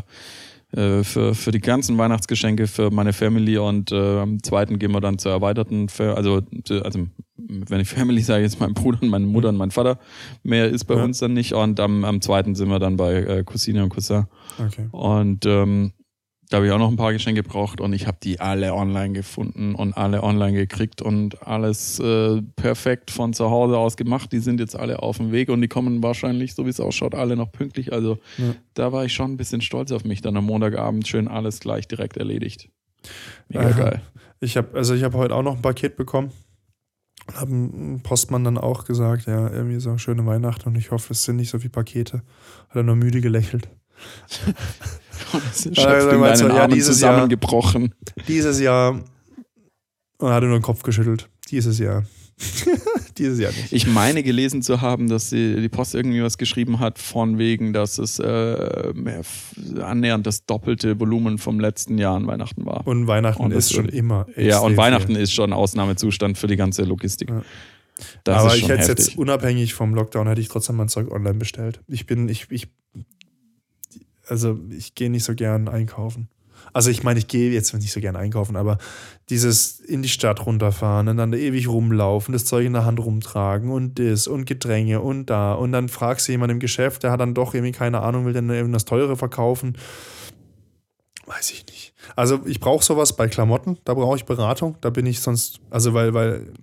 äh, 0.76 1.04
für, 1.04 1.36
für 1.36 1.52
die 1.52 1.60
ganzen 1.60 1.98
Weihnachtsgeschenke 1.98 2.68
für 2.68 2.92
meine 2.92 3.14
Family 3.14 3.58
und 3.58 3.94
äh, 3.94 4.20
am 4.20 4.44
zweiten 4.44 4.78
gehen 4.78 4.92
wir 4.92 5.00
dann 5.00 5.18
zur 5.18 5.32
erweiterten, 5.32 5.88
also, 6.00 6.42
also 6.84 7.08
wenn 7.38 7.80
ich 7.80 7.88
Family 7.88 8.22
sage, 8.22 8.44
jetzt 8.44 8.60
mein 8.60 8.74
Bruder 8.74 9.02
und 9.02 9.10
meine 9.10 9.26
Mutter 9.26 9.50
und 9.50 9.58
mein 9.58 9.72
Vater, 9.72 10.00
mehr 10.44 10.68
ist 10.68 10.84
bei 10.86 10.96
ja. 10.96 11.04
uns 11.04 11.20
dann 11.20 11.34
nicht 11.34 11.54
und 11.54 11.80
am, 11.80 12.04
am 12.04 12.20
zweiten 12.20 12.56
sind 12.56 12.68
wir 12.68 12.80
dann 12.80 12.98
bei 12.98 13.14
äh, 13.14 13.44
Cousine 13.46 13.84
und 13.84 13.90
Cousin. 13.90 14.26
Okay. 14.58 14.88
Und 14.92 15.46
ähm, 15.46 15.94
da 16.50 16.58
habe 16.58 16.68
ich 16.68 16.72
auch 16.72 16.78
noch 16.78 16.90
ein 16.90 16.96
paar 16.96 17.12
Geschenke 17.12 17.42
gebraucht 17.42 17.82
und 17.82 17.94
ich 17.94 18.06
habe 18.06 18.18
die 18.22 18.40
alle 18.40 18.74
online 18.74 19.14
gefunden 19.14 19.74
und 19.74 19.98
alle 19.98 20.22
online 20.22 20.54
gekriegt 20.54 21.02
und 21.02 21.46
alles 21.48 22.00
äh, 22.00 22.42
perfekt 22.56 23.10
von 23.10 23.34
zu 23.34 23.50
Hause 23.50 23.78
aus 23.78 23.98
gemacht. 23.98 24.32
Die 24.32 24.40
sind 24.40 24.60
jetzt 24.60 24.76
alle 24.76 25.02
auf 25.02 25.18
dem 25.18 25.32
Weg 25.32 25.50
und 25.50 25.62
die 25.62 25.68
kommen 25.68 26.04
wahrscheinlich, 26.04 26.54
so 26.54 26.66
wie 26.66 26.70
es 26.70 26.80
ausschaut, 26.80 27.16
alle 27.16 27.36
noch 27.36 27.52
pünktlich. 27.52 27.94
Also 27.94 28.20
ja. 28.38 28.54
da 28.76 28.92
war 28.92 29.06
ich 29.06 29.14
schon 29.14 29.32
ein 29.32 29.38
bisschen 29.38 29.62
stolz 29.62 29.92
auf 29.92 30.04
mich. 30.04 30.22
Dann 30.22 30.38
am 30.38 30.46
Montagabend 30.46 31.08
schön 31.08 31.28
alles 31.28 31.60
gleich 31.60 31.88
direkt 31.88 32.18
erledigt. 32.18 32.70
Mega 33.50 33.70
Aha. 33.70 33.80
geil. 33.80 34.02
Ich 34.40 34.56
habe 34.56 34.78
also 34.78 34.94
ich 34.94 35.04
habe 35.04 35.18
heute 35.18 35.34
auch 35.34 35.44
noch 35.44 35.56
ein 35.56 35.62
Paket 35.64 35.96
bekommen. 35.96 36.32
Haben 37.34 37.96
ein 37.96 38.04
Postmann 38.04 38.44
dann 38.44 38.60
auch 38.60 38.86
gesagt, 38.86 39.26
ja, 39.26 39.50
irgendwie 39.50 39.80
so 39.80 39.98
schöne 39.98 40.24
Weihnachten 40.28 40.70
und 40.70 40.76
ich 40.76 40.92
hoffe, 40.92 41.14
es 41.14 41.24
sind 41.24 41.38
nicht 41.38 41.50
so 41.50 41.58
viele 41.58 41.72
Pakete. 41.72 42.22
Hat 42.70 42.76
er 42.76 42.84
nur 42.84 42.96
müde 42.96 43.20
gelächelt. 43.20 43.68
Also, 45.34 45.70
in 45.70 46.22
deinen 46.22 46.56
ja, 46.56 46.68
dieses 46.68 46.96
zusammengebrochen. 46.96 47.94
Jahr, 48.16 48.26
dieses 48.28 48.60
Jahr 48.60 49.02
und 50.18 50.30
hatte 50.30 50.46
nur 50.48 50.60
den 50.60 50.64
Kopf 50.64 50.84
geschüttelt. 50.84 51.30
Dieses 51.50 51.80
Jahr. 51.80 52.04
dieses 53.18 53.40
Jahr 53.40 53.52
nicht. 53.52 53.72
Ich 53.72 53.88
meine 53.88 54.22
gelesen 54.22 54.62
zu 54.62 54.82
haben, 54.82 55.08
dass 55.08 55.30
die, 55.30 55.62
die 55.62 55.70
Post 55.70 55.96
irgendwie 55.96 56.22
was 56.22 56.38
geschrieben 56.38 56.80
hat, 56.80 57.00
von 57.00 57.38
wegen, 57.38 57.72
dass 57.72 57.98
es 57.98 58.20
äh, 58.20 59.24
annähernd 59.80 60.28
das 60.28 60.46
doppelte 60.46 61.00
Volumen 61.00 61.38
vom 61.38 61.60
letzten 61.60 61.98
Jahr 61.98 62.16
an 62.16 62.28
Weihnachten 62.28 62.66
war. 62.66 62.86
Und 62.86 63.08
Weihnachten 63.08 63.42
und 63.42 63.52
ist 63.52 63.74
schon 63.74 63.88
immer. 63.88 64.28
Ja, 64.36 64.60
und 64.60 64.76
Weihnachten 64.76 65.14
viel. 65.14 65.22
ist 65.22 65.34
schon 65.34 65.54
Ausnahmezustand 65.54 66.38
für 66.38 66.48
die 66.48 66.58
ganze 66.58 66.84
Logistik. 66.84 67.30
Ja. 67.30 67.44
Aber 68.28 68.54
ich 68.56 68.68
hätte 68.68 68.90
jetzt 68.90 69.18
unabhängig 69.18 69.74
vom 69.74 69.96
Lockdown, 69.96 70.28
hätte 70.28 70.42
ich 70.42 70.50
trotzdem 70.50 70.76
mein 70.76 70.90
Zeug 70.90 71.12
online 71.12 71.36
bestellt. 71.36 71.80
Ich 71.88 72.06
bin, 72.06 72.28
ich, 72.28 72.48
ich 72.50 72.68
also 74.28 74.60
ich 74.70 74.96
gehe 74.96 75.10
nicht 75.10 75.24
so 75.24 75.36
gern 75.36 75.68
einkaufen. 75.68 76.30
Also 76.74 76.90
ich 76.90 77.04
meine, 77.04 77.20
ich 77.20 77.28
gehe 77.28 77.52
jetzt 77.52 77.74
nicht 77.74 77.92
so 77.92 78.02
gern 78.02 78.16
einkaufen, 78.16 78.56
aber 78.56 78.78
dieses 79.30 79.80
in 79.80 80.02
die 80.02 80.10
Stadt 80.10 80.46
runterfahren 80.46 81.08
und 81.08 81.18
dann 81.18 81.32
da 81.32 81.38
ewig 81.38 81.68
rumlaufen, 81.68 82.34
das 82.34 82.46
Zeug 82.46 82.66
in 82.66 82.74
der 82.74 82.86
Hand 82.86 83.00
rumtragen 83.00 83.72
und 83.72 84.00
das 84.00 84.28
und 84.28 84.46
Gedränge 84.46 85.02
und 85.02 85.30
da 85.30 85.54
und 85.54 85.72
dann 85.72 85.90
fragst 85.90 86.28
du 86.28 86.32
jemanden 86.32 86.56
im 86.56 86.60
Geschäft, 86.60 87.04
der 87.04 87.12
hat 87.12 87.20
dann 87.20 87.34
doch 87.34 87.54
irgendwie 87.54 87.72
keine 87.72 88.02
Ahnung, 88.02 88.26
will 88.26 88.34
dann 88.34 88.50
eben 88.50 88.74
das 88.74 88.86
Teure 88.86 89.16
verkaufen. 89.16 89.78
Weiß 91.26 91.52
ich 91.52 91.66
nicht. 91.68 91.94
Also 92.16 92.42
ich 92.46 92.60
brauche 92.60 92.84
sowas 92.84 93.16
bei 93.16 93.28
Klamotten, 93.28 93.78
da 93.86 93.94
brauche 93.94 94.18
ich 94.18 94.26
Beratung, 94.26 94.78
da 94.82 94.90
bin 94.90 95.06
ich 95.06 95.22
sonst, 95.22 95.60
also 95.70 95.94
weil, 95.94 96.14
weil 96.14 96.54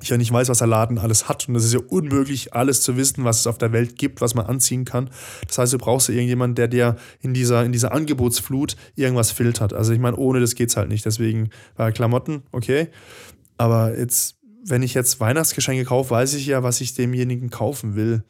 ich 0.00 0.08
ja 0.08 0.16
nicht 0.16 0.32
weiß, 0.32 0.48
was 0.48 0.58
der 0.58 0.66
Laden 0.66 0.98
alles 0.98 1.28
hat. 1.28 1.48
Und 1.48 1.56
es 1.56 1.64
ist 1.64 1.74
ja 1.74 1.80
unmöglich, 1.88 2.54
alles 2.54 2.80
zu 2.80 2.96
wissen, 2.96 3.24
was 3.24 3.40
es 3.40 3.46
auf 3.46 3.58
der 3.58 3.72
Welt 3.72 3.96
gibt, 3.98 4.20
was 4.20 4.34
man 4.34 4.46
anziehen 4.46 4.84
kann. 4.84 5.10
Das 5.46 5.58
heißt, 5.58 5.72
du 5.72 5.78
brauchst 5.78 6.08
ja 6.08 6.14
irgendjemanden, 6.14 6.54
der 6.54 6.68
dir 6.68 6.96
in 7.20 7.34
dieser, 7.34 7.64
in 7.64 7.72
dieser 7.72 7.92
Angebotsflut 7.92 8.76
irgendwas 8.94 9.30
filtert. 9.30 9.74
Also 9.74 9.92
ich 9.92 9.98
meine, 9.98 10.16
ohne 10.16 10.40
das 10.40 10.54
geht's 10.54 10.76
halt 10.76 10.88
nicht. 10.88 11.04
Deswegen 11.04 11.50
bei 11.76 11.92
Klamotten, 11.92 12.42
okay. 12.52 12.88
Aber 13.58 13.96
jetzt, 13.96 14.36
wenn 14.64 14.82
ich 14.82 14.94
jetzt 14.94 15.20
Weihnachtsgeschenke 15.20 15.84
kaufe, 15.84 16.10
weiß 16.10 16.34
ich 16.34 16.46
ja, 16.46 16.62
was 16.62 16.80
ich 16.80 16.94
demjenigen 16.94 17.50
kaufen 17.50 17.94
will. 17.94 18.24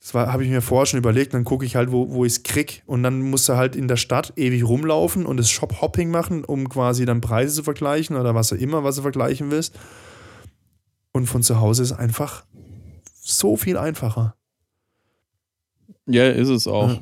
Das 0.00 0.14
habe 0.14 0.44
ich 0.44 0.50
mir 0.50 0.62
vorher 0.62 0.86
schon 0.86 0.98
überlegt. 0.98 1.34
Dann 1.34 1.44
gucke 1.44 1.64
ich 1.64 1.74
halt, 1.74 1.90
wo, 1.90 2.10
wo 2.10 2.24
ich 2.24 2.32
es 2.32 2.42
krieg. 2.44 2.82
Und 2.86 3.02
dann 3.02 3.20
musst 3.20 3.48
du 3.48 3.56
halt 3.56 3.74
in 3.74 3.88
der 3.88 3.96
Stadt 3.96 4.32
ewig 4.36 4.64
rumlaufen 4.64 5.26
und 5.26 5.38
das 5.38 5.50
Shop-Hopping 5.50 6.10
machen, 6.10 6.44
um 6.44 6.68
quasi 6.68 7.04
dann 7.04 7.20
Preise 7.20 7.54
zu 7.54 7.62
vergleichen 7.64 8.16
oder 8.16 8.34
was 8.34 8.52
auch 8.52 8.56
immer, 8.56 8.84
was 8.84 8.96
du 8.96 9.02
vergleichen 9.02 9.50
willst. 9.50 9.76
Und 11.12 11.26
von 11.26 11.42
zu 11.42 11.60
Hause 11.60 11.82
ist 11.82 11.92
einfach 11.92 12.44
so 13.20 13.56
viel 13.56 13.76
einfacher. 13.76 14.34
Ja, 16.06 16.28
ist 16.28 16.48
es 16.48 16.66
auch. 16.66 16.88
Ja. 16.88 17.00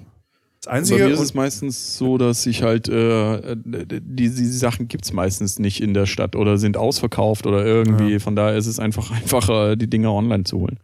Das 0.62 0.70
Einzige, 0.70 1.00
Bei 1.00 1.06
mir 1.06 1.14
ist 1.14 1.20
es 1.20 1.32
meistens 1.32 1.96
so, 1.96 2.18
dass 2.18 2.44
ich 2.44 2.62
halt, 2.62 2.86
äh, 2.86 3.56
die, 3.64 4.28
die 4.28 4.46
Sachen 4.46 4.88
gibt 4.88 5.06
es 5.06 5.12
meistens 5.14 5.58
nicht 5.58 5.80
in 5.80 5.94
der 5.94 6.04
Stadt 6.04 6.36
oder 6.36 6.58
sind 6.58 6.76
ausverkauft 6.76 7.46
oder 7.46 7.64
irgendwie. 7.64 8.12
Ja. 8.12 8.18
Von 8.18 8.36
daher 8.36 8.58
ist 8.58 8.66
es 8.66 8.78
einfach 8.78 9.10
einfacher, 9.22 9.76
die 9.76 9.88
Dinge 9.88 10.10
online 10.10 10.44
zu 10.44 10.58
holen. 10.58 10.78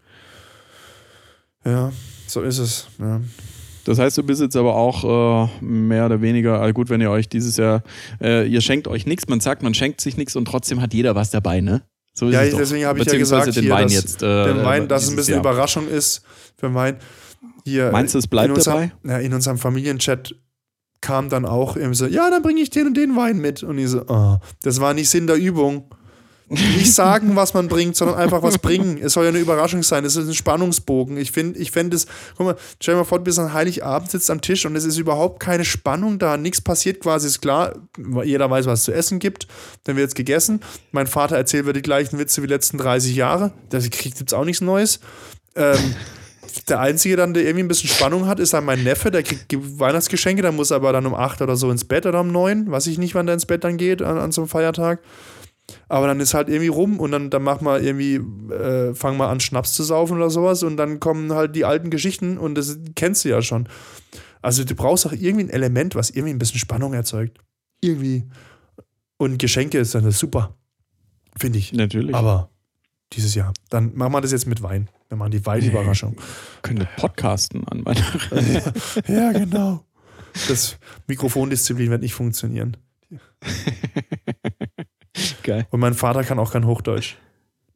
Ja, 1.66 1.92
so 2.26 2.40
ist 2.40 2.58
es. 2.58 2.88
Ja. 2.98 3.20
Das 3.84 3.98
heißt, 3.98 4.16
du 4.16 4.22
bist 4.22 4.40
jetzt 4.40 4.56
aber 4.56 4.74
auch 4.74 5.50
äh, 5.50 5.64
mehr 5.64 6.06
oder 6.06 6.22
weniger, 6.22 6.60
also 6.60 6.72
gut, 6.72 6.88
wenn 6.88 7.02
ihr 7.02 7.10
euch 7.10 7.28
dieses 7.28 7.58
Jahr, 7.58 7.82
äh, 8.20 8.48
ihr 8.48 8.62
schenkt 8.62 8.88
euch 8.88 9.04
nichts, 9.04 9.28
man 9.28 9.40
sagt, 9.40 9.62
man 9.62 9.74
schenkt 9.74 10.00
sich 10.00 10.16
nichts 10.16 10.36
und 10.36 10.46
trotzdem 10.46 10.80
hat 10.80 10.94
jeder 10.94 11.14
was 11.14 11.30
dabei, 11.30 11.60
ne? 11.60 11.82
So 12.18 12.30
ja, 12.30 12.44
deswegen 12.44 12.86
habe 12.86 13.00
ich 13.00 13.06
ja 13.06 13.18
gesagt, 13.18 13.54
den 13.54 13.64
hier, 13.64 13.70
Wein 13.70 13.84
dass, 13.84 13.92
jetzt. 13.92 14.22
Äh, 14.22 14.44
den 14.46 14.64
Wein, 14.64 14.88
dass 14.88 15.04
es 15.04 15.10
ein 15.10 15.16
bisschen 15.16 15.34
Jahr. 15.34 15.40
Überraschung 15.40 15.86
ist 15.86 16.22
für 16.56 16.72
Wein. 16.72 16.96
Hier, 17.64 17.90
Meinst 17.90 18.14
du, 18.14 18.18
es 18.18 18.26
bleibt 18.26 18.48
in 18.48 18.54
unserem, 18.54 18.90
dabei? 19.02 19.14
Ja, 19.14 19.18
in 19.18 19.34
unserem 19.34 19.58
Familienchat 19.58 20.34
kam 21.02 21.28
dann 21.28 21.44
auch 21.44 21.76
irgendwie 21.76 21.96
so, 21.96 22.06
ja, 22.06 22.30
dann 22.30 22.42
bringe 22.42 22.60
ich 22.60 22.70
den 22.70 22.86
und 22.86 22.96
den 22.96 23.16
Wein 23.16 23.38
mit. 23.38 23.62
Und 23.62 23.78
ich 23.78 23.90
so, 23.90 24.02
oh, 24.08 24.38
das 24.62 24.80
war 24.80 24.94
nicht 24.94 25.10
Sinn 25.10 25.26
der 25.26 25.36
Übung. 25.36 25.94
Nicht 26.48 26.94
sagen, 26.94 27.34
was 27.34 27.54
man 27.54 27.66
bringt, 27.66 27.96
sondern 27.96 28.18
einfach 28.18 28.40
was 28.40 28.58
bringen. 28.58 28.98
Es 29.02 29.14
soll 29.14 29.24
ja 29.24 29.30
eine 29.30 29.40
Überraschung 29.40 29.82
sein. 29.82 30.04
Es 30.04 30.14
ist 30.14 30.28
ein 30.28 30.34
Spannungsbogen. 30.34 31.16
Ich 31.16 31.32
finde, 31.32 31.58
ich 31.58 31.72
fände 31.72 31.96
es, 31.96 32.06
guck 32.36 32.46
mal, 32.46 32.56
stell 32.80 32.94
dir 32.94 32.98
mal 33.00 33.04
vor, 33.04 33.18
bis 33.18 33.38
an 33.40 33.52
Heiligabend 33.52 34.12
sitzt 34.12 34.30
am 34.30 34.40
Tisch 34.40 34.64
und 34.64 34.76
es 34.76 34.84
ist 34.84 34.96
überhaupt 34.96 35.40
keine 35.40 35.64
Spannung 35.64 36.20
da. 36.20 36.36
Nichts 36.36 36.60
passiert 36.60 37.00
quasi, 37.00 37.26
ist 37.26 37.40
klar. 37.40 37.74
Jeder 38.22 38.48
weiß, 38.48 38.66
was 38.66 38.80
es 38.80 38.84
zu 38.84 38.94
essen 38.94 39.18
gibt. 39.18 39.48
Dann 39.84 39.96
wird 39.96 40.06
es 40.06 40.14
gegessen. 40.14 40.60
Mein 40.92 41.08
Vater 41.08 41.36
erzählt 41.36 41.64
wieder 41.64 41.72
die 41.72 41.82
gleichen 41.82 42.18
Witze 42.20 42.42
wie 42.42 42.46
die 42.46 42.52
letzten 42.52 42.78
30 42.78 43.16
Jahre. 43.16 43.52
Da 43.70 43.80
gibt 43.80 44.22
es 44.24 44.32
auch 44.32 44.44
nichts 44.44 44.60
Neues. 44.60 45.00
Ähm, 45.56 45.96
der 46.68 46.80
Einzige 46.80 47.16
dann, 47.16 47.34
der 47.34 47.42
irgendwie 47.42 47.64
ein 47.64 47.68
bisschen 47.68 47.90
Spannung 47.90 48.26
hat, 48.26 48.38
ist 48.38 48.52
dann 48.52 48.64
mein 48.64 48.84
Neffe, 48.84 49.10
der 49.10 49.22
kriegt 49.22 49.52
Weihnachtsgeschenke, 49.52 50.42
der 50.42 50.52
muss 50.52 50.72
aber 50.72 50.92
dann 50.92 51.06
um 51.06 51.14
8 51.14 51.42
oder 51.42 51.56
so 51.56 51.70
ins 51.70 51.84
Bett 51.84 52.06
oder 52.06 52.20
um 52.20 52.30
9, 52.30 52.70
weiß 52.70 52.86
ich 52.86 52.98
nicht, 52.98 53.14
wann 53.14 53.26
der 53.26 53.34
ins 53.34 53.46
Bett 53.46 53.64
dann 53.64 53.76
geht 53.76 54.02
an, 54.02 54.18
an 54.18 54.32
so 54.32 54.42
einem 54.42 54.48
Feiertag. 54.48 55.00
Aber 55.88 56.06
dann 56.06 56.20
ist 56.20 56.34
halt 56.34 56.48
irgendwie 56.48 56.68
rum 56.68 57.00
und 57.00 57.10
dann, 57.10 57.30
dann 57.30 57.42
mach 57.42 57.60
mal 57.60 57.82
irgendwie, 57.82 58.16
äh, 58.52 58.94
fang 58.94 59.16
mal 59.16 59.28
an, 59.28 59.40
Schnaps 59.40 59.72
zu 59.72 59.82
saufen 59.82 60.16
oder 60.16 60.30
sowas 60.30 60.62
und 60.62 60.76
dann 60.76 61.00
kommen 61.00 61.32
halt 61.32 61.56
die 61.56 61.64
alten 61.64 61.90
Geschichten 61.90 62.38
und 62.38 62.54
das 62.54 62.78
kennst 62.94 63.24
du 63.24 63.30
ja 63.30 63.42
schon. 63.42 63.68
Also 64.42 64.64
du 64.64 64.74
brauchst 64.74 65.06
auch 65.06 65.12
irgendwie 65.12 65.44
ein 65.44 65.50
Element, 65.50 65.94
was 65.94 66.10
irgendwie 66.10 66.34
ein 66.34 66.38
bisschen 66.38 66.60
Spannung 66.60 66.94
erzeugt. 66.94 67.38
Irgendwie. 67.80 68.24
Und 69.16 69.38
Geschenke 69.38 69.78
ist 69.78 69.94
dann 69.94 70.10
super. 70.10 70.56
Finde 71.36 71.58
ich. 71.58 71.72
Natürlich. 71.72 72.14
Aber 72.14 72.50
dieses 73.12 73.34
Jahr. 73.34 73.52
Dann 73.70 73.94
machen 73.94 74.12
wir 74.12 74.20
das 74.20 74.32
jetzt 74.32 74.46
mit 74.46 74.62
Wein. 74.62 74.88
Wir 75.08 75.16
machen 75.16 75.30
die 75.30 75.44
Weinüberraschung. 75.44 76.16
Könnte 76.62 76.88
podcasten 76.96 77.66
an 77.68 77.82
meiner. 77.82 78.04
ja, 79.08 79.32
genau. 79.32 79.84
Das 80.48 80.78
Mikrofondisziplin 81.06 81.90
wird 81.90 82.02
nicht 82.02 82.14
funktionieren. 82.14 82.76
Geil. 85.42 85.66
Und 85.70 85.80
mein 85.80 85.94
Vater 85.94 86.24
kann 86.24 86.38
auch 86.38 86.52
kein 86.52 86.66
Hochdeutsch. 86.66 87.16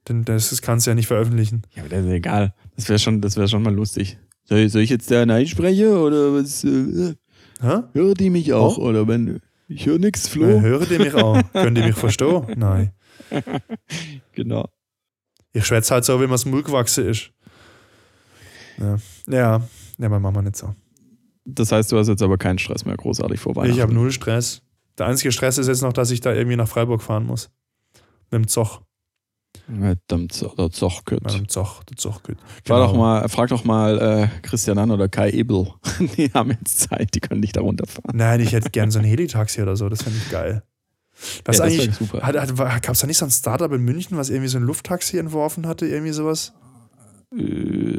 Denn 0.09 0.25
das 0.25 0.63
kannst 0.63 0.87
du 0.87 0.91
ja 0.91 0.95
nicht 0.95 1.07
veröffentlichen. 1.07 1.63
Ja, 1.75 1.83
aber 1.83 1.91
das 1.91 2.05
ist 2.05 2.11
egal. 2.11 2.55
Das 2.77 2.89
wäre 2.89 2.99
schon, 2.99 3.23
wär 3.23 3.49
schon 3.49 3.63
mal 3.63 3.75
lustig. 3.75 4.19
Soll 4.45 4.59
ich, 4.61 4.73
soll 4.73 4.83
ich 4.83 4.91
jetzt 4.91 5.11
da 5.11 5.23
einsprechen 5.23 5.89
oder 5.89 6.35
was? 6.35 6.65
Äh, 6.65 7.15
höre 7.61 8.15
die 8.15 8.31
mich 8.31 8.53
auch? 8.53 8.79
Oh? 8.79 8.89
Oder 8.89 9.07
wenn. 9.07 9.41
Ich 9.69 9.87
höre 9.87 9.99
nichts, 9.99 10.27
Flo. 10.27 10.49
Ja, 10.49 10.61
höre 10.61 10.87
die 10.87 10.99
mich 10.99 11.15
auch. 11.15 11.41
Können 11.53 11.75
die 11.77 11.83
mich 11.83 11.95
verstehen? 11.95 12.47
Nein. 12.57 12.93
genau. 14.33 14.69
Ich 15.53 15.65
schwätze 15.65 15.95
halt 15.95 16.05
so, 16.05 16.21
wie 16.21 16.27
man 16.27 16.35
es 16.35 16.45
gewachsen 16.45 17.07
ist. 17.07 17.31
Ja. 18.79 18.97
ja, 19.29 19.63
ja, 19.99 20.07
aber 20.07 20.19
machen 20.19 20.37
wir 20.37 20.43
nicht 20.43 20.57
so. 20.57 20.75
Das 21.45 21.71
heißt, 21.71 21.93
du 21.93 21.99
hast 21.99 22.09
jetzt 22.09 22.23
aber 22.23 22.39
keinen 22.39 22.59
Stress 22.59 22.85
mehr 22.85 22.97
großartig 22.97 23.39
vor 23.39 23.55
Weihnachten. 23.57 23.77
Ich 23.77 23.83
habe 23.83 23.93
null 23.93 24.11
Stress. 24.11 24.63
Der 24.99 25.07
einzige 25.07 25.33
Stress 25.33 25.59
ist 25.59 25.69
jetzt 25.69 25.83
noch, 25.83 25.93
dass 25.93 26.11
ich 26.11 26.21
da 26.21 26.33
irgendwie 26.33 26.57
nach 26.57 26.69
Freiburg 26.69 27.03
fahren 27.03 27.27
muss. 27.27 27.51
Mit 28.31 28.43
dem 28.43 28.49
Zoch. 28.49 28.83
Mit 29.67 29.99
dem 30.11 30.29
Zoch, 30.31 30.55
der 30.57 30.71
Zochküt. 30.71 31.23
Mit 31.23 31.35
dem 31.35 31.49
Zoch, 31.49 31.83
der 31.85 31.97
Zochküt. 31.97 32.39
Genau. 32.65 32.79
Frag, 32.79 32.87
doch 32.87 32.97
mal, 32.97 33.29
frag 33.29 33.49
doch 33.49 33.65
mal 33.65 33.99
äh, 34.01 34.29
Christian 34.43 34.79
an 34.79 34.91
oder 34.91 35.09
Kai 35.09 35.31
Ebel. 35.31 35.69
die 36.17 36.33
haben 36.33 36.51
jetzt 36.51 36.81
Zeit, 36.81 37.15
die 37.15 37.21
können 37.21 37.43
dich 37.43 37.53
da 37.53 37.61
runterfahren. 37.61 38.17
Nein, 38.17 38.41
ich 38.41 38.53
hätte 38.53 38.71
gern 38.71 38.91
so 38.91 38.99
ein 38.99 39.05
Helitaxi 39.05 39.63
oder 39.63 39.77
so, 39.77 39.89
das 39.89 40.03
fände 40.03 40.19
ich 40.19 40.31
geil. 40.31 40.63
Was 41.45 41.59
ja, 41.59 41.65
eigentlich, 41.65 41.95
super. 41.95 42.23
Hat, 42.23 42.37
hat, 42.37 42.57
gab 42.57 42.91
es 42.91 43.01
da 43.01 43.07
nicht 43.07 43.19
so 43.19 43.27
ein 43.27 43.31
Startup 43.31 43.71
in 43.73 43.83
München, 43.83 44.17
was 44.17 44.31
irgendwie 44.31 44.49
so 44.49 44.59
ein 44.59 44.65
Lufttaxi 44.65 45.19
entworfen 45.19 45.67
hatte, 45.67 45.87
irgendwie 45.87 46.13
sowas? 46.13 46.53
Äh, 47.37 47.43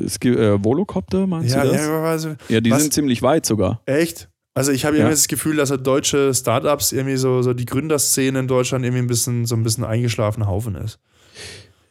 es 0.06 0.20
gibt 0.20 0.38
äh, 0.40 0.64
Volocopter, 0.64 1.28
meinst 1.28 1.54
ja, 1.56 1.64
du 1.64 1.72
das? 1.72 1.86
Ja, 1.86 2.04
also, 2.04 2.36
ja 2.50 2.62
die 2.62 2.72
was? 2.72 2.82
sind 2.82 2.94
ziemlich 2.94 3.22
weit 3.22 3.46
sogar. 3.46 3.82
Echt? 3.86 4.30
Also 4.54 4.72
ich 4.72 4.84
habe 4.84 4.98
ja. 4.98 5.04
irgendwie 5.04 5.16
das 5.16 5.28
Gefühl, 5.28 5.56
dass 5.56 5.72
halt 5.72 5.88
deutsche 5.88 6.34
Startups 6.34 6.92
irgendwie 6.92 7.16
so, 7.16 7.42
so 7.42 7.54
die 7.54 7.66
Gründerszene 7.66 8.40
in 8.40 8.48
Deutschland 8.48 8.84
irgendwie 8.84 9.02
ein 9.02 9.08
bisschen 9.08 9.46
so 9.46 9.56
ein 9.56 9.64
bisschen 9.64 9.86
eingeschlafener 9.86 10.48
Haufen 10.48 10.76
ist. 10.76 11.00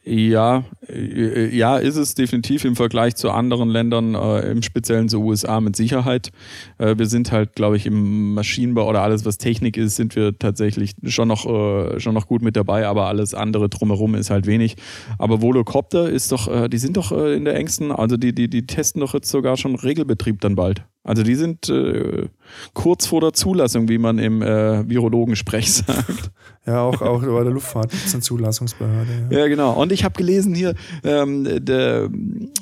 Ja, 0.03 0.63
äh, 0.89 1.55
ja, 1.55 1.77
ist 1.77 1.95
es 1.95 2.15
definitiv 2.15 2.65
im 2.65 2.75
Vergleich 2.75 3.15
zu 3.15 3.29
anderen 3.29 3.69
Ländern, 3.69 4.15
äh, 4.15 4.49
im 4.49 4.63
Speziellen 4.63 5.09
zu 5.09 5.21
USA 5.21 5.61
mit 5.61 5.75
Sicherheit. 5.75 6.31
Äh, 6.79 6.97
wir 6.97 7.05
sind 7.05 7.31
halt, 7.31 7.55
glaube 7.55 7.77
ich, 7.77 7.85
im 7.85 8.33
Maschinenbau 8.33 8.89
oder 8.89 9.03
alles, 9.03 9.25
was 9.25 9.37
Technik 9.37 9.77
ist, 9.77 9.97
sind 9.97 10.15
wir 10.15 10.39
tatsächlich 10.39 10.95
schon 11.05 11.27
noch, 11.27 11.45
äh, 11.45 11.99
schon 11.99 12.15
noch 12.15 12.25
gut 12.25 12.41
mit 12.41 12.55
dabei, 12.55 12.87
aber 12.87 13.05
alles 13.05 13.35
andere 13.35 13.69
drumherum 13.69 14.15
ist 14.15 14.31
halt 14.31 14.47
wenig. 14.47 14.75
Aber 15.19 15.43
Volocopter 15.43 16.09
ist 16.09 16.31
doch, 16.31 16.47
äh, 16.47 16.67
die 16.67 16.79
sind 16.79 16.97
doch 16.97 17.11
äh, 17.11 17.35
in 17.35 17.45
der 17.45 17.55
engsten, 17.55 17.91
also 17.91 18.17
die, 18.17 18.33
die, 18.33 18.49
die 18.49 18.65
testen 18.65 19.01
doch 19.01 19.13
jetzt 19.13 19.29
sogar 19.29 19.55
schon 19.55 19.75
Regelbetrieb 19.75 20.41
dann 20.41 20.55
bald. 20.55 20.83
Also 21.03 21.21
die 21.21 21.35
sind 21.35 21.69
äh, 21.69 22.27
kurz 22.73 23.07
vor 23.07 23.21
der 23.21 23.33
Zulassung, 23.33 23.89
wie 23.89 23.97
man 23.97 24.19
im 24.19 24.41
äh, 24.41 24.87
Virologensprech 24.89 25.71
sagt. 25.73 26.31
Ja, 26.65 26.81
auch, 26.81 27.01
auch 27.01 27.21
bei 27.21 27.43
der 27.43 27.53
Luftfahrt 27.53 27.91
gibt 27.91 28.05
es 28.05 28.13
eine 28.13 28.21
Zulassungsbehörde. 28.21 29.27
Ja. 29.31 29.39
ja, 29.39 29.47
genau. 29.47 29.73
Und 29.73 29.91
ich 29.91 30.03
habe 30.03 30.15
gelesen 30.15 30.53
hier, 30.53 30.75
ähm, 31.03 31.65
der, 31.65 32.09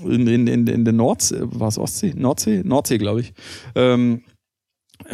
in, 0.04 0.28
in, 0.28 0.48
in, 0.48 0.68
in 0.68 0.86
der 0.86 0.94
Nordsee, 0.94 1.40
war 1.42 1.68
es 1.68 1.78
Ostsee? 1.78 2.14
Nordsee? 2.16 2.62
Nordsee, 2.64 2.98
glaube 2.98 3.22
ich. 3.22 3.34
Ähm, 3.76 4.22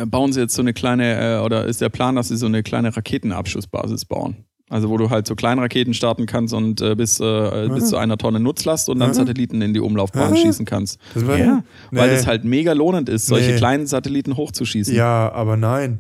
bauen 0.05 0.33
sie 0.33 0.41
jetzt 0.41 0.55
so 0.55 0.61
eine 0.61 0.73
kleine, 0.73 1.37
äh, 1.37 1.39
oder 1.39 1.65
ist 1.65 1.81
der 1.81 1.89
Plan, 1.89 2.15
dass 2.15 2.27
sie 2.27 2.37
so 2.37 2.45
eine 2.45 2.63
kleine 2.63 2.95
Raketenabschussbasis 2.95 4.05
bauen? 4.05 4.45
Also 4.67 4.89
wo 4.89 4.97
du 4.97 5.11
halt 5.11 5.27
so 5.27 5.35
Kleinraketen 5.35 5.93
starten 5.93 6.25
kannst 6.25 6.53
und 6.53 6.81
äh, 6.81 6.95
bis, 6.95 7.19
äh, 7.19 7.69
bis 7.71 7.89
zu 7.89 7.97
einer 7.97 8.17
Tonne 8.17 8.39
Nutzlast 8.39 8.89
und 8.89 8.99
dann 8.99 9.13
Satelliten 9.13 9.61
in 9.61 9.75
die 9.75 9.79
Umlaufbahn 9.79 10.35
schießen 10.35 10.65
kannst. 10.65 10.99
Das 11.13 11.23
ja, 11.23 11.63
nee. 11.91 11.99
weil 11.99 12.09
es 12.09 12.25
halt 12.25 12.45
mega 12.45 12.73
lohnend 12.73 13.07
ist, 13.07 13.27
solche 13.27 13.51
nee. 13.51 13.57
kleinen 13.57 13.85
Satelliten 13.85 14.37
hochzuschießen. 14.37 14.95
Ja, 14.95 15.31
aber 15.31 15.55
nein. 15.55 15.99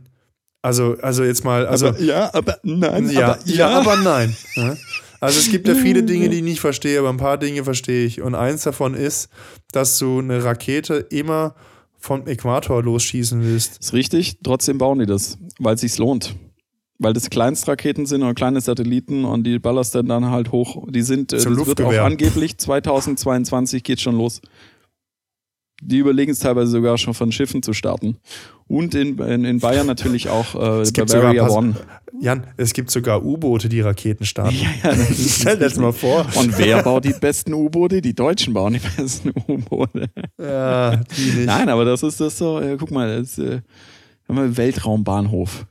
Also, 0.63 0.97
also 0.99 1.23
jetzt 1.23 1.45
mal, 1.45 1.67
also 1.67 1.89
aber, 1.89 2.01
ja, 2.01 2.33
aber 2.33 2.57
nein. 2.63 3.11
Ja, 3.11 3.33
aber, 3.33 3.39
ja. 3.45 3.55
ja 3.55 3.69
aber 3.79 3.97
nein. 3.97 4.35
Also 5.19 5.39
es 5.39 5.51
gibt 5.51 5.67
ja 5.67 5.75
viele 5.75 6.01
Dinge, 6.03 6.29
die 6.29 6.37
ich 6.37 6.43
nicht 6.43 6.59
verstehe, 6.59 6.97
aber 6.97 7.09
ein 7.09 7.17
paar 7.17 7.37
Dinge 7.37 7.63
verstehe 7.63 8.07
ich. 8.07 8.21
Und 8.21 8.33
eins 8.33 8.63
davon 8.63 8.95
ist, 8.95 9.29
dass 9.73 9.99
du 9.99 10.17
eine 10.17 10.43
Rakete 10.43 10.95
immer 10.95 11.53
vom 11.99 12.25
Äquator 12.25 12.81
losschießen 12.81 13.43
willst. 13.43 13.77
Ist 13.79 13.93
richtig, 13.93 14.39
trotzdem 14.43 14.79
bauen 14.79 14.97
die 14.97 15.05
das, 15.05 15.37
weil 15.59 15.75
es 15.75 15.81
sich 15.81 15.95
lohnt 15.99 16.35
weil 16.97 17.13
das 17.13 17.29
Kleinstraketen 17.29 18.05
sind 18.05 18.23
oder 18.23 18.33
kleine 18.33 18.61
Satelliten 18.61 19.25
und 19.25 19.43
die 19.43 19.59
ballerst 19.59 19.95
dann, 19.95 20.07
dann 20.07 20.29
halt 20.29 20.51
hoch. 20.51 20.87
Die 20.89 21.01
sind, 21.01 21.33
äh, 21.33 21.37
das 21.37 21.45
wird 21.45 21.81
auch 21.81 21.93
angeblich 21.93 22.57
2022 22.57 23.83
geht 23.83 24.01
schon 24.01 24.17
los. 24.17 24.41
Die 25.81 25.97
überlegen 25.97 26.31
es 26.31 26.39
teilweise 26.39 26.71
sogar 26.71 26.97
schon 26.97 27.13
von 27.13 27.33
Schiffen 27.33 27.61
zu 27.61 27.73
starten. 27.73 28.17
Und 28.67 28.95
in, 28.95 29.19
in, 29.19 29.43
in 29.43 29.59
Bayern 29.59 29.85
natürlich 29.85 30.29
auch 30.29 30.55
äh, 30.55 30.81
es 30.81 30.93
gibt 30.93 31.11
Bavaria 31.11 31.47
sogar, 31.47 31.57
One. 31.57 31.75
Jan, 32.21 32.47
es 32.55 32.71
gibt 32.73 32.89
sogar 32.89 33.25
U-Boote, 33.25 33.67
die 33.67 33.81
Raketen 33.81 34.25
starten. 34.25 34.55
Ja, 34.55 34.91
ja, 34.91 34.97
Stell 35.13 35.57
dir 35.57 35.65
das 35.65 35.75
mal 35.75 35.91
vor. 35.91 36.25
Und 36.35 36.57
wer 36.57 36.81
baut 36.81 37.03
die 37.03 37.13
besten 37.13 37.53
U-Boote? 37.53 38.01
Die 38.01 38.15
Deutschen 38.15 38.53
bauen 38.53 38.73
die 38.73 38.79
besten 38.79 39.33
U-Boote. 39.47 40.09
Ja, 40.39 40.95
die 40.95 41.21
nicht. 41.21 41.45
Nein, 41.45 41.67
aber 41.67 41.83
das 41.83 42.03
ist 42.03 42.21
das 42.21 42.37
so, 42.37 42.61
ja, 42.61 42.77
guck 42.77 42.91
mal, 42.91 43.19
das 43.19 43.37
ist 43.37 43.39
äh, 43.39 43.61
Weltraumbahnhof. 44.27 45.65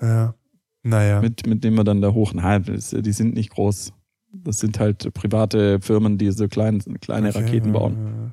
Ja. 0.00 0.34
Naja. 0.82 1.20
Mit, 1.20 1.46
mit 1.46 1.62
dem 1.62 1.74
wir 1.74 1.84
dann 1.84 2.00
da 2.00 2.12
hoch. 2.12 2.32
Nein, 2.32 2.64
die 2.64 3.12
sind 3.12 3.34
nicht 3.34 3.50
groß. 3.50 3.92
Das 4.32 4.60
sind 4.60 4.78
halt 4.78 5.12
private 5.12 5.80
Firmen, 5.80 6.16
die 6.16 6.30
so 6.30 6.48
klein, 6.48 6.82
kleine 7.00 7.30
okay, 7.30 7.38
Raketen 7.38 7.72
bauen. 7.72 8.32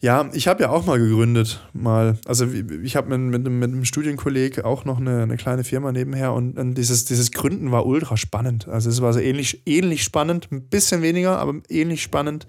Ja, 0.00 0.28
ich 0.34 0.48
habe 0.48 0.62
ja 0.62 0.68
auch 0.68 0.84
mal 0.84 0.98
gegründet, 0.98 1.66
mal. 1.72 2.18
Also 2.26 2.46
ich 2.46 2.96
habe 2.96 3.16
mit, 3.16 3.42
mit, 3.42 3.50
mit 3.50 3.70
einem 3.70 3.84
Studienkolleg 3.84 4.64
auch 4.64 4.84
noch 4.84 4.98
eine, 4.98 5.22
eine 5.22 5.36
kleine 5.36 5.64
Firma 5.64 5.92
nebenher 5.92 6.34
und, 6.34 6.58
und, 6.58 6.74
dieses, 6.74 7.06
dieses 7.06 7.32
Gründen 7.32 7.70
war 7.70 7.86
ultra 7.86 8.16
spannend. 8.16 8.68
Also 8.68 8.90
es 8.90 9.00
war 9.00 9.12
so 9.12 9.20
ähnlich, 9.20 9.62
ähnlich 9.66 10.02
spannend, 10.02 10.48
ein 10.52 10.68
bisschen 10.68 11.00
weniger, 11.00 11.38
aber 11.38 11.54
ähnlich 11.70 12.02
spannend 12.02 12.46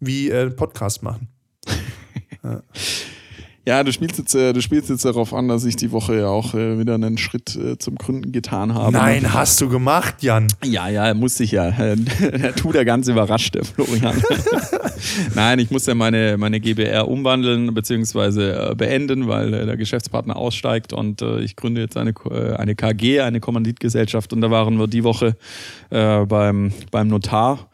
wie 0.00 0.28
äh, 0.28 0.50
Podcast 0.50 1.02
machen. 1.02 1.28
ja. 2.44 2.62
Ja, 3.68 3.84
du 3.84 3.92
spielst 3.92 4.16
jetzt, 4.16 4.34
äh, 4.34 4.54
du 4.54 4.62
spielst 4.62 4.88
jetzt 4.88 5.04
darauf 5.04 5.34
an, 5.34 5.46
dass 5.46 5.62
ich 5.66 5.76
die 5.76 5.92
Woche 5.92 6.16
ja 6.20 6.28
auch 6.28 6.54
äh, 6.54 6.78
wieder 6.78 6.94
einen 6.94 7.18
Schritt 7.18 7.54
äh, 7.54 7.76
zum 7.76 7.96
Gründen 7.96 8.32
getan 8.32 8.72
habe. 8.72 8.92
Nein, 8.92 9.34
hast 9.34 9.60
du 9.60 9.68
gemacht, 9.68 10.22
Jan. 10.22 10.46
Ja, 10.64 10.88
ja, 10.88 11.12
musste 11.12 11.44
ich 11.44 11.52
ja. 11.52 11.70
Der 11.70 12.54
tut 12.56 12.76
er 12.76 12.86
ganz 12.86 13.08
überrascht, 13.08 13.54
der 13.56 13.66
Florian. 13.66 14.22
Nein, 15.34 15.58
ich 15.58 15.70
muss 15.70 15.84
ja 15.84 15.94
meine, 15.94 16.38
meine 16.38 16.60
GBR 16.60 17.08
umwandeln 17.08 17.74
bzw. 17.74 18.74
beenden, 18.74 19.28
weil 19.28 19.50
der 19.50 19.76
Geschäftspartner 19.76 20.36
aussteigt 20.36 20.94
und 20.94 21.20
ich 21.20 21.54
gründe 21.54 21.82
jetzt 21.82 21.98
eine, 21.98 22.14
eine 22.56 22.74
KG, 22.74 23.20
eine 23.20 23.40
Kommanditgesellschaft 23.40 24.32
und 24.32 24.40
da 24.40 24.50
waren 24.50 24.78
wir 24.78 24.86
die 24.86 25.04
Woche 25.04 25.36
beim, 25.90 26.72
beim 26.90 27.08
Notar 27.08 27.68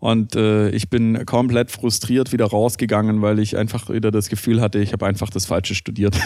Und 0.00 0.34
äh, 0.34 0.70
ich 0.70 0.88
bin 0.88 1.26
komplett 1.26 1.70
frustriert 1.70 2.32
wieder 2.32 2.46
rausgegangen, 2.46 3.20
weil 3.20 3.38
ich 3.38 3.56
einfach 3.56 3.90
wieder 3.90 4.10
das 4.10 4.30
Gefühl 4.30 4.62
hatte, 4.62 4.78
ich 4.78 4.94
habe 4.94 5.06
einfach 5.06 5.28
das 5.28 5.44
Falsche 5.44 5.74
studiert. 5.74 6.18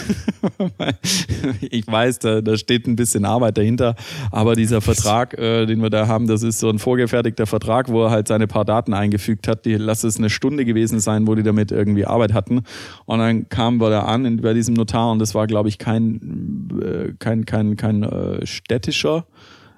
ich 1.61 1.85
weiß, 1.85 2.19
da, 2.19 2.41
da 2.41 2.57
steht 2.57 2.87
ein 2.87 2.95
bisschen 2.95 3.25
Arbeit 3.25 3.57
dahinter, 3.57 3.95
aber 4.31 4.55
dieser 4.55 4.79
Vertrag, 4.79 5.37
äh, 5.37 5.65
den 5.65 5.81
wir 5.81 5.89
da 5.89 6.07
haben, 6.07 6.25
das 6.25 6.41
ist 6.41 6.59
so 6.59 6.69
ein 6.69 6.79
vorgefertigter 6.79 7.45
Vertrag, 7.45 7.89
wo 7.89 8.05
er 8.05 8.11
halt 8.11 8.29
seine 8.29 8.47
paar 8.47 8.63
Daten 8.63 8.93
eingefügt 8.93 9.47
hat. 9.49 9.65
Die, 9.65 9.75
lass 9.75 10.05
es 10.05 10.17
eine 10.17 10.29
Stunde 10.29 10.63
gewesen 10.63 11.01
sein, 11.01 11.27
wo 11.27 11.35
die 11.35 11.43
damit 11.43 11.73
irgendwie 11.73 12.05
Arbeit 12.05 12.33
hatten. 12.33 12.61
Und 13.05 13.19
dann 13.19 13.49
kamen 13.49 13.81
wir 13.81 13.89
da 13.89 14.03
an 14.03 14.23
in, 14.23 14.37
bei 14.37 14.53
diesem 14.53 14.73
Notar 14.75 15.11
und 15.11 15.19
das 15.19 15.35
war, 15.35 15.47
glaube 15.47 15.67
ich, 15.67 15.79
kein, 15.79 16.69
äh, 16.81 17.13
kein, 17.19 17.43
kein, 17.43 17.75
kein 17.75 18.03
äh, 18.03 18.45
städtischer 18.45 19.25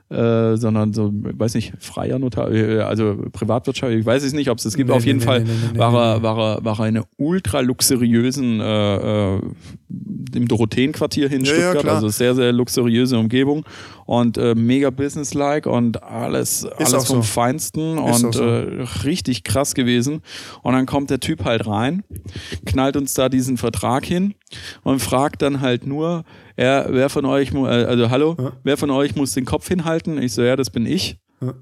äh, 0.10 0.56
sondern 0.56 0.94
so, 0.94 1.12
weiß 1.14 1.56
nicht, 1.56 1.74
freier 1.80 2.20
Notar, 2.20 2.52
äh, 2.52 2.80
also 2.80 3.18
Privatwirtschaft, 3.32 3.92
ich 3.94 4.06
weiß 4.06 4.24
es 4.24 4.34
nicht, 4.34 4.50
ob 4.50 4.58
es 4.58 4.64
das 4.64 4.76
gibt. 4.76 4.90
Nee, 4.90 4.96
Auf 4.96 5.06
jeden 5.06 5.20
nee, 5.20 5.26
Fall 5.26 5.44
nee, 5.44 5.78
war, 5.78 5.94
er, 5.94 6.24
war, 6.24 6.38
er, 6.38 6.66
war 6.66 6.80
er 6.80 6.86
eine 6.86 7.04
ultra 7.18 7.60
luxuriösen, 7.60 8.62
äh, 8.62 9.36
äh, 9.36 9.42
im 10.34 10.48
Dorotheenquartier 10.48 11.30
hin, 11.30 11.44
ja, 11.44 11.54
Stuttgart, 11.54 11.86
ja, 11.86 11.96
also 11.96 12.10
sehr, 12.10 12.36
sehr 12.36 12.52
luxuriöse 12.54 13.18
Umgebung 13.18 13.66
und 14.06 14.38
äh, 14.38 14.56
mega 14.56 14.90
businesslike 14.90 15.70
und 15.70 16.02
alles, 16.04 16.66
alles 16.66 17.06
vom 17.06 17.18
so. 17.18 17.22
Feinsten 17.24 17.98
Ist 17.98 18.24
und 18.24 18.34
so. 18.34 18.44
äh, 18.44 18.86
richtig 19.04 19.44
krass 19.44 19.76
gewesen. 19.76 20.22
Und 20.64 20.74
dann 20.74 20.86
kommt 20.86 21.10
der 21.10 21.20
Typ 21.20 21.44
halt 21.44 21.68
rein, 21.68 22.04
knallt 22.66 22.96
uns 22.96 23.14
da 23.14 23.30
diesen 23.30 23.58
Vertrag 23.58 24.06
hin 24.06 24.36
und 24.84 25.02
fragt 25.02 25.42
dann 25.42 25.62
halt 25.62 25.86
nur, 25.86 26.24
ja, 26.58 26.86
wer 26.90 27.10
von 27.10 27.26
euch, 27.26 27.54
äh, 27.54 27.58
also 27.58 28.10
hallo, 28.10 28.36
ja. 28.40 28.52
wer 28.64 28.78
von 28.78 28.90
euch 28.90 29.16
muss 29.16 29.34
den 29.34 29.46
Kopf 29.46 29.68
hinhalten? 29.68 30.22
Ich 30.22 30.34
so, 30.34 30.42
ja, 30.42 30.56
das 30.56 30.70
bin 30.70 30.86
ich. 30.86 31.20
Ja. 31.42 31.54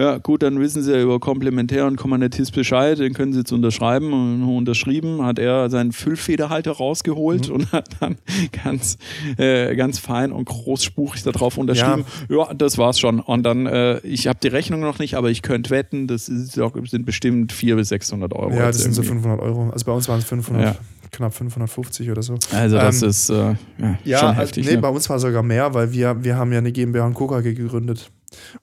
Ja, 0.00 0.16
gut, 0.16 0.42
dann 0.42 0.58
wissen 0.60 0.82
Sie 0.82 0.92
ja 0.92 1.02
über 1.02 1.20
Komplementär 1.20 1.86
und 1.86 1.96
Kommandantis 1.96 2.50
Bescheid, 2.50 2.98
den 2.98 3.12
können 3.12 3.34
Sie 3.34 3.40
jetzt 3.40 3.52
unterschreiben. 3.52 4.14
Und 4.14 4.42
unterschrieben 4.44 5.22
hat 5.26 5.38
er 5.38 5.68
seinen 5.68 5.92
Füllfederhalter 5.92 6.72
rausgeholt 6.72 7.48
mhm. 7.48 7.54
und 7.54 7.72
hat 7.72 7.88
dann 8.00 8.16
ganz, 8.64 8.96
äh, 9.36 9.76
ganz 9.76 9.98
fein 9.98 10.32
und 10.32 10.46
großspurig 10.46 11.22
darauf 11.22 11.58
unterschrieben. 11.58 12.06
Ja, 12.30 12.46
ja 12.48 12.54
das 12.54 12.78
war's 12.78 12.98
schon. 12.98 13.20
Und 13.20 13.42
dann, 13.42 13.66
äh, 13.66 13.98
ich 13.98 14.26
habe 14.26 14.38
die 14.42 14.48
Rechnung 14.48 14.80
noch 14.80 15.00
nicht, 15.00 15.16
aber 15.16 15.28
ich 15.28 15.42
könnte 15.42 15.68
wetten, 15.68 16.06
das 16.06 16.30
ist, 16.30 16.52
sind 16.52 17.04
bestimmt 17.04 17.52
400 17.52 17.82
bis 17.82 17.88
600 17.90 18.32
Euro. 18.32 18.54
Ja, 18.54 18.68
das 18.68 18.78
sind 18.78 18.94
so 18.94 19.02
500 19.02 19.38
Euro. 19.40 19.68
Also 19.70 19.84
bei 19.84 19.92
uns 19.92 20.08
waren 20.08 20.20
es 20.20 20.24
500. 20.24 20.64
Ja 20.64 20.76
knapp 21.10 21.34
550 21.34 22.10
oder 22.10 22.22
so. 22.22 22.38
Also 22.52 22.76
das 22.76 23.02
ähm, 23.02 23.08
ist 23.08 23.30
äh, 23.30 23.34
ja, 23.34 23.98
ja, 24.04 24.18
schon 24.18 24.34
heftig. 24.34 24.66
Nee, 24.66 24.74
ne? 24.74 24.78
bei 24.78 24.88
uns 24.88 25.08
war 25.08 25.18
sogar 25.18 25.42
mehr, 25.42 25.74
weil 25.74 25.92
wir, 25.92 26.22
wir 26.22 26.36
haben 26.36 26.52
ja 26.52 26.58
eine 26.58 26.72
GmbH 26.72 27.06
in 27.06 27.14
Kokage 27.14 27.54
gegründet. 27.54 28.10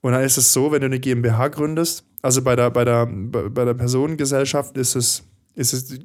Und 0.01 0.13
dann 0.13 0.23
ist 0.23 0.37
es 0.37 0.53
so, 0.53 0.71
wenn 0.71 0.81
du 0.81 0.85
eine 0.85 0.99
GmbH 0.99 1.49
gründest, 1.49 2.05
also 2.21 2.41
bei 2.41 2.55
der, 2.55 2.71
bei 2.71 2.85
der, 2.85 3.05
bei 3.05 3.65
der 3.65 3.73
Personengesellschaft 3.73 4.77
ist 4.77 4.95
es, 4.95 5.23
ist 5.55 5.73
es, 5.73 5.99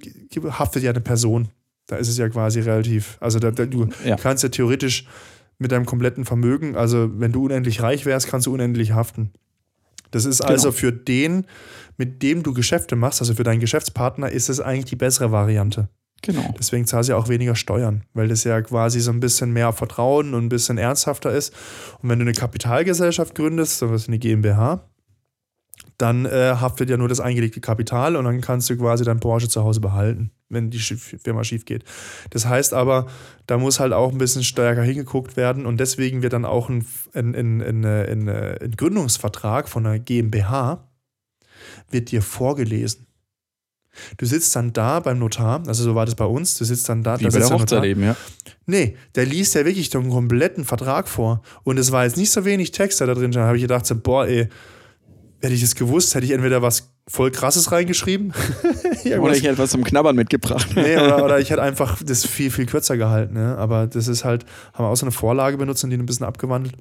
haftet 0.58 0.82
ja 0.82 0.90
eine 0.90 1.00
Person. 1.00 1.48
Da 1.86 1.96
ist 1.96 2.08
es 2.08 2.16
ja 2.16 2.28
quasi 2.28 2.60
relativ. 2.60 3.18
Also 3.20 3.38
da, 3.38 3.50
da, 3.50 3.66
du 3.66 3.88
ja. 4.04 4.16
kannst 4.16 4.42
ja 4.42 4.48
theoretisch 4.48 5.06
mit 5.58 5.72
deinem 5.72 5.86
kompletten 5.86 6.24
Vermögen, 6.24 6.76
also 6.76 7.08
wenn 7.18 7.32
du 7.32 7.44
unendlich 7.44 7.82
reich 7.82 8.04
wärst, 8.04 8.28
kannst 8.28 8.46
du 8.46 8.52
unendlich 8.52 8.92
haften. 8.92 9.30
Das 10.10 10.24
ist 10.26 10.42
also 10.42 10.68
genau. 10.68 10.78
für 10.78 10.92
den, 10.92 11.46
mit 11.96 12.22
dem 12.22 12.42
du 12.42 12.52
Geschäfte 12.52 12.96
machst, 12.96 13.20
also 13.20 13.34
für 13.34 13.44
deinen 13.44 13.60
Geschäftspartner, 13.60 14.30
ist 14.30 14.48
es 14.48 14.60
eigentlich 14.60 14.86
die 14.86 14.96
bessere 14.96 15.32
Variante. 15.32 15.88
Genau. 16.22 16.54
Deswegen 16.58 16.86
zahlst 16.86 17.08
du 17.08 17.14
ja 17.14 17.18
auch 17.18 17.28
weniger 17.28 17.56
Steuern, 17.56 18.04
weil 18.14 18.28
das 18.28 18.44
ja 18.44 18.62
quasi 18.62 19.00
so 19.00 19.10
ein 19.10 19.18
bisschen 19.18 19.52
mehr 19.52 19.72
Vertrauen 19.72 20.34
und 20.34 20.44
ein 20.44 20.48
bisschen 20.48 20.78
ernsthafter 20.78 21.32
ist. 21.32 21.52
Und 22.00 22.08
wenn 22.08 22.20
du 22.20 22.24
eine 22.24 22.32
Kapitalgesellschaft 22.32 23.34
gründest, 23.34 23.78
so 23.78 23.90
was 23.90 24.06
eine 24.06 24.18
GmbH, 24.20 24.88
dann 25.98 26.24
äh, 26.24 26.54
haftet 26.60 26.90
ja 26.90 26.96
nur 26.96 27.08
das 27.08 27.20
eingelegte 27.20 27.60
Kapital 27.60 28.16
und 28.16 28.24
dann 28.24 28.40
kannst 28.40 28.70
du 28.70 28.76
quasi 28.76 29.04
dein 29.04 29.20
Porsche 29.20 29.48
zu 29.48 29.62
Hause 29.62 29.80
behalten, 29.80 30.30
wenn 30.48 30.70
die 30.70 30.78
Firma 30.78 31.44
schief 31.44 31.64
geht. 31.64 31.84
Das 32.30 32.46
heißt 32.46 32.72
aber, 32.72 33.06
da 33.46 33.58
muss 33.58 33.80
halt 33.80 33.92
auch 33.92 34.12
ein 34.12 34.18
bisschen 34.18 34.44
stärker 34.44 34.82
hingeguckt 34.82 35.36
werden 35.36 35.66
und 35.66 35.78
deswegen 35.78 36.22
wird 36.22 36.32
dann 36.32 36.44
auch 36.44 36.68
ein, 36.68 36.86
ein, 37.14 37.34
ein, 37.34 37.84
ein, 37.84 38.28
ein 38.28 38.70
Gründungsvertrag 38.76 39.68
von 39.68 39.86
einer 39.86 39.98
GmbH 39.98 40.88
wird 41.90 42.10
dir 42.10 42.22
vorgelesen. 42.22 43.06
Du 44.16 44.26
sitzt 44.26 44.54
dann 44.56 44.72
da 44.72 45.00
beim 45.00 45.18
Notar, 45.18 45.62
also 45.66 45.84
so 45.84 45.94
war 45.94 46.06
das 46.06 46.14
bei 46.14 46.24
uns, 46.24 46.56
du 46.56 46.64
sitzt 46.64 46.88
dann 46.88 47.02
da. 47.02 47.20
Wie 47.20 47.24
bei 47.24 47.38
der 47.38 47.50
Hochzeit 47.50 47.84
eben, 47.84 48.02
ja. 48.02 48.16
Nee, 48.66 48.96
der 49.14 49.26
liest 49.26 49.54
ja 49.54 49.64
wirklich 49.64 49.90
den 49.90 50.08
kompletten 50.08 50.64
Vertrag 50.64 51.08
vor. 51.08 51.42
Und 51.64 51.78
es 51.78 51.92
war 51.92 52.04
jetzt 52.04 52.16
nicht 52.16 52.30
so 52.30 52.44
wenig 52.44 52.70
Text 52.72 53.00
da 53.00 53.06
drin, 53.06 53.32
da 53.32 53.46
habe 53.46 53.56
ich 53.56 53.62
gedacht, 53.62 53.86
so, 53.86 53.96
boah, 53.96 54.26
ey, 54.26 54.48
hätte 55.40 55.54
ich 55.54 55.60
das 55.60 55.74
gewusst, 55.74 56.14
hätte 56.14 56.24
ich 56.24 56.32
entweder 56.32 56.62
was 56.62 56.92
voll 57.08 57.30
krasses 57.30 57.72
reingeschrieben. 57.72 58.32
oder 59.20 59.34
ich 59.34 59.42
hätte 59.42 59.58
was 59.58 59.70
zum 59.70 59.82
Knabbern 59.82 60.14
mitgebracht. 60.14 60.68
nee, 60.74 60.96
oder, 60.96 61.24
oder 61.24 61.40
ich 61.40 61.50
hätte 61.50 61.62
einfach 61.62 62.00
das 62.02 62.24
viel, 62.24 62.50
viel 62.50 62.66
kürzer 62.66 62.96
gehalten. 62.96 63.34
Ne? 63.34 63.56
Aber 63.58 63.86
das 63.86 64.08
ist 64.08 64.24
halt, 64.24 64.46
haben 64.72 64.84
wir 64.84 64.88
auch 64.88 64.96
so 64.96 65.04
eine 65.04 65.12
Vorlage 65.12 65.58
benutzt 65.58 65.82
und 65.84 65.90
die 65.90 65.96
ein 65.96 66.06
bisschen 66.06 66.26
abgewandelt. 66.26 66.76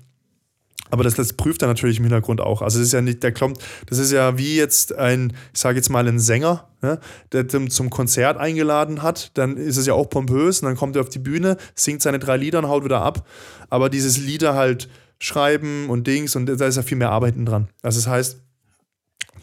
Aber 0.91 1.03
das, 1.03 1.15
das 1.15 1.33
prüft 1.33 1.61
er 1.61 1.67
natürlich 1.67 1.97
im 1.97 2.03
Hintergrund 2.03 2.41
auch. 2.41 2.61
Also 2.61 2.77
das 2.77 2.87
ist 2.87 2.93
ja 2.93 3.01
nicht, 3.01 3.23
der 3.23 3.31
kommt, 3.31 3.57
das 3.87 3.97
ist 3.97 4.11
ja 4.11 4.37
wie 4.37 4.55
jetzt 4.55 4.95
ein, 4.95 5.33
ich 5.53 5.59
sage 5.59 5.77
jetzt 5.77 5.89
mal, 5.89 6.07
ein 6.07 6.19
Sänger, 6.19 6.67
ne, 6.81 6.99
der 7.31 7.47
zum 7.47 7.89
Konzert 7.89 8.37
eingeladen 8.37 9.01
hat, 9.01 9.31
dann 9.35 9.57
ist 9.57 9.77
es 9.77 9.87
ja 9.87 9.93
auch 9.93 10.09
pompös 10.09 10.61
und 10.61 10.67
dann 10.67 10.75
kommt 10.75 10.95
er 10.95 11.01
auf 11.01 11.09
die 11.09 11.19
Bühne, 11.19 11.57
singt 11.75 12.01
seine 12.01 12.19
drei 12.19 12.37
Lieder 12.37 12.59
und 12.59 12.67
haut 12.67 12.83
wieder 12.83 13.01
ab. 13.01 13.25
Aber 13.69 13.89
dieses 13.89 14.17
Lieder 14.17 14.53
halt 14.53 14.89
schreiben 15.19 15.89
und 15.89 16.07
Dings 16.07 16.35
und 16.35 16.45
da 16.47 16.65
ist 16.65 16.75
ja 16.75 16.83
viel 16.83 16.97
mehr 16.97 17.11
Arbeiten 17.11 17.45
dran. 17.45 17.69
Also 17.81 17.99
das 17.99 18.07
heißt, 18.07 18.41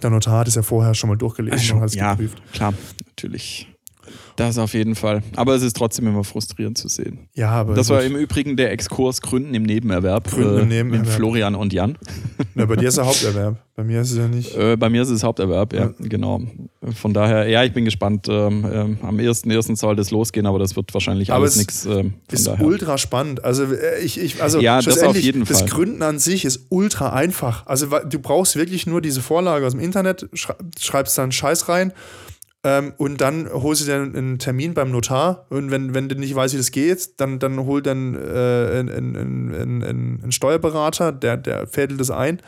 der 0.03 0.11
Notar 0.11 0.40
hat 0.40 0.49
es 0.49 0.55
ja 0.55 0.62
vorher 0.62 0.94
schon 0.94 1.09
mal 1.09 1.16
durchgelesen 1.16 1.70
Ach, 1.70 1.74
und 1.74 1.80
hat 1.80 1.88
es 1.88 1.94
ja, 1.94 2.12
geprüft. 2.12 2.42
Klar, 2.53 2.74
natürlich. 3.07 3.68
Das 4.39 4.57
auf 4.57 4.72
jeden 4.72 4.95
Fall. 4.95 5.24
Aber 5.34 5.57
es 5.57 5.62
ist 5.62 5.74
trotzdem 5.74 6.07
immer 6.07 6.22
frustrierend 6.22 6.78
zu 6.78 6.86
sehen. 6.86 7.28
Ja, 7.34 7.51
aber. 7.51 7.74
Das 7.74 7.89
war 7.89 8.05
im 8.05 8.14
Übrigen 8.14 8.57
der 8.57 8.70
Exkurs 8.70 9.20
Gründen 9.20 9.53
im 9.53 9.64
Nebenerwerb. 9.64 10.30
Gründen 10.30 10.61
im 10.61 10.68
Nebenerwerb. 10.68 11.07
Mit 11.07 11.12
Florian 11.12 11.57
und 11.57 11.72
Jan. 11.72 11.99
Ja, 12.55 12.66
bei 12.66 12.74
dir 12.74 12.89
ist 12.89 12.99
es 12.99 13.05
Haupterwerb. 13.05 13.57
Bei 13.76 13.84
mir 13.84 14.01
ist 14.01 14.11
es 14.11 14.18
ja 14.18 14.26
nicht. 14.26 14.57
Äh, 14.57 14.76
bei 14.76 14.89
mir 14.89 15.03
ist 15.03 15.11
es 15.11 15.22
Haupterwerb, 15.22 15.72
ja, 15.72 15.86
ja, 15.86 15.95
genau. 16.01 16.43
Von 16.93 17.14
daher, 17.14 17.49
ja, 17.49 17.62
ich 17.62 17.72
bin 17.72 17.84
gespannt. 17.84 18.26
Ähm, 18.28 18.66
ähm, 18.72 18.99
am 19.03 19.16
1.1. 19.16 19.76
soll 19.76 19.95
das 19.95 20.11
losgehen, 20.11 20.47
aber 20.47 20.59
das 20.59 20.74
wird 20.74 20.93
wahrscheinlich 20.93 21.32
alles 21.32 21.57
nichts. 21.57 21.86
Ähm, 21.86 22.14
ist 22.30 22.49
daher. 22.49 22.64
ultra 22.64 22.99
spannend. 22.99 23.45
Also, 23.45 23.64
äh, 23.64 24.01
ich, 24.03 24.20
ich, 24.20 24.43
also 24.43 24.61
ja, 24.61 24.80
das 24.80 25.03
auf 25.05 25.16
jeden 25.16 25.47
Fall. 25.47 25.61
Das 25.61 25.70
Gründen 25.70 26.03
an 26.03 26.18
sich 26.18 26.45
ist 26.45 26.66
ultra 26.68 27.12
einfach. 27.12 27.66
Also, 27.66 27.86
du 27.86 28.18
brauchst 28.18 28.57
wirklich 28.57 28.86
nur 28.86 29.01
diese 29.01 29.20
Vorlage 29.20 29.66
aus 29.66 29.72
dem 29.72 29.80
Internet, 29.80 30.28
schreibst 30.78 31.16
dann 31.16 31.30
Scheiß 31.30 31.68
rein 31.68 31.93
ähm, 32.64 32.92
und 32.96 33.20
dann 33.20 33.48
holst 33.50 33.82
du 33.82 33.86
dir 33.86 33.96
einen 33.96 34.38
Termin 34.38 34.74
beim 34.74 34.90
Notar 34.90 35.46
und 35.48 35.70
wenn, 35.70 35.94
wenn 35.94 36.09
du 36.09 36.16
nicht 36.16 36.34
weißt, 36.34 36.54
wie 36.54 36.59
das 36.59 36.72
geht, 36.72 37.20
dann, 37.20 37.38
dann 37.38 37.59
hol 37.64 37.82
dann 37.82 38.14
äh, 38.14 38.18
einen, 38.78 39.16
einen, 39.16 39.54
einen, 39.54 40.22
einen 40.22 40.32
Steuerberater, 40.32 41.12
der, 41.12 41.36
der 41.36 41.66
fädelt 41.68 42.00
das 42.00 42.11
ein. 42.11 42.40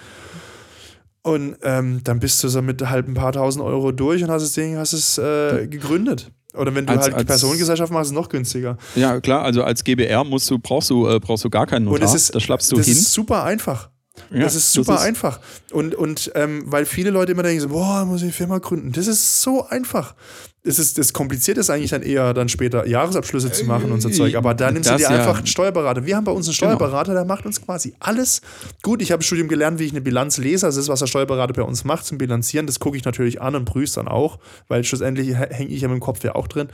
Und 1.22 1.56
ähm, 1.62 2.00
dann 2.02 2.18
bist 2.18 2.42
du 2.42 2.48
so 2.48 2.62
mit 2.62 2.80
halb 2.88 3.06
ein 3.06 3.14
paar 3.14 3.32
tausend 3.32 3.62
Euro 3.62 3.92
durch 3.92 4.22
und 4.24 4.30
hast 4.30 4.42
das 4.42 4.52
Ding, 4.52 4.78
hast 4.78 4.94
es 4.94 5.18
äh, 5.18 5.66
gegründet. 5.66 6.32
Oder 6.54 6.74
wenn 6.74 6.86
du 6.86 6.92
als, 6.92 7.04
halt 7.04 7.14
als, 7.14 7.26
Personengesellschaft 7.26 7.92
machst, 7.92 8.06
ist 8.06 8.10
es 8.10 8.14
noch 8.14 8.28
günstiger. 8.28 8.78
Ja, 8.96 9.20
klar, 9.20 9.42
also 9.42 9.62
als 9.62 9.84
GBR 9.84 10.24
musst 10.24 10.50
du, 10.50 10.58
brauchst 10.58 10.90
du, 10.90 11.06
äh, 11.06 11.20
brauchst 11.20 11.44
du 11.44 11.50
gar 11.50 11.66
keinen 11.66 11.84
Notar. 11.84 11.96
Und 11.96 12.02
das 12.02 12.14
ist, 12.14 12.34
da 12.34 12.40
schlappst 12.40 12.72
du 12.72 12.76
das 12.76 12.86
hin. 12.86 12.94
Das 12.94 13.02
ist 13.02 13.12
super 13.12 13.44
einfach. 13.44 13.89
Ja, 14.30 14.40
das 14.40 14.54
ist 14.54 14.72
super 14.72 14.92
das 14.92 15.02
ist 15.02 15.08
einfach. 15.08 15.40
Und, 15.72 15.94
und 15.94 16.30
ähm, 16.34 16.62
weil 16.66 16.86
viele 16.86 17.10
Leute 17.10 17.32
immer 17.32 17.42
denken 17.42 17.60
so, 17.60 17.68
boah, 17.68 18.04
muss 18.04 18.18
ich 18.18 18.24
eine 18.24 18.32
Firma 18.32 18.58
gründen. 18.58 18.92
Das 18.92 19.06
ist 19.06 19.42
so 19.42 19.66
einfach. 19.66 20.14
Das, 20.62 20.78
ist, 20.78 20.98
das 20.98 21.14
Komplizierte 21.14 21.60
ist 21.60 21.70
eigentlich 21.70 21.90
dann 21.90 22.02
eher 22.02 22.34
dann 22.34 22.50
später 22.50 22.86
Jahresabschlüsse 22.86 23.50
zu 23.50 23.64
machen 23.64 23.90
und 23.92 24.02
so 24.02 24.10
Zeug. 24.10 24.36
Aber 24.36 24.52
da 24.52 24.70
nimmst 24.70 24.90
das 24.90 25.00
du 25.00 25.08
dir 25.08 25.14
ja. 25.14 25.20
einfach 25.20 25.38
einen 25.38 25.46
Steuerberater. 25.46 26.04
Wir 26.04 26.16
haben 26.16 26.24
bei 26.24 26.32
uns 26.32 26.46
einen 26.46 26.56
genau. 26.56 26.76
Steuerberater, 26.76 27.14
der 27.14 27.24
macht 27.24 27.46
uns 27.46 27.62
quasi 27.62 27.94
alles. 27.98 28.42
Gut, 28.82 29.00
ich 29.00 29.10
habe 29.10 29.20
im 29.20 29.24
Studium 29.24 29.48
gelernt, 29.48 29.78
wie 29.78 29.84
ich 29.84 29.92
eine 29.92 30.02
Bilanz 30.02 30.36
lese. 30.36 30.66
Also 30.66 30.78
das 30.78 30.84
ist, 30.84 30.90
was 30.90 31.00
der 31.00 31.06
Steuerberater 31.06 31.54
bei 31.54 31.62
uns 31.62 31.84
macht 31.84 32.04
zum 32.04 32.18
Bilanzieren. 32.18 32.66
Das 32.66 32.78
gucke 32.78 32.96
ich 32.98 33.04
natürlich 33.04 33.40
an 33.40 33.54
und 33.54 33.64
prüfe 33.64 33.94
dann 33.94 34.06
auch, 34.06 34.38
weil 34.68 34.84
schlussendlich 34.84 35.34
hänge 35.34 35.70
ich 35.70 35.80
ja 35.80 35.88
mit 35.88 35.96
dem 35.96 36.00
Kopf 36.00 36.22
ja 36.24 36.34
auch 36.34 36.46
drin. 36.46 36.68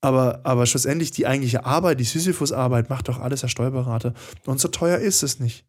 Aber, 0.00 0.40
aber 0.44 0.64
schlussendlich 0.64 1.10
die 1.10 1.26
eigentliche 1.26 1.66
Arbeit, 1.66 2.00
die 2.00 2.04
Sisyphus-Arbeit, 2.04 2.88
macht 2.88 3.08
doch 3.08 3.20
alles 3.20 3.42
der 3.42 3.48
Steuerberater. 3.48 4.14
Und 4.46 4.60
so 4.60 4.68
teuer 4.68 4.98
ist 4.98 5.22
es 5.22 5.40
nicht. 5.40 5.66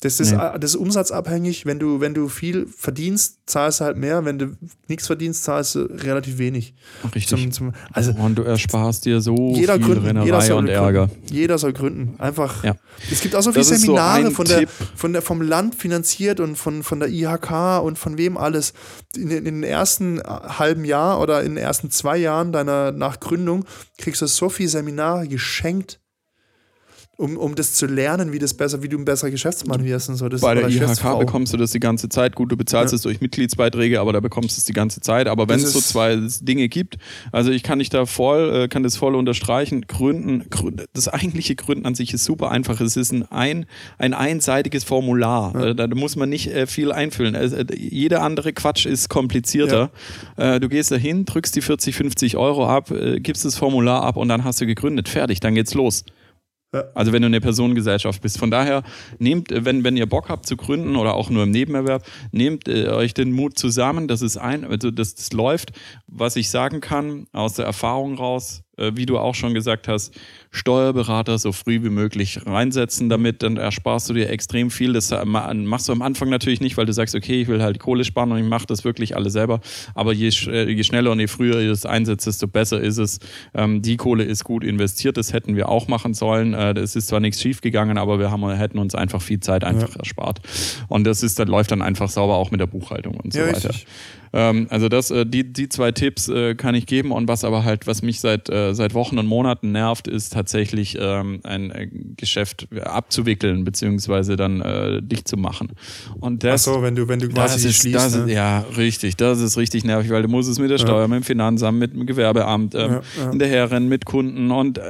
Das 0.00 0.20
ist, 0.20 0.32
nee. 0.32 0.38
das 0.60 0.72
ist 0.72 0.76
umsatzabhängig. 0.76 1.64
Wenn 1.64 1.78
du, 1.78 2.00
wenn 2.00 2.12
du 2.12 2.28
viel 2.28 2.66
verdienst, 2.66 3.38
zahlst 3.46 3.80
du 3.80 3.84
halt 3.84 3.96
mehr. 3.96 4.24
Wenn 4.24 4.38
du 4.38 4.56
nichts 4.88 5.06
verdienst, 5.06 5.44
zahlst 5.44 5.74
du 5.74 5.80
relativ 5.80 6.38
wenig. 6.38 6.74
Richtig. 7.14 7.28
Zum, 7.28 7.50
zum, 7.52 7.72
also 7.92 8.12
und 8.12 8.36
du 8.36 8.42
ersparst 8.42 9.06
dir 9.06 9.20
so 9.20 9.54
jeder 9.54 9.76
viel 9.76 9.86
gründen, 9.86 10.06
Rennerei 10.06 10.26
jeder 10.26 10.40
soll 10.42 10.58
und 10.58 10.68
Ärger. 10.68 11.06
Gründen. 11.06 11.34
Jeder 11.34 11.58
soll 11.58 11.72
gründen. 11.72 12.14
Einfach. 12.18 12.62
Ja. 12.62 12.76
Es 13.10 13.20
gibt 13.20 13.34
auch 13.34 13.42
so 13.42 13.52
viele 13.52 13.64
Seminare 13.64 14.24
so 14.24 14.30
von, 14.32 14.46
der, 14.46 14.68
von 14.68 15.12
der, 15.12 15.22
vom 15.22 15.40
Land 15.40 15.74
finanziert 15.74 16.40
und 16.40 16.56
von, 16.56 16.82
von 16.82 17.00
der 17.00 17.08
IHK 17.08 17.82
und 17.82 17.98
von 17.98 18.18
wem 18.18 18.36
alles. 18.36 18.74
In, 19.16 19.30
in 19.30 19.44
den 19.44 19.62
ersten 19.62 20.20
halben 20.22 20.84
Jahr 20.84 21.20
oder 21.20 21.42
in 21.42 21.54
den 21.54 21.64
ersten 21.64 21.90
zwei 21.90 22.18
Jahren 22.18 22.52
deiner 22.52 22.92
nach 22.92 23.18
Gründung 23.18 23.64
kriegst 23.98 24.20
du 24.20 24.26
so 24.26 24.48
viele 24.48 24.68
Seminare 24.68 25.26
geschenkt 25.26 26.00
um, 27.18 27.38
um 27.38 27.54
das 27.54 27.72
zu 27.72 27.86
lernen, 27.86 28.32
wie 28.32 28.38
das 28.38 28.52
besser, 28.52 28.82
wie 28.82 28.90
du 28.90 28.98
ein 28.98 29.06
besserer 29.06 29.30
Geschäftsmann 29.30 29.84
wirst 29.84 30.10
und 30.10 30.16
so. 30.16 30.28
Das 30.28 30.42
Bei 30.42 30.54
der 30.54 30.68
IHK 30.68 31.18
bekommst 31.18 31.52
du 31.52 31.56
das 31.56 31.70
die 31.70 31.80
ganze 31.80 32.10
Zeit. 32.10 32.34
Gut, 32.34 32.52
du 32.52 32.56
bezahlst 32.58 32.92
ja. 32.92 32.96
es 32.96 33.02
durch 33.02 33.22
Mitgliedsbeiträge, 33.22 34.00
aber 34.00 34.12
da 34.12 34.20
bekommst 34.20 34.56
du 34.56 34.60
es 34.60 34.64
die 34.66 34.74
ganze 34.74 35.00
Zeit. 35.00 35.26
Aber 35.26 35.48
wenn 35.48 35.58
es 35.58 35.72
so 35.72 35.80
zwei 35.80 36.20
Dinge 36.42 36.68
gibt, 36.68 36.98
also 37.32 37.50
ich 37.50 37.62
kann 37.62 37.78
dich 37.78 37.88
da 37.88 38.04
voll, 38.04 38.64
äh, 38.64 38.68
kann 38.68 38.82
das 38.82 38.98
voll 38.98 39.14
unterstreichen. 39.14 39.86
Gründen, 39.86 40.44
das 40.92 41.08
eigentliche 41.08 41.56
Gründen 41.56 41.86
an 41.86 41.94
sich 41.94 42.12
ist 42.12 42.24
super 42.24 42.50
einfach. 42.50 42.82
Es 42.82 42.98
ist 42.98 43.12
ein, 43.12 43.22
ein, 43.30 43.64
ein 43.96 44.12
einseitiges 44.12 44.84
Formular. 44.84 45.54
Ja. 45.54 45.66
Äh, 45.68 45.74
da 45.74 45.86
muss 45.86 46.16
man 46.16 46.28
nicht 46.28 46.48
äh, 46.48 46.66
viel 46.66 46.92
einfüllen. 46.92 47.34
Jeder 47.74 48.22
andere 48.22 48.52
Quatsch 48.52 48.84
ist 48.84 49.08
komplizierter. 49.08 49.90
Ja. 50.36 50.58
Du 50.58 50.68
gehst 50.68 50.90
da 50.90 50.96
hin, 50.96 51.24
drückst 51.24 51.56
die 51.56 51.62
40, 51.62 51.94
50 51.94 52.36
Euro 52.36 52.66
ab, 52.66 52.92
gibst 53.18 53.44
das 53.44 53.56
Formular 53.56 54.02
ab 54.02 54.16
und 54.16 54.28
dann 54.28 54.44
hast 54.44 54.60
du 54.60 54.66
gegründet. 54.66 55.08
Fertig, 55.08 55.40
dann 55.40 55.54
geht's 55.54 55.74
los. 55.74 56.04
Also 56.94 57.12
wenn 57.12 57.22
du 57.22 57.26
eine 57.26 57.40
Personengesellschaft 57.40 58.20
bist. 58.22 58.38
Von 58.38 58.50
daher 58.50 58.82
nehmt, 59.18 59.48
wenn, 59.52 59.84
wenn 59.84 59.96
ihr 59.96 60.06
Bock 60.06 60.28
habt 60.28 60.46
zu 60.46 60.56
gründen 60.56 60.96
oder 60.96 61.14
auch 61.14 61.30
nur 61.30 61.44
im 61.44 61.50
Nebenerwerb, 61.50 62.04
nehmt 62.32 62.68
äh, 62.68 62.88
euch 62.88 63.14
den 63.14 63.32
Mut 63.32 63.58
zusammen, 63.58 64.08
dass 64.08 64.20
es 64.20 64.36
ein, 64.36 64.64
also 64.64 64.90
dass 64.90 65.14
das 65.14 65.32
läuft. 65.32 65.72
Was 66.06 66.36
ich 66.36 66.50
sagen 66.50 66.80
kann 66.80 67.26
aus 67.32 67.54
der 67.54 67.66
Erfahrung 67.66 68.16
raus, 68.16 68.62
wie 68.76 69.06
du 69.06 69.18
auch 69.18 69.34
schon 69.34 69.54
gesagt 69.54 69.88
hast, 69.88 70.14
Steuerberater 70.50 71.38
so 71.38 71.52
früh 71.52 71.82
wie 71.82 71.90
möglich 71.90 72.40
reinsetzen 72.46 73.08
damit, 73.08 73.42
dann 73.42 73.56
ersparst 73.56 74.08
du 74.08 74.14
dir 74.14 74.30
extrem 74.30 74.70
viel. 74.70 74.92
Das 74.92 75.14
machst 75.24 75.88
du 75.88 75.92
am 75.92 76.02
Anfang 76.02 76.28
natürlich 76.28 76.60
nicht, 76.60 76.76
weil 76.76 76.86
du 76.86 76.92
sagst, 76.92 77.14
okay, 77.14 77.42
ich 77.42 77.48
will 77.48 77.62
halt 77.62 77.78
Kohle 77.78 78.04
sparen 78.04 78.32
und 78.32 78.38
ich 78.38 78.44
mache 78.44 78.66
das 78.66 78.84
wirklich 78.84 79.16
alle 79.16 79.30
selber. 79.30 79.60
Aber 79.94 80.12
je, 80.12 80.28
äh, 80.48 80.70
je 80.70 80.82
schneller 80.82 81.12
und 81.12 81.20
je 81.20 81.26
früher 81.26 81.60
ihr 81.60 81.68
das 81.68 81.86
einsetzt, 81.86 82.26
desto 82.26 82.48
besser 82.48 82.80
ist 82.80 82.98
es. 82.98 83.18
Ähm, 83.54 83.82
die 83.82 83.96
Kohle 83.96 84.24
ist 84.24 84.44
gut 84.44 84.64
investiert, 84.64 85.16
das 85.16 85.32
hätten 85.32 85.56
wir 85.56 85.68
auch 85.68 85.88
machen 85.88 86.14
sollen. 86.14 86.54
Es 86.54 86.96
ist 86.96 87.08
zwar 87.08 87.20
nichts 87.20 87.40
schiefgegangen, 87.40 87.98
aber 87.98 88.18
wir 88.18 88.30
haben, 88.30 88.48
hätten 88.50 88.78
uns 88.78 88.94
einfach 88.94 89.20
viel 89.20 89.40
Zeit 89.40 89.64
einfach 89.64 89.90
ja. 89.90 90.00
erspart. 90.00 90.40
Und 90.88 91.04
das 91.04 91.22
ist, 91.22 91.38
dann 91.38 91.48
läuft 91.48 91.70
dann 91.70 91.82
einfach 91.82 92.08
sauber 92.08 92.36
auch 92.36 92.50
mit 92.50 92.60
der 92.60 92.66
Buchhaltung 92.66 93.14
und 93.14 93.32
so 93.32 93.40
ja, 93.40 93.46
weiter. 93.48 93.70
Richtig. 93.70 93.86
Ähm, 94.32 94.66
also 94.70 94.88
das, 94.88 95.10
äh, 95.10 95.26
die, 95.26 95.52
die 95.52 95.68
zwei 95.68 95.92
Tipps 95.92 96.28
äh, 96.28 96.54
kann 96.54 96.74
ich 96.74 96.86
geben 96.86 97.12
und 97.12 97.28
was 97.28 97.44
aber 97.44 97.64
halt, 97.64 97.86
was 97.86 98.02
mich 98.02 98.20
seit, 98.20 98.48
äh, 98.48 98.74
seit 98.74 98.94
Wochen 98.94 99.18
und 99.18 99.26
Monaten 99.26 99.72
nervt, 99.72 100.08
ist 100.08 100.32
tatsächlich 100.32 100.96
ähm, 101.00 101.40
ein 101.44 101.70
äh, 101.70 101.88
Geschäft 102.16 102.68
abzuwickeln, 102.82 103.64
beziehungsweise 103.64 104.36
dann 104.36 104.60
äh, 104.60 105.02
dicht 105.02 105.28
zu 105.28 105.36
machen. 105.36 105.72
Und 106.20 106.44
das, 106.44 106.66
Ach 106.68 106.74
so, 106.74 106.82
wenn 106.82 106.94
du, 106.94 107.08
wenn 107.08 107.18
du 107.18 107.28
quasi 107.28 107.68
ist, 107.68 107.76
schließt. 107.76 107.96
Das 107.96 108.16
ne? 108.16 108.24
ist, 108.24 108.30
ja, 108.30 108.60
richtig. 108.76 109.16
Das 109.16 109.40
ist 109.40 109.56
richtig 109.56 109.84
nervig, 109.84 110.10
weil 110.10 110.22
du 110.22 110.28
musst 110.28 110.48
es 110.48 110.58
mit 110.58 110.70
der 110.70 110.78
Steuer, 110.78 111.02
ja. 111.02 111.08
mit 111.08 111.20
dem 111.20 111.24
Finanzamt, 111.24 111.78
mit 111.78 111.94
dem 111.94 112.06
Gewerbeamt 112.06 112.74
ähm, 112.74 112.80
ja, 112.80 113.02
ja. 113.18 113.30
hinterherrennen, 113.30 113.88
mit 113.88 114.04
Kunden 114.04 114.50
und 114.50 114.78
äh, 114.78 114.82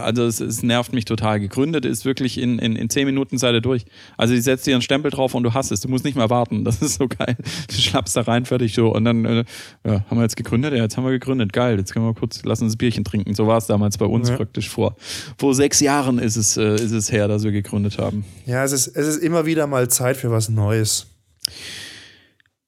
also 0.00 0.24
es, 0.24 0.40
es, 0.40 0.62
nervt 0.62 0.92
mich 0.92 1.04
total. 1.04 1.40
Gegründet 1.40 1.84
ist 1.84 2.04
wirklich 2.04 2.38
in, 2.38 2.58
in, 2.58 2.76
in 2.76 2.90
zehn 2.90 3.06
Minuten 3.06 3.38
seid 3.38 3.54
ihr 3.54 3.60
durch. 3.60 3.84
Also 4.16 4.34
die 4.34 4.40
setzt 4.40 4.66
dir 4.66 4.74
einen 4.74 4.82
Stempel 4.82 5.10
drauf 5.10 5.34
und 5.34 5.42
du 5.42 5.54
hast 5.54 5.70
es. 5.70 5.80
Du 5.80 5.88
musst 5.88 6.04
nicht 6.04 6.16
mehr 6.16 6.30
warten. 6.30 6.64
Das 6.64 6.82
ist 6.82 6.98
so 6.98 7.08
geil. 7.08 7.36
Du 7.68 7.74
schlappst 7.74 8.16
da 8.16 8.22
rein, 8.22 8.29
fertig 8.44 8.74
so. 8.74 8.94
Und 8.94 9.04
dann 9.04 9.24
äh, 9.24 9.44
ja, 9.84 10.04
haben 10.08 10.18
wir 10.18 10.22
jetzt 10.22 10.36
gegründet, 10.36 10.72
ja, 10.72 10.82
jetzt 10.82 10.96
haben 10.96 11.04
wir 11.04 11.12
gegründet, 11.12 11.52
geil, 11.52 11.78
jetzt 11.78 11.92
können 11.92 12.06
wir 12.06 12.14
kurz, 12.14 12.42
lass 12.44 12.62
uns 12.62 12.74
ein 12.74 12.78
Bierchen 12.78 13.04
trinken. 13.04 13.34
So 13.34 13.46
war 13.46 13.58
es 13.58 13.66
damals 13.66 13.98
bei 13.98 14.06
uns 14.06 14.28
ja. 14.28 14.36
praktisch 14.36 14.68
vor. 14.68 14.96
Vor 15.38 15.54
sechs 15.54 15.80
Jahren 15.80 16.18
ist 16.18 16.36
es, 16.36 16.56
äh, 16.56 16.74
ist 16.74 16.92
es 16.92 17.12
her, 17.12 17.28
dass 17.28 17.44
wir 17.44 17.52
gegründet 17.52 17.98
haben. 17.98 18.24
Ja, 18.46 18.64
es 18.64 18.72
ist, 18.72 18.88
es 18.88 19.06
ist 19.06 19.22
immer 19.22 19.46
wieder 19.46 19.66
mal 19.66 19.88
Zeit 19.88 20.16
für 20.16 20.30
was 20.30 20.48
Neues. 20.48 21.06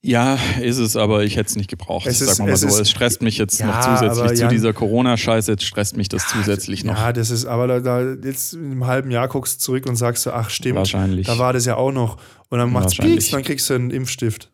Ja, 0.04 0.36
ist 0.60 0.78
es, 0.78 0.96
aber 0.96 1.22
ich 1.22 1.36
hätte 1.36 1.50
es 1.50 1.56
nicht 1.56 1.70
gebraucht. 1.70 2.08
Es 2.08 2.20
ist, 2.20 2.34
Sag 2.34 2.44
mal, 2.44 2.56
so, 2.56 2.66
es, 2.66 2.80
es 2.80 2.90
stresst 2.90 3.22
mich 3.22 3.38
jetzt 3.38 3.60
ja, 3.60 3.66
noch 3.66 3.80
zusätzlich 3.80 4.36
zu 4.36 4.42
Jan, 4.42 4.50
dieser 4.50 4.72
Corona-Scheiße, 4.72 5.52
jetzt 5.52 5.62
stresst 5.62 5.96
mich 5.96 6.08
das 6.08 6.24
ja, 6.24 6.40
zusätzlich 6.40 6.82
noch. 6.82 6.96
Ja, 6.96 7.12
das 7.12 7.30
ist, 7.30 7.46
aber 7.46 7.68
da, 7.68 7.78
da, 7.78 8.14
jetzt 8.26 8.54
in 8.54 8.72
einem 8.72 8.86
halben 8.88 9.12
Jahr 9.12 9.28
guckst 9.28 9.60
du 9.60 9.64
zurück 9.64 9.86
und 9.86 9.94
sagst 9.94 10.26
du, 10.26 10.32
ach 10.32 10.50
stimmt, 10.50 10.74
Wahrscheinlich. 10.74 11.28
da 11.28 11.38
war 11.38 11.52
das 11.52 11.66
ja 11.66 11.76
auch 11.76 11.92
noch. 11.92 12.18
Und 12.48 12.58
dann 12.58 12.72
macht's 12.72 12.96
Pieks, 12.96 13.30
dann 13.30 13.44
kriegst 13.44 13.70
du 13.70 13.74
einen 13.74 13.90
Impfstift. 13.90 14.50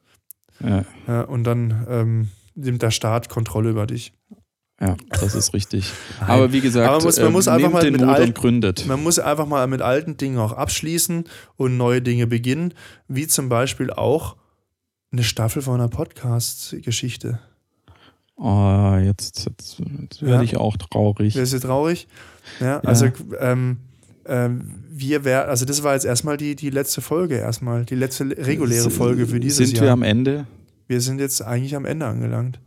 Ja. 0.61 1.23
und 1.23 1.45
dann 1.45 1.87
ähm, 1.89 2.29
nimmt 2.55 2.83
der 2.83 2.91
Staat 2.91 3.29
Kontrolle 3.29 3.71
über 3.71 3.87
dich. 3.87 4.13
Ja, 4.81 4.97
das 5.11 5.35
ist 5.35 5.55
richtig. 5.55 5.93
Aber 6.21 6.53
wie 6.53 6.61
gesagt, 6.61 6.87
Aber 6.87 6.99
man 6.99 7.05
muss, 7.05 7.19
man 7.19 7.33
muss 7.33 7.47
ähm, 7.49 7.55
einfach 7.55 7.73
mal 7.73 7.91
mit 7.91 8.03
alten. 8.03 8.87
Man 8.87 9.03
muss 9.03 9.19
einfach 9.19 9.47
mal 9.47 9.67
mit 9.67 9.83
alten 9.83 10.17
Dingen 10.17 10.39
auch 10.39 10.53
abschließen 10.53 11.25
und 11.57 11.77
neue 11.77 12.01
Dinge 12.01 12.29
beginnen, 12.29 12.75
wie 13.09 13.27
zum 13.27 13.49
Beispiel 13.49 13.91
auch 13.91 14.37
eine 15.11 15.25
Staffel 15.25 15.63
von 15.63 15.75
einer 15.75 15.89
Podcast-Geschichte. 15.89 17.41
Oh, 18.37 18.95
jetzt, 19.03 19.47
jetzt, 19.47 19.81
jetzt 20.01 20.23
werde 20.23 20.37
ja. 20.37 20.43
ich 20.43 20.57
auch 20.57 20.77
traurig. 20.77 21.35
Wirst 21.35 21.55
du 21.55 21.59
traurig? 21.59 22.07
Ja, 22.61 22.67
ja. 22.67 22.81
also 22.81 23.09
ähm, 23.41 23.79
ähm, 24.27 24.85
wir 25.01 25.25
wär, 25.25 25.49
also 25.49 25.65
das 25.65 25.83
war 25.83 25.95
jetzt 25.95 26.05
erstmal 26.05 26.37
die, 26.37 26.57
die 26.57 26.71
letzte 26.71 27.01
Folge, 27.01 27.37
erstmal, 27.37 27.85
die 27.85 27.95
letzte 27.95 28.25
reguläre 28.25 28.91
Folge 28.91 29.27
für 29.27 29.41
dieses 29.41 29.59
sind 29.59 29.69
Jahr. 29.69 29.77
Sind 29.77 29.85
wir 29.85 29.93
am 29.93 30.03
Ende? 30.03 30.47
Wir 30.87 31.01
sind 31.01 31.19
jetzt 31.19 31.43
eigentlich 31.43 31.77
am 31.77 31.85
Ende 31.85 32.07
angelangt. 32.07 32.61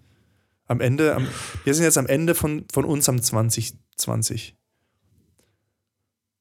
Am 0.67 0.79
Ende, 0.79 1.15
am, 1.15 1.27
wir 1.63 1.73
sind 1.73 1.83
jetzt 1.83 1.97
am 1.97 2.07
Ende 2.07 2.35
von, 2.35 2.65
von 2.71 2.85
uns 2.85 3.09
am 3.09 3.21
2020. 3.21 4.55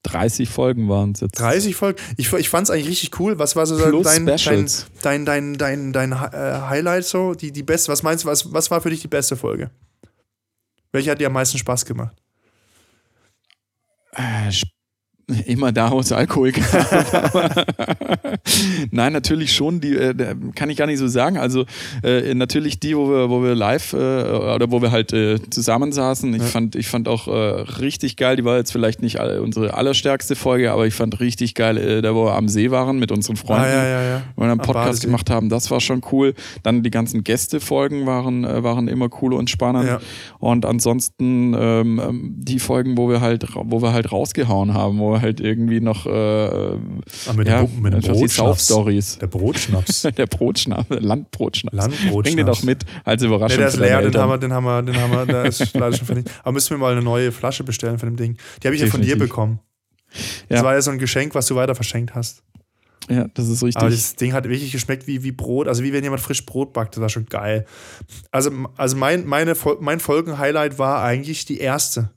30 0.03 0.49
Folgen 0.49 0.89
waren 0.89 1.13
es 1.13 1.21
jetzt. 1.21 1.39
30 1.39 1.77
Folgen. 1.77 2.01
Ich, 2.17 2.33
ich 2.33 2.49
fand 2.49 2.65
es 2.65 2.71
eigentlich 2.71 2.89
richtig 2.89 3.19
cool. 3.21 3.39
Was 3.39 3.57
war 3.57 3.67
so 3.67 3.77
Plus 3.77 4.05
dein, 4.05 4.27
dein, 4.27 4.37
dein, 4.39 5.25
dein, 5.25 5.25
dein, 5.25 5.59
dein, 5.59 5.93
dein 5.93 6.13
äh, 6.13 6.61
Highlight 6.69 7.05
so? 7.05 7.35
Die, 7.35 7.53
die 7.53 7.63
beste, 7.63 7.93
was 7.93 8.03
meinst 8.03 8.25
du, 8.25 8.29
was, 8.29 8.53
was 8.53 8.71
war 8.71 8.81
für 8.81 8.91
dich 8.91 9.03
die 9.03 9.09
beste 9.09 9.37
Folge? 9.37 9.71
Welche 10.93 11.11
hat 11.11 11.21
dir 11.21 11.27
am 11.27 11.35
meisten 11.35 11.59
Spaß 11.59 11.85
gemacht? 11.85 12.17
Äh, 14.13 14.51
immer 15.47 15.73
da, 15.73 15.91
wo 15.91 16.01
es 16.01 16.13
Alkohol 16.13 16.53
gab. 16.53 17.61
Nein, 18.91 19.13
natürlich 19.13 19.53
schon, 19.53 19.81
die 19.81 19.95
äh, 19.95 20.15
kann 20.55 20.71
ich 20.71 20.77
gar 20.77 20.87
nicht 20.87 20.99
so 20.99 21.09
sagen. 21.09 21.37
Also 21.37 21.65
äh, 22.03 22.35
natürlich 22.35 22.81
die, 22.81 22.97
wo 22.97 23.11
wir, 23.11 23.31
wo 23.31 23.43
wir 23.43 23.55
live 23.55 23.93
äh, 23.93 23.97
oder 23.97 24.71
wo 24.71 24.83
wir 24.83 24.91
halt 24.91 25.13
äh, 25.13 25.39
zusammensaßen. 25.51 26.33
Ich, 26.35 26.43
ja. 26.43 26.49
fand, 26.49 26.77
ich 26.77 26.89
fand 26.89 27.09
auch 27.09 27.29
äh, 27.29 27.31
richtig 27.81 28.17
geil, 28.17 28.37
die 28.37 28.45
war 28.45 28.57
jetzt 28.57 28.73
vielleicht 28.73 29.03
nicht 29.03 29.21
alle, 29.21 29.43
unsere 29.43 29.75
allerstärkste 29.75 30.37
Folge, 30.37 30.73
aber 30.73 30.87
ich 30.87 30.95
fand 30.95 31.21
richtig 31.21 31.55
geil, 31.55 31.77
äh, 31.77 32.03
da 32.03 32.15
wo 32.15 32.27
wir 32.27 32.35
am 32.35 32.49
See 32.49 32.71
waren 32.71 32.99
mit 32.99 33.13
unseren 33.13 33.37
Freunden 33.37 33.65
ah, 33.65 33.69
ja, 33.69 33.85
ja, 33.85 34.03
ja. 34.03 34.23
und 34.37 34.49
einen 34.49 34.61
Podcast 34.61 35.03
gemacht 35.03 35.31
haben. 35.31 35.49
Das 35.49 35.71
war 35.71 35.81
schon 35.81 36.03
cool. 36.13 36.35
Dann 36.63 36.83
die 36.83 36.91
ganzen 36.91 37.25
Gästefolgen 37.25 38.07
waren, 38.07 38.45
äh, 38.45 38.63
waren 38.63 38.89
immer 38.89 39.09
cool 39.21 39.35
und 39.35 39.51
spannend. 39.51 39.87
Ja. 39.87 40.01
Und 40.39 40.67
ansonsten 40.67 41.55
ähm, 41.55 42.01
ähm 42.03 42.35
die 42.37 42.59
Folgen, 42.59 42.97
wo 42.97 43.09
wir 43.09 43.21
halt, 43.21 43.47
wo 43.55 43.83
wir 43.83 43.93
halt 43.93 44.13
rausgehauen 44.13 44.75
haben, 44.75 44.99
wo 44.99 45.13
wir 45.13 45.20
halt 45.21 45.41
irgendwie 45.41 45.81
noch 45.81 46.07
äh, 46.07 46.11
ah, 46.11 46.79
mit 47.35 47.49
ja, 47.49 47.63
dem, 47.65 47.83
mit 47.83 47.93
dem 47.93 48.01
Brotschnaps. 48.01 48.65
Stories. 48.65 49.19
Der 49.21 49.27
Brotschnaps. 49.27 50.03
der 50.03 50.27
Brotschnaps, 50.27 50.87
Landbrotschnaps. 50.89 51.77
Landbrotschnaps. 51.77 52.23
Bring 52.23 52.37
den 52.37 52.47
doch 52.47 52.63
mit 52.63 52.85
als 53.05 53.23
Überraschung. 53.23 53.57
Nee, 53.57 53.63
der 53.63 53.69
ist 53.69 53.77
leer, 53.77 54.03
den 54.03 54.21
haben 54.21 54.31
wir, 54.31 54.39
den 54.39 54.53
haben 54.53 54.65
wir, 54.65 54.83
den 54.83 54.97
haben 54.97 55.13
wir, 55.13 55.27
der 55.27 55.45
ist 55.45 55.75
leider 55.75 55.97
schon 55.97 56.07
fertig. 56.07 56.31
Aber 56.43 56.53
müssen 56.53 56.71
wir 56.71 56.79
mal 56.79 56.93
eine 56.93 57.03
neue 57.03 57.33
Flasche 57.33 57.65
bestellen 57.65 57.99
von 57.99 58.09
dem 58.09 58.17
Ding. 58.17 58.37
Die 58.63 58.67
habe 58.67 58.75
ich 58.75 58.83
Definitiv. 58.83 58.85
ja 58.85 58.91
von 58.91 59.03
dir 59.03 59.19
bekommen. 59.19 59.61
Ja. 60.49 60.57
Das 60.57 60.65
war 60.65 60.75
ja 60.75 60.83
so 60.83 60.91
ein 60.91 60.99
Geschenk, 60.99 61.35
was 61.35 61.47
du 61.47 61.55
weiter 61.55 61.75
verschenkt 61.75 62.15
hast. 62.15 62.43
Ja, 63.09 63.27
das 63.35 63.49
ist 63.49 63.63
richtig. 63.63 63.81
Aber 63.81 63.91
das 63.91 64.15
Ding 64.15 64.33
hat 64.33 64.45
wirklich 64.45 64.71
geschmeckt 64.71 65.07
wie, 65.07 65.25
wie 65.25 65.33
Brot, 65.33 65.67
also 65.67 65.83
wie 65.83 65.93
wenn 65.93 66.05
jemand 66.05 66.21
frisch 66.21 66.47
Brot 66.47 66.73
backt, 66.73 66.95
das 66.95 67.03
war 67.03 67.09
schon 67.09 67.27
geil. 67.27 67.67
Also, 68.31 68.51
also 68.77 68.97
mein, 68.97 69.27
meine, 69.27 69.55
mein 69.81 70.01
Folgenhighlight 70.01 70.79
war 70.79 71.03
eigentlich 71.03 71.45
die 71.45 71.59
erste. 71.59 72.11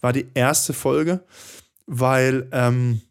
War 0.00 0.12
die 0.12 0.26
erste 0.34 0.72
Folge 0.72 1.22
weil 1.92 2.48
ähm, 2.52 3.02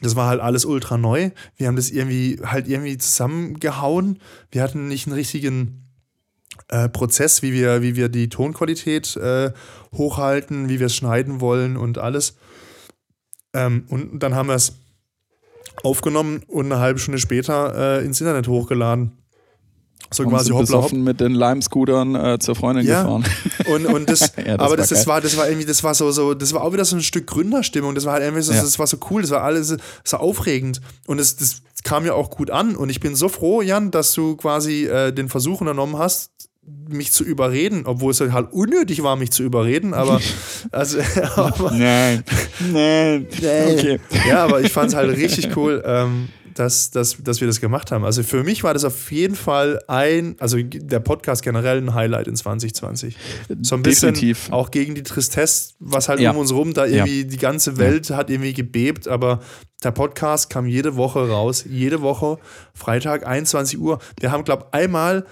das 0.00 0.14
war 0.14 0.28
halt 0.28 0.40
alles 0.40 0.64
ultra 0.64 0.96
neu. 0.96 1.30
Wir 1.56 1.66
haben 1.66 1.76
das 1.76 1.90
irgendwie 1.90 2.40
halt 2.44 2.68
irgendwie 2.68 2.96
zusammengehauen. 2.98 4.20
Wir 4.50 4.62
hatten 4.62 4.86
nicht 4.86 5.06
einen 5.06 5.14
richtigen 5.14 5.90
äh, 6.68 6.88
Prozess, 6.88 7.42
wie 7.42 7.52
wir, 7.52 7.82
wie 7.82 7.96
wir 7.96 8.08
die 8.08 8.28
Tonqualität 8.28 9.16
äh, 9.16 9.52
hochhalten, 9.92 10.68
wie 10.68 10.78
wir 10.78 10.86
es 10.86 10.94
schneiden 10.94 11.40
wollen 11.40 11.76
und 11.76 11.98
alles. 11.98 12.36
Ähm, 13.54 13.86
und 13.88 14.20
dann 14.20 14.34
haben 14.34 14.48
wir 14.48 14.54
es 14.54 14.76
aufgenommen 15.82 16.42
und 16.46 16.66
eine 16.66 16.80
halbe 16.80 17.00
Stunde 17.00 17.18
später 17.18 17.98
äh, 18.00 18.04
ins 18.04 18.20
Internet 18.20 18.46
hochgeladen. 18.46 19.21
So 20.12 20.24
quasi 20.24 20.50
hoppla 20.50 20.82
hopp. 20.82 20.92
mit 20.92 21.20
den 21.20 21.34
Lime-Scootern 21.34 22.14
äh, 22.14 22.38
zur 22.38 22.54
Freundin 22.54 22.86
ja. 22.86 23.02
gefahren. 23.02 23.24
Und, 23.66 23.86
und 23.86 24.10
das, 24.10 24.20
ja, 24.36 24.56
das 24.56 24.58
aber 24.58 24.70
war 24.70 24.76
das, 24.76 24.88
das, 24.88 25.06
war, 25.06 25.20
das 25.20 25.36
war 25.36 25.48
irgendwie, 25.48 25.66
das 25.66 25.84
war 25.84 25.94
so, 25.94 26.10
so, 26.10 26.34
das 26.34 26.52
war 26.52 26.62
auch 26.62 26.72
wieder 26.72 26.84
so 26.84 26.96
ein 26.96 27.02
Stück 27.02 27.28
Gründerstimmung. 27.28 27.94
Das 27.94 28.04
war 28.04 28.14
halt 28.14 28.24
irgendwie 28.24 28.42
so, 28.42 28.52
ja. 28.52 28.60
das 28.60 28.78
war 28.78 28.86
so 28.86 28.96
cool, 29.10 29.22
das 29.22 29.30
war 29.30 29.42
alles 29.42 29.76
so 30.04 30.16
aufregend. 30.16 30.80
Und 31.06 31.18
das, 31.18 31.36
das 31.36 31.62
kam 31.84 32.04
ja 32.04 32.14
auch 32.14 32.30
gut 32.30 32.50
an. 32.50 32.74
Und 32.74 32.90
ich 32.90 33.00
bin 33.00 33.14
so 33.14 33.28
froh, 33.28 33.62
Jan, 33.62 33.90
dass 33.90 34.12
du 34.14 34.36
quasi 34.36 34.86
äh, 34.86 35.12
den 35.12 35.28
Versuch 35.28 35.60
unternommen 35.60 35.98
hast, 35.98 36.30
mich 36.88 37.10
zu 37.12 37.24
überreden, 37.24 37.82
obwohl 37.86 38.12
es 38.12 38.20
halt 38.20 38.52
unnötig 38.52 39.02
war, 39.02 39.16
mich 39.16 39.32
zu 39.32 39.42
überreden, 39.42 39.94
aber 39.94 40.20
also 40.70 40.98
aber, 41.34 41.72
nein, 41.72 42.22
nein, 42.72 43.26
nein. 43.40 43.74
Okay. 43.74 44.00
Ja, 44.28 44.44
aber 44.44 44.60
ich 44.60 44.72
fand 44.72 44.90
es 44.90 44.94
halt 44.94 45.16
richtig 45.16 45.56
cool. 45.56 45.82
Ähm, 45.84 46.28
dass, 46.54 46.90
dass, 46.90 47.16
dass 47.22 47.40
wir 47.40 47.46
das 47.46 47.60
gemacht 47.60 47.90
haben. 47.92 48.04
Also 48.04 48.22
für 48.22 48.44
mich 48.44 48.64
war 48.64 48.74
das 48.74 48.84
auf 48.84 49.10
jeden 49.12 49.34
Fall 49.34 49.80
ein, 49.88 50.36
also 50.38 50.58
der 50.62 51.00
Podcast 51.00 51.42
generell 51.42 51.78
ein 51.78 51.94
Highlight 51.94 52.28
in 52.28 52.36
2020. 52.36 53.16
So 53.62 53.74
ein 53.74 53.82
bisschen 53.82 54.14
Definitiv. 54.14 54.52
auch 54.52 54.70
gegen 54.70 54.94
die 54.94 55.02
Tristesse, 55.02 55.74
was 55.78 56.08
halt 56.08 56.20
ja. 56.20 56.30
um 56.30 56.38
uns 56.38 56.52
rum, 56.52 56.74
da 56.74 56.86
irgendwie 56.86 57.22
ja. 57.22 57.26
die 57.26 57.36
ganze 57.36 57.78
Welt 57.78 58.10
hat 58.10 58.30
irgendwie 58.30 58.52
gebebt, 58.52 59.08
aber 59.08 59.40
der 59.82 59.90
Podcast 59.90 60.50
kam 60.50 60.66
jede 60.66 60.96
Woche 60.96 61.28
raus, 61.28 61.64
jede 61.68 62.02
Woche, 62.02 62.38
Freitag, 62.74 63.26
21 63.26 63.78
Uhr. 63.78 63.98
Wir 64.20 64.30
haben, 64.30 64.44
glaube 64.44 64.66
ich, 64.68 64.74
einmal, 64.74 65.26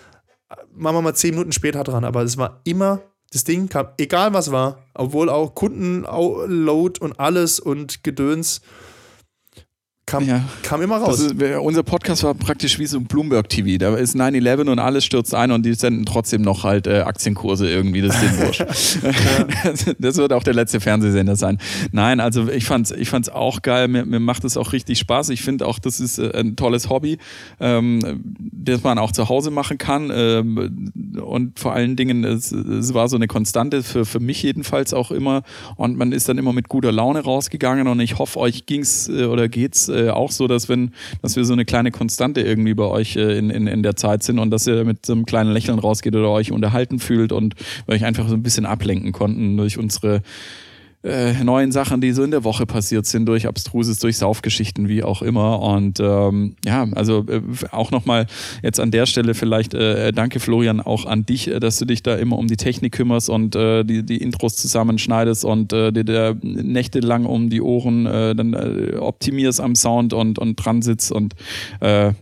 machen 0.75 0.97
wir 0.97 1.03
mal 1.03 1.14
10 1.14 1.31
Minuten 1.31 1.53
später 1.53 1.85
dran, 1.85 2.05
aber 2.05 2.23
es 2.23 2.37
war 2.37 2.61
immer 2.64 3.01
das 3.33 3.45
Ding 3.45 3.68
kam, 3.68 3.89
egal 3.97 4.33
was 4.33 4.51
war, 4.51 4.79
obwohl 4.95 5.29
auch 5.29 5.55
Kundenload 5.55 7.01
und 7.01 7.21
alles 7.21 7.61
und 7.61 8.03
Gedöns 8.03 8.61
Kam, 10.11 10.27
ja. 10.27 10.43
kam 10.65 10.83
immer 10.83 10.97
raus. 10.97 11.21
Ist, 11.21 11.41
unser 11.61 11.85
Podcast 11.85 12.25
war 12.25 12.35
praktisch 12.35 12.81
wie 12.81 12.87
so 12.87 12.99
ein 12.99 13.05
Bloomberg 13.05 13.49
TV. 13.49 13.79
Da 13.79 13.95
ist 13.95 14.17
9-11 14.17 14.69
und 14.69 14.81
alles 14.81 15.05
stürzt 15.05 15.35
ein 15.37 15.53
und 15.53 15.65
die 15.65 15.75
senden 15.75 16.05
trotzdem 16.05 16.43
noch 16.43 16.65
halt 16.65 16.89
äh, 16.89 17.03
Aktienkurse 17.03 17.71
irgendwie. 17.71 18.01
Das 18.01 18.21
ist 18.21 18.41
wurscht. 18.41 18.65
das 20.01 20.17
wird 20.17 20.33
auch 20.33 20.43
der 20.43 20.55
letzte 20.55 20.81
Fernsehsender 20.81 21.37
sein. 21.37 21.59
Nein, 21.93 22.19
also 22.19 22.49
ich 22.49 22.65
fand's, 22.65 22.91
ich 22.91 23.09
fand's 23.09 23.29
auch 23.29 23.63
geil. 23.63 23.87
Mir, 23.87 24.05
mir 24.05 24.19
macht 24.19 24.43
es 24.43 24.57
auch 24.57 24.73
richtig 24.73 24.99
Spaß. 24.99 25.29
Ich 25.29 25.43
finde 25.43 25.65
auch, 25.65 25.79
das 25.79 26.01
ist 26.01 26.19
äh, 26.19 26.33
ein 26.35 26.57
tolles 26.57 26.89
Hobby, 26.89 27.19
ähm, 27.61 28.01
das 28.53 28.83
man 28.83 28.99
auch 28.99 29.13
zu 29.13 29.29
Hause 29.29 29.53
machen 29.53 29.79
kann. 29.79 30.11
Ähm, 30.13 30.91
und 31.23 31.61
vor 31.61 31.73
allen 31.73 31.95
Dingen, 31.95 32.25
es, 32.25 32.51
es 32.51 32.95
war 32.95 33.09
so 33.09 33.15
eine 33.15 33.29
Konstante 33.29 33.85
für, 33.85 34.05
für 34.05 34.19
mich 34.19 34.43
jedenfalls 34.43 34.93
auch 34.93 35.13
immer. 35.13 35.43
Und 35.77 35.97
man 35.97 36.11
ist 36.11 36.29
dann 36.29 36.37
immer 36.37 36.53
mit 36.53 36.69
guter 36.69 36.91
Laune 36.91 37.21
rausgegangen 37.21 37.87
und 37.87 38.01
ich 38.01 38.19
hoffe, 38.19 38.41
euch 38.41 38.67
ging's 38.67 39.09
äh, 39.09 39.27
oder 39.27 39.49
geht's 39.49 39.89
äh, 40.07 40.11
auch 40.11 40.30
so, 40.30 40.46
dass 40.46 40.68
wenn, 40.68 40.92
dass 41.22 41.36
wir 41.36 41.44
so 41.44 41.53
eine 41.53 41.64
kleine 41.64 41.90
Konstante 41.90 42.40
irgendwie 42.40 42.74
bei 42.74 42.84
euch 42.84 43.16
äh, 43.16 43.38
in, 43.38 43.51
in, 43.51 43.66
in 43.66 43.82
der 43.82 43.96
Zeit 43.96 44.22
sind 44.22 44.38
und 44.38 44.51
dass 44.51 44.66
ihr 44.66 44.84
mit 44.84 45.07
so 45.07 45.12
einem 45.12 45.26
kleinen 45.26 45.53
Lächeln 45.53 45.78
rausgeht 45.78 46.14
oder 46.14 46.30
euch 46.30 46.53
unterhalten 46.53 46.98
fühlt 46.98 47.32
und 47.32 47.55
euch 47.86 48.05
einfach 48.05 48.28
so 48.28 48.34
ein 48.34 48.42
bisschen 48.42 48.66
ablenken 48.66 49.12
konnten 49.12 49.57
durch 49.57 49.78
unsere 49.78 50.22
äh, 51.03 51.32
neuen 51.42 51.72
Sachen, 51.72 52.01
die 52.01 52.12
so 52.12 52.22
in 52.22 52.30
der 52.30 52.44
Woche 52.44 52.66
passiert 52.66 53.07
sind, 53.07 53.26
durch 53.26 53.46
Abstruses, 53.46 53.98
durch 53.98 54.18
Saufgeschichten, 54.18 54.88
wie 54.88 55.03
auch 55.03 55.22
immer. 55.22 55.61
Und 55.61 55.98
ähm, 55.98 56.57
ja, 56.64 56.86
also 56.94 57.24
äh, 57.26 57.40
auch 57.70 57.90
nochmal 57.90 58.26
jetzt 58.62 58.80
an 58.80 58.90
der 58.90 59.07
Stelle 59.07 59.34
vielleicht 59.34 59.72
äh, 59.72 60.12
danke 60.12 60.40
Florian 60.40 60.80
auch 60.80 61.07
an 61.07 61.24
dich, 61.24 61.48
äh, 61.48 61.59
dass 61.59 61.78
du 61.78 61.86
dich 61.86 62.03
da 62.03 62.16
immer 62.16 62.36
um 62.36 62.48
die 62.48 62.59
Technik 62.59 62.92
kümmerst 62.92 63.30
und 63.30 63.57
äh, 63.57 63.82
die, 63.84 64.03
die 64.05 64.18
Intros 64.18 64.57
zusammenschneidest 64.57 65.44
und 65.44 65.72
äh, 65.72 65.90
dir 65.90 66.05
der 66.05 66.36
nächtelang 66.42 67.24
um 67.24 67.48
die 67.48 67.62
Ohren 67.62 68.05
äh, 68.05 68.34
dann 68.34 68.53
äh, 68.53 68.96
optimierst 68.96 69.61
am 69.61 69.74
Sound 69.74 70.12
und, 70.12 70.38
und 70.38 70.57
dran 70.57 70.82
sitzt 70.82 71.12
und 71.12 71.34
äh, 71.80 72.12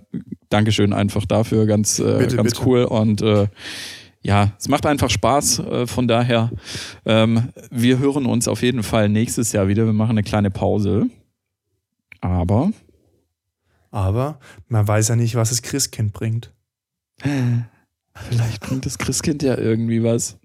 Dankeschön 0.51 0.93
einfach 0.93 1.27
dafür, 1.27 1.67
ganz, 1.67 1.99
äh, 1.99 2.19
bitte, 2.19 2.37
ganz 2.37 2.55
bitte. 2.55 2.67
cool 2.67 2.85
und 2.85 3.23
äh, 3.23 3.49
ja, 4.23 4.53
es 4.59 4.69
macht 4.69 4.87
einfach 4.87 5.11
Spaß. 5.11 5.61
Äh, 5.61 5.87
von 5.87 6.09
daher, 6.09 6.51
ähm, 7.05 7.51
wir 7.71 7.99
hören 7.99 8.27
uns 8.27 8.49
auf 8.49 8.63
jeden 8.63 8.83
Fall 8.83 9.09
nächstes 9.09 9.53
Jahr 9.53 9.69
wieder. 9.69 9.87
Wir 9.87 9.93
machen 9.93 10.11
eine 10.11 10.23
kleine 10.23 10.51
Pause. 10.51 11.07
Aber. 12.21 12.73
Aber 13.91 14.39
man 14.69 14.87
weiß 14.87 15.09
ja 15.09 15.17
nicht, 15.17 15.35
was 15.35 15.51
das 15.51 15.63
Christkind 15.63 16.13
bringt. 16.13 16.53
Vielleicht 18.29 18.61
bringt 18.61 18.87
das 18.87 18.99
Christkind 18.99 19.43
ja 19.43 19.57
irgendwie 19.57 20.03
was. 20.03 20.39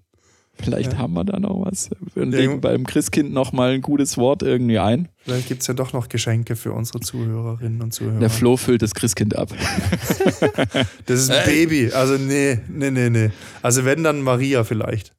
Vielleicht 0.62 0.92
ja. 0.92 0.98
haben 0.98 1.14
wir 1.14 1.24
da 1.24 1.38
noch 1.38 1.64
was. 1.64 1.90
Wir 2.14 2.24
legen 2.24 2.60
beim 2.60 2.86
Christkind 2.86 3.32
noch 3.32 3.52
mal 3.52 3.72
ein 3.72 3.82
gutes 3.82 4.16
Wort 4.16 4.42
irgendwie 4.42 4.78
ein. 4.78 5.08
Vielleicht 5.18 5.48
gibt 5.48 5.62
es 5.62 5.66
ja 5.66 5.74
doch 5.74 5.92
noch 5.92 6.08
Geschenke 6.08 6.56
für 6.56 6.72
unsere 6.72 7.00
Zuhörerinnen 7.00 7.82
und 7.82 7.92
Zuhörer. 7.92 8.20
Der 8.20 8.30
Flo 8.30 8.56
füllt 8.56 8.82
das 8.82 8.94
Christkind 8.94 9.36
ab. 9.36 9.50
das 11.06 11.20
ist 11.20 11.30
ein 11.30 11.44
Baby. 11.44 11.90
Also 11.92 12.16
nee, 12.16 12.60
nee, 12.68 12.90
nee, 12.90 13.10
nee. 13.10 13.30
Also 13.62 13.84
wenn, 13.84 14.04
dann 14.04 14.22
Maria 14.22 14.64
vielleicht. 14.64 15.12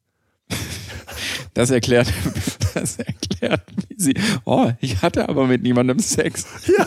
Das 1.56 1.70
erklärt, 1.70 2.12
das 2.74 2.98
erklärt, 2.98 3.62
wie 3.88 3.94
sie. 3.96 4.14
Oh, 4.44 4.70
ich 4.80 5.00
hatte 5.00 5.26
aber 5.26 5.46
mit 5.46 5.62
niemandem 5.62 5.98
Sex. 5.98 6.44
Ja. 6.66 6.86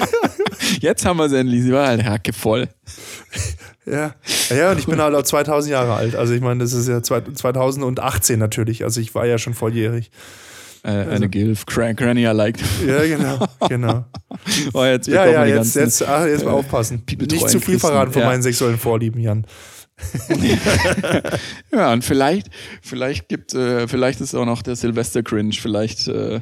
Jetzt 0.80 1.04
haben 1.04 1.18
wir 1.18 1.28
sie 1.28 1.38
endlich. 1.38 1.62
Sie 1.62 1.72
war 1.72 1.86
halt 1.86 2.02
hackevoll. 2.04 2.68
Ja. 3.90 4.14
ja, 4.50 4.70
und 4.70 4.78
ich 4.78 4.86
bin 4.86 5.00
halt 5.00 5.14
auch 5.14 5.22
2000 5.22 5.72
Jahre 5.72 5.94
alt. 5.94 6.14
Also 6.14 6.32
ich 6.32 6.40
meine, 6.40 6.62
das 6.62 6.72
ist 6.72 6.88
ja 6.88 7.02
2018 7.02 8.38
natürlich. 8.38 8.84
Also 8.84 9.00
ich 9.00 9.14
war 9.14 9.26
ja 9.26 9.38
schon 9.38 9.54
volljährig. 9.54 10.10
Äh, 10.82 10.88
also, 10.88 11.10
eine 11.10 11.28
Gilf, 11.28 11.66
Granny 11.66 12.22
I 12.22 12.32
like. 12.32 12.58
Ja, 12.86 13.04
genau, 13.04 13.46
genau. 13.68 14.04
oh, 14.72 14.84
jetzt 14.84 15.08
ja, 15.08 15.26
ja, 15.26 15.44
jetzt, 15.44 15.76
jetzt, 15.76 16.06
ach, 16.06 16.24
jetzt 16.24 16.44
mal 16.44 16.52
äh, 16.52 16.54
aufpassen. 16.54 17.02
Nicht 17.06 17.48
zu 17.48 17.60
viel 17.60 17.78
verraten 17.78 18.12
von 18.12 18.22
ja. 18.22 18.28
meinen 18.28 18.42
sexuellen 18.42 18.78
Vorlieben, 18.78 19.20
Jan. 19.20 19.46
ja, 21.72 21.92
und 21.92 22.02
vielleicht, 22.02 22.48
vielleicht 22.80 23.28
gibt, 23.28 23.52
äh, 23.54 23.86
vielleicht 23.86 24.22
ist 24.22 24.34
auch 24.34 24.46
noch 24.46 24.62
der 24.62 24.74
Silvester 24.76 25.22
Cringe, 25.22 25.52
vielleicht, 25.52 26.08
äh, 26.08 26.40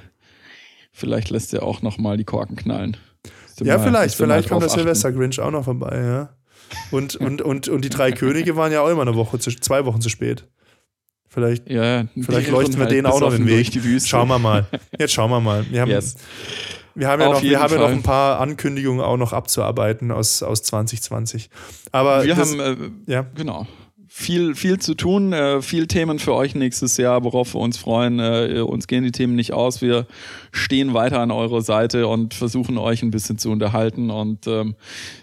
vielleicht 0.92 1.30
lässt 1.30 1.52
er 1.54 1.64
auch 1.64 1.82
noch 1.82 1.98
mal 1.98 2.16
die 2.16 2.24
Korken 2.24 2.54
knallen. 2.54 2.96
Ja, 3.60 3.78
mal, 3.78 3.84
vielleicht, 3.84 4.14
vielleicht 4.14 4.48
kommt 4.48 4.62
der 4.62 4.68
Silvester 4.68 5.10
Grinch 5.10 5.40
auch 5.40 5.50
noch 5.50 5.64
vorbei, 5.64 6.00
ja. 6.00 6.37
Und, 6.90 7.16
und, 7.16 7.42
und, 7.42 7.68
und 7.68 7.84
die 7.84 7.88
drei 7.88 8.12
Könige 8.12 8.56
waren 8.56 8.72
ja 8.72 8.80
auch 8.80 8.88
immer 8.88 9.02
eine 9.02 9.14
Woche, 9.14 9.38
zu, 9.38 9.50
zwei 9.50 9.84
Wochen 9.84 10.00
zu 10.00 10.08
spät. 10.08 10.46
Vielleicht, 11.28 11.68
ja, 11.68 12.06
vielleicht 12.20 12.50
leuchten 12.50 12.76
wir 12.76 12.84
halt 12.84 12.90
denen 12.90 13.06
auch 13.06 13.20
noch 13.20 13.30
den 13.30 13.46
Weg. 13.46 13.70
Schauen 14.06 14.28
wir 14.28 14.38
mal. 14.38 14.66
Jetzt 14.98 15.12
schauen 15.12 15.30
wir 15.30 15.40
mal. 15.40 15.64
Wir 15.70 15.82
haben, 15.82 15.90
yes. 15.90 16.16
wir 16.94 17.06
haben, 17.06 17.20
ja, 17.20 17.28
noch, 17.28 17.42
wir 17.42 17.60
haben 17.60 17.74
ja 17.74 17.80
noch 17.80 17.90
ein 17.90 18.02
paar 18.02 18.40
Ankündigungen 18.40 19.04
auch 19.04 19.18
noch 19.18 19.32
abzuarbeiten 19.32 20.10
aus, 20.10 20.42
aus 20.42 20.62
2020. 20.62 21.50
Aber 21.92 22.24
wir 22.24 22.34
das, 22.34 22.52
haben, 22.52 22.60
äh, 23.06 23.12
ja. 23.12 23.26
genau 23.34 23.66
viel, 24.18 24.56
viel 24.56 24.78
zu 24.78 24.94
tun, 24.94 25.32
äh, 25.32 25.62
viel 25.62 25.86
Themen 25.86 26.18
für 26.18 26.34
euch 26.34 26.56
nächstes 26.56 26.96
Jahr, 26.96 27.22
worauf 27.22 27.54
wir 27.54 27.60
uns 27.60 27.78
freuen. 27.78 28.18
Äh, 28.18 28.60
uns 28.66 28.88
gehen 28.88 29.04
die 29.04 29.12
Themen 29.12 29.36
nicht 29.36 29.52
aus. 29.52 29.80
Wir 29.80 30.08
stehen 30.50 30.92
weiter 30.92 31.20
an 31.20 31.30
eurer 31.30 31.62
Seite 31.62 32.08
und 32.08 32.34
versuchen 32.34 32.78
euch 32.78 33.02
ein 33.02 33.12
bisschen 33.12 33.38
zu 33.38 33.50
unterhalten. 33.50 34.10
Und 34.10 34.48
ähm, 34.48 34.74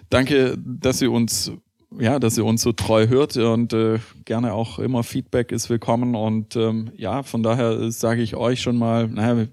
danke, 0.10 0.58
dass 0.58 1.02
ihr 1.02 1.12
uns 1.12 1.52
ja, 2.00 2.20
dass 2.20 2.38
ihr 2.38 2.46
uns 2.46 2.62
so 2.62 2.72
treu 2.72 3.08
hört 3.08 3.38
und 3.38 3.74
äh, 3.74 4.00
gerne 4.26 4.54
auch 4.54 4.80
immer 4.80 5.04
Feedback 5.04 5.52
ist 5.52 5.70
willkommen. 5.70 6.16
Und 6.16 6.56
ähm, 6.56 6.92
ja, 6.96 7.24
von 7.24 7.44
daher 7.44 7.92
sage 7.92 8.22
ich 8.22 8.36
euch 8.36 8.62
schon 8.62 8.78
mal, 8.78 9.08
naja, 9.08 9.48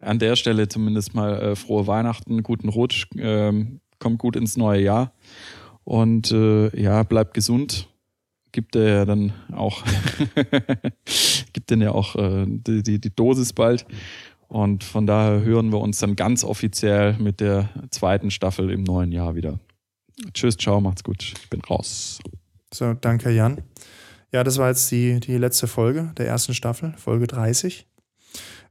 an 0.00 0.18
der 0.18 0.34
Stelle 0.34 0.68
zumindest 0.68 1.14
mal 1.14 1.40
äh, 1.40 1.56
frohe 1.56 1.86
Weihnachten, 1.86 2.42
guten 2.42 2.68
Rutsch, 2.68 3.06
ähm, 3.18 3.80
kommt 4.00 4.18
gut 4.18 4.34
ins 4.34 4.56
neue 4.56 4.82
Jahr 4.82 5.12
und 5.84 6.32
äh, 6.32 6.80
ja, 6.80 7.04
bleibt 7.04 7.34
gesund 7.34 7.88
gibt 8.52 8.76
er 8.76 8.88
ja 8.88 9.04
dann 9.04 9.32
auch, 9.54 9.84
gibt 11.52 11.70
denn 11.70 11.80
ja 11.80 11.92
auch 11.92 12.16
äh, 12.16 12.44
die, 12.46 12.82
die, 12.82 13.00
die 13.00 13.14
Dosis 13.14 13.52
bald. 13.52 13.86
Und 14.48 14.82
von 14.82 15.06
daher 15.06 15.42
hören 15.42 15.70
wir 15.70 15.78
uns 15.78 15.98
dann 15.98 16.16
ganz 16.16 16.42
offiziell 16.42 17.14
mit 17.18 17.40
der 17.40 17.68
zweiten 17.90 18.30
Staffel 18.30 18.70
im 18.70 18.82
neuen 18.82 19.12
Jahr 19.12 19.34
wieder. 19.34 19.60
Tschüss, 20.32 20.56
ciao, 20.56 20.80
macht's 20.80 21.04
gut. 21.04 21.22
Ich 21.22 21.50
bin 21.50 21.60
raus. 21.60 22.18
So, 22.72 22.94
danke, 22.94 23.30
Jan. 23.30 23.62
Ja, 24.32 24.44
das 24.44 24.58
war 24.58 24.68
jetzt 24.68 24.90
die, 24.90 25.20
die 25.20 25.36
letzte 25.36 25.66
Folge 25.66 26.12
der 26.16 26.26
ersten 26.26 26.54
Staffel, 26.54 26.94
Folge 26.96 27.26
30. 27.26 27.86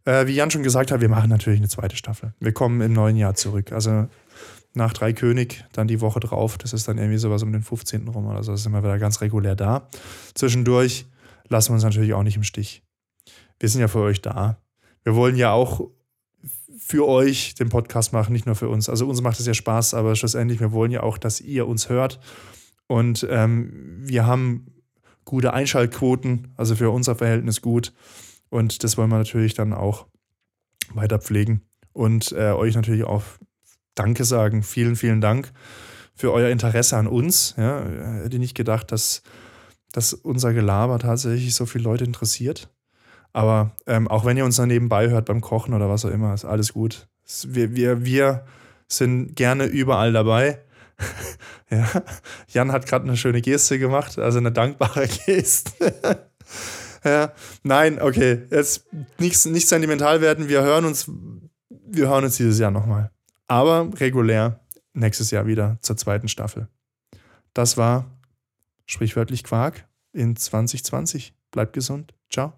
Äh, 0.05 0.28
wie 0.28 0.34
Jan 0.34 0.51
schon 0.51 0.63
gesagt 0.63 0.91
hat, 0.91 1.01
wir 1.01 1.09
machen 1.09 1.30
natürlich 1.30 1.59
eine 1.59 1.67
zweite 1.67 1.95
Staffel. 1.95 2.34
Wir 2.39 2.53
kommen 2.53 2.82
im 2.82 2.93
neuen 2.93 3.17
Jahr 3.17 3.36
zurück. 3.36 3.71
Also 3.71 4.07
nach 4.78 4.93
Drei 4.93 5.13
König, 5.13 5.65
dann 5.73 5.88
die 5.88 6.01
Woche 6.01 6.19
drauf. 6.19 6.57
Das 6.57 6.73
ist 6.73 6.88
dann 6.88 6.97
irgendwie 6.97 7.17
sowas 7.17 7.43
um 7.43 7.51
den 7.51 7.63
15. 7.63 8.07
rum 8.07 8.28
oder 8.28 8.43
so. 8.43 8.51
Da 8.51 8.57
sind 8.57 8.71
wir 8.71 8.84
wieder 8.84 8.99
ganz 8.99 9.21
regulär 9.21 9.55
da. 9.55 9.88
Zwischendurch 10.34 11.05
lassen 11.49 11.69
wir 11.69 11.75
uns 11.75 11.84
natürlich 11.84 12.13
auch 12.13 12.23
nicht 12.23 12.38
im 12.38 12.43
Stich. 12.43 12.84
Wir 13.59 13.69
sind 13.69 13.82
ja 13.82 13.88
für 13.88 13.99
euch 13.99 14.21
da. 14.21 14.57
Wir 15.03 15.15
wollen 15.15 15.36
ja 15.36 15.51
auch 15.51 15.82
für 16.78 17.07
euch 17.07 17.55
den 17.55 17.69
Podcast 17.69 18.13
machen, 18.13 18.32
nicht 18.32 18.45
nur 18.45 18.55
für 18.55 18.69
uns. 18.69 18.88
Also 18.88 19.07
uns 19.07 19.21
macht 19.21 19.39
es 19.39 19.45
ja 19.45 19.53
Spaß, 19.53 19.93
aber 19.93 20.15
schlussendlich, 20.15 20.59
wir 20.59 20.71
wollen 20.71 20.91
ja 20.91 21.03
auch, 21.03 21.17
dass 21.17 21.41
ihr 21.41 21.67
uns 21.67 21.89
hört. 21.89 22.19
Und 22.88 23.28
ähm, 23.30 23.99
wir 24.03 24.25
haben 24.25 24.67
gute 25.25 25.53
Einschaltquoten, 25.53 26.53
also 26.55 26.75
für 26.75 26.89
unser 26.89 27.15
Verhältnis 27.15 27.61
gut. 27.61 27.93
Und 28.49 28.84
das 28.84 28.97
wollen 28.97 29.09
wir 29.09 29.17
natürlich 29.17 29.53
dann 29.53 29.73
auch 29.73 30.05
weiter 30.93 31.19
pflegen 31.19 31.61
und 31.91 32.32
äh, 32.32 32.51
euch 32.51 32.75
natürlich 32.75 33.03
auch 33.03 33.23
Danke 33.98 34.26
sagen. 34.26 34.64
Vielen, 34.64 34.95
vielen 34.95 35.22
Dank 35.22 35.52
für 36.14 36.32
euer 36.32 36.50
Interesse 36.50 36.98
an 36.98 37.08
uns. 37.08 37.56
Ja, 37.58 37.84
hätte 38.24 38.39
nicht 38.39 38.56
gedacht, 38.56 38.91
dass, 38.91 39.24
dass 39.91 40.14
unser 40.14 40.54
Gelaber 40.54 41.00
tatsächlich 41.00 41.56
so 41.56 41.66
viele 41.66 41.84
Leute 41.84 42.04
interessiert. 42.04 42.70
Aber 43.34 43.76
ähm, 43.86 44.08
auch 44.08 44.24
wenn 44.26 44.38
ihr 44.38 44.45
uns 44.45 44.56
dann 44.56 44.68
nebenbei 44.68 45.10
hört 45.10 45.26
beim 45.26 45.41
Kochen 45.41 45.74
oder 45.74 45.89
was 45.89 46.06
auch 46.06 46.10
immer, 46.10 46.34
ist 46.34 46.45
alles 46.45 46.74
gut. 46.74 47.08
Wir, 47.43 47.76
wir, 47.76 48.06
wir 48.06 48.45
sind 48.88 49.36
gerne 49.36 49.66
überall 49.66 50.14
dabei. 50.14 50.64
ja. 51.70 51.88
Jan 52.48 52.72
hat 52.72 52.88
gerade 52.88 53.06
eine 53.06 53.18
schöne 53.18 53.41
Geste 53.41 53.78
gemacht, 53.78 54.18
also 54.18 54.38
eine 54.38 54.52
dankbare 54.52 55.08
Geste. 55.26 55.93
ja. 57.04 57.32
Nein, 57.64 58.02
okay, 58.02 58.43
jetzt 58.50 58.86
nicht, 59.20 59.45
nicht 59.48 59.68
sentimental 59.68 60.22
werden. 60.22 60.50
Wir 60.50 60.62
hören 60.62 60.86
uns, 60.86 61.12
wir 61.70 62.10
hören 62.10 62.26
uns 62.26 62.38
dieses 62.38 62.58
Jahr 62.60 62.72
nochmal 62.72 63.12
aber 63.48 63.89
regulär 64.00 64.60
nächstes 64.93 65.32
Jahr 65.32 65.45
wieder 65.45 65.78
zur 65.82 65.98
zweiten 65.98 66.28
Staffel. 66.28 66.68
Das 67.54 67.78
war 67.78 68.06
sprichwörtlich 68.86 69.43
Quark 69.43 69.88
in 70.14 70.36
2020. 70.36 71.34
Bleibt 71.52 71.74
gesund. 71.74 72.14
Ciao. 72.30 72.54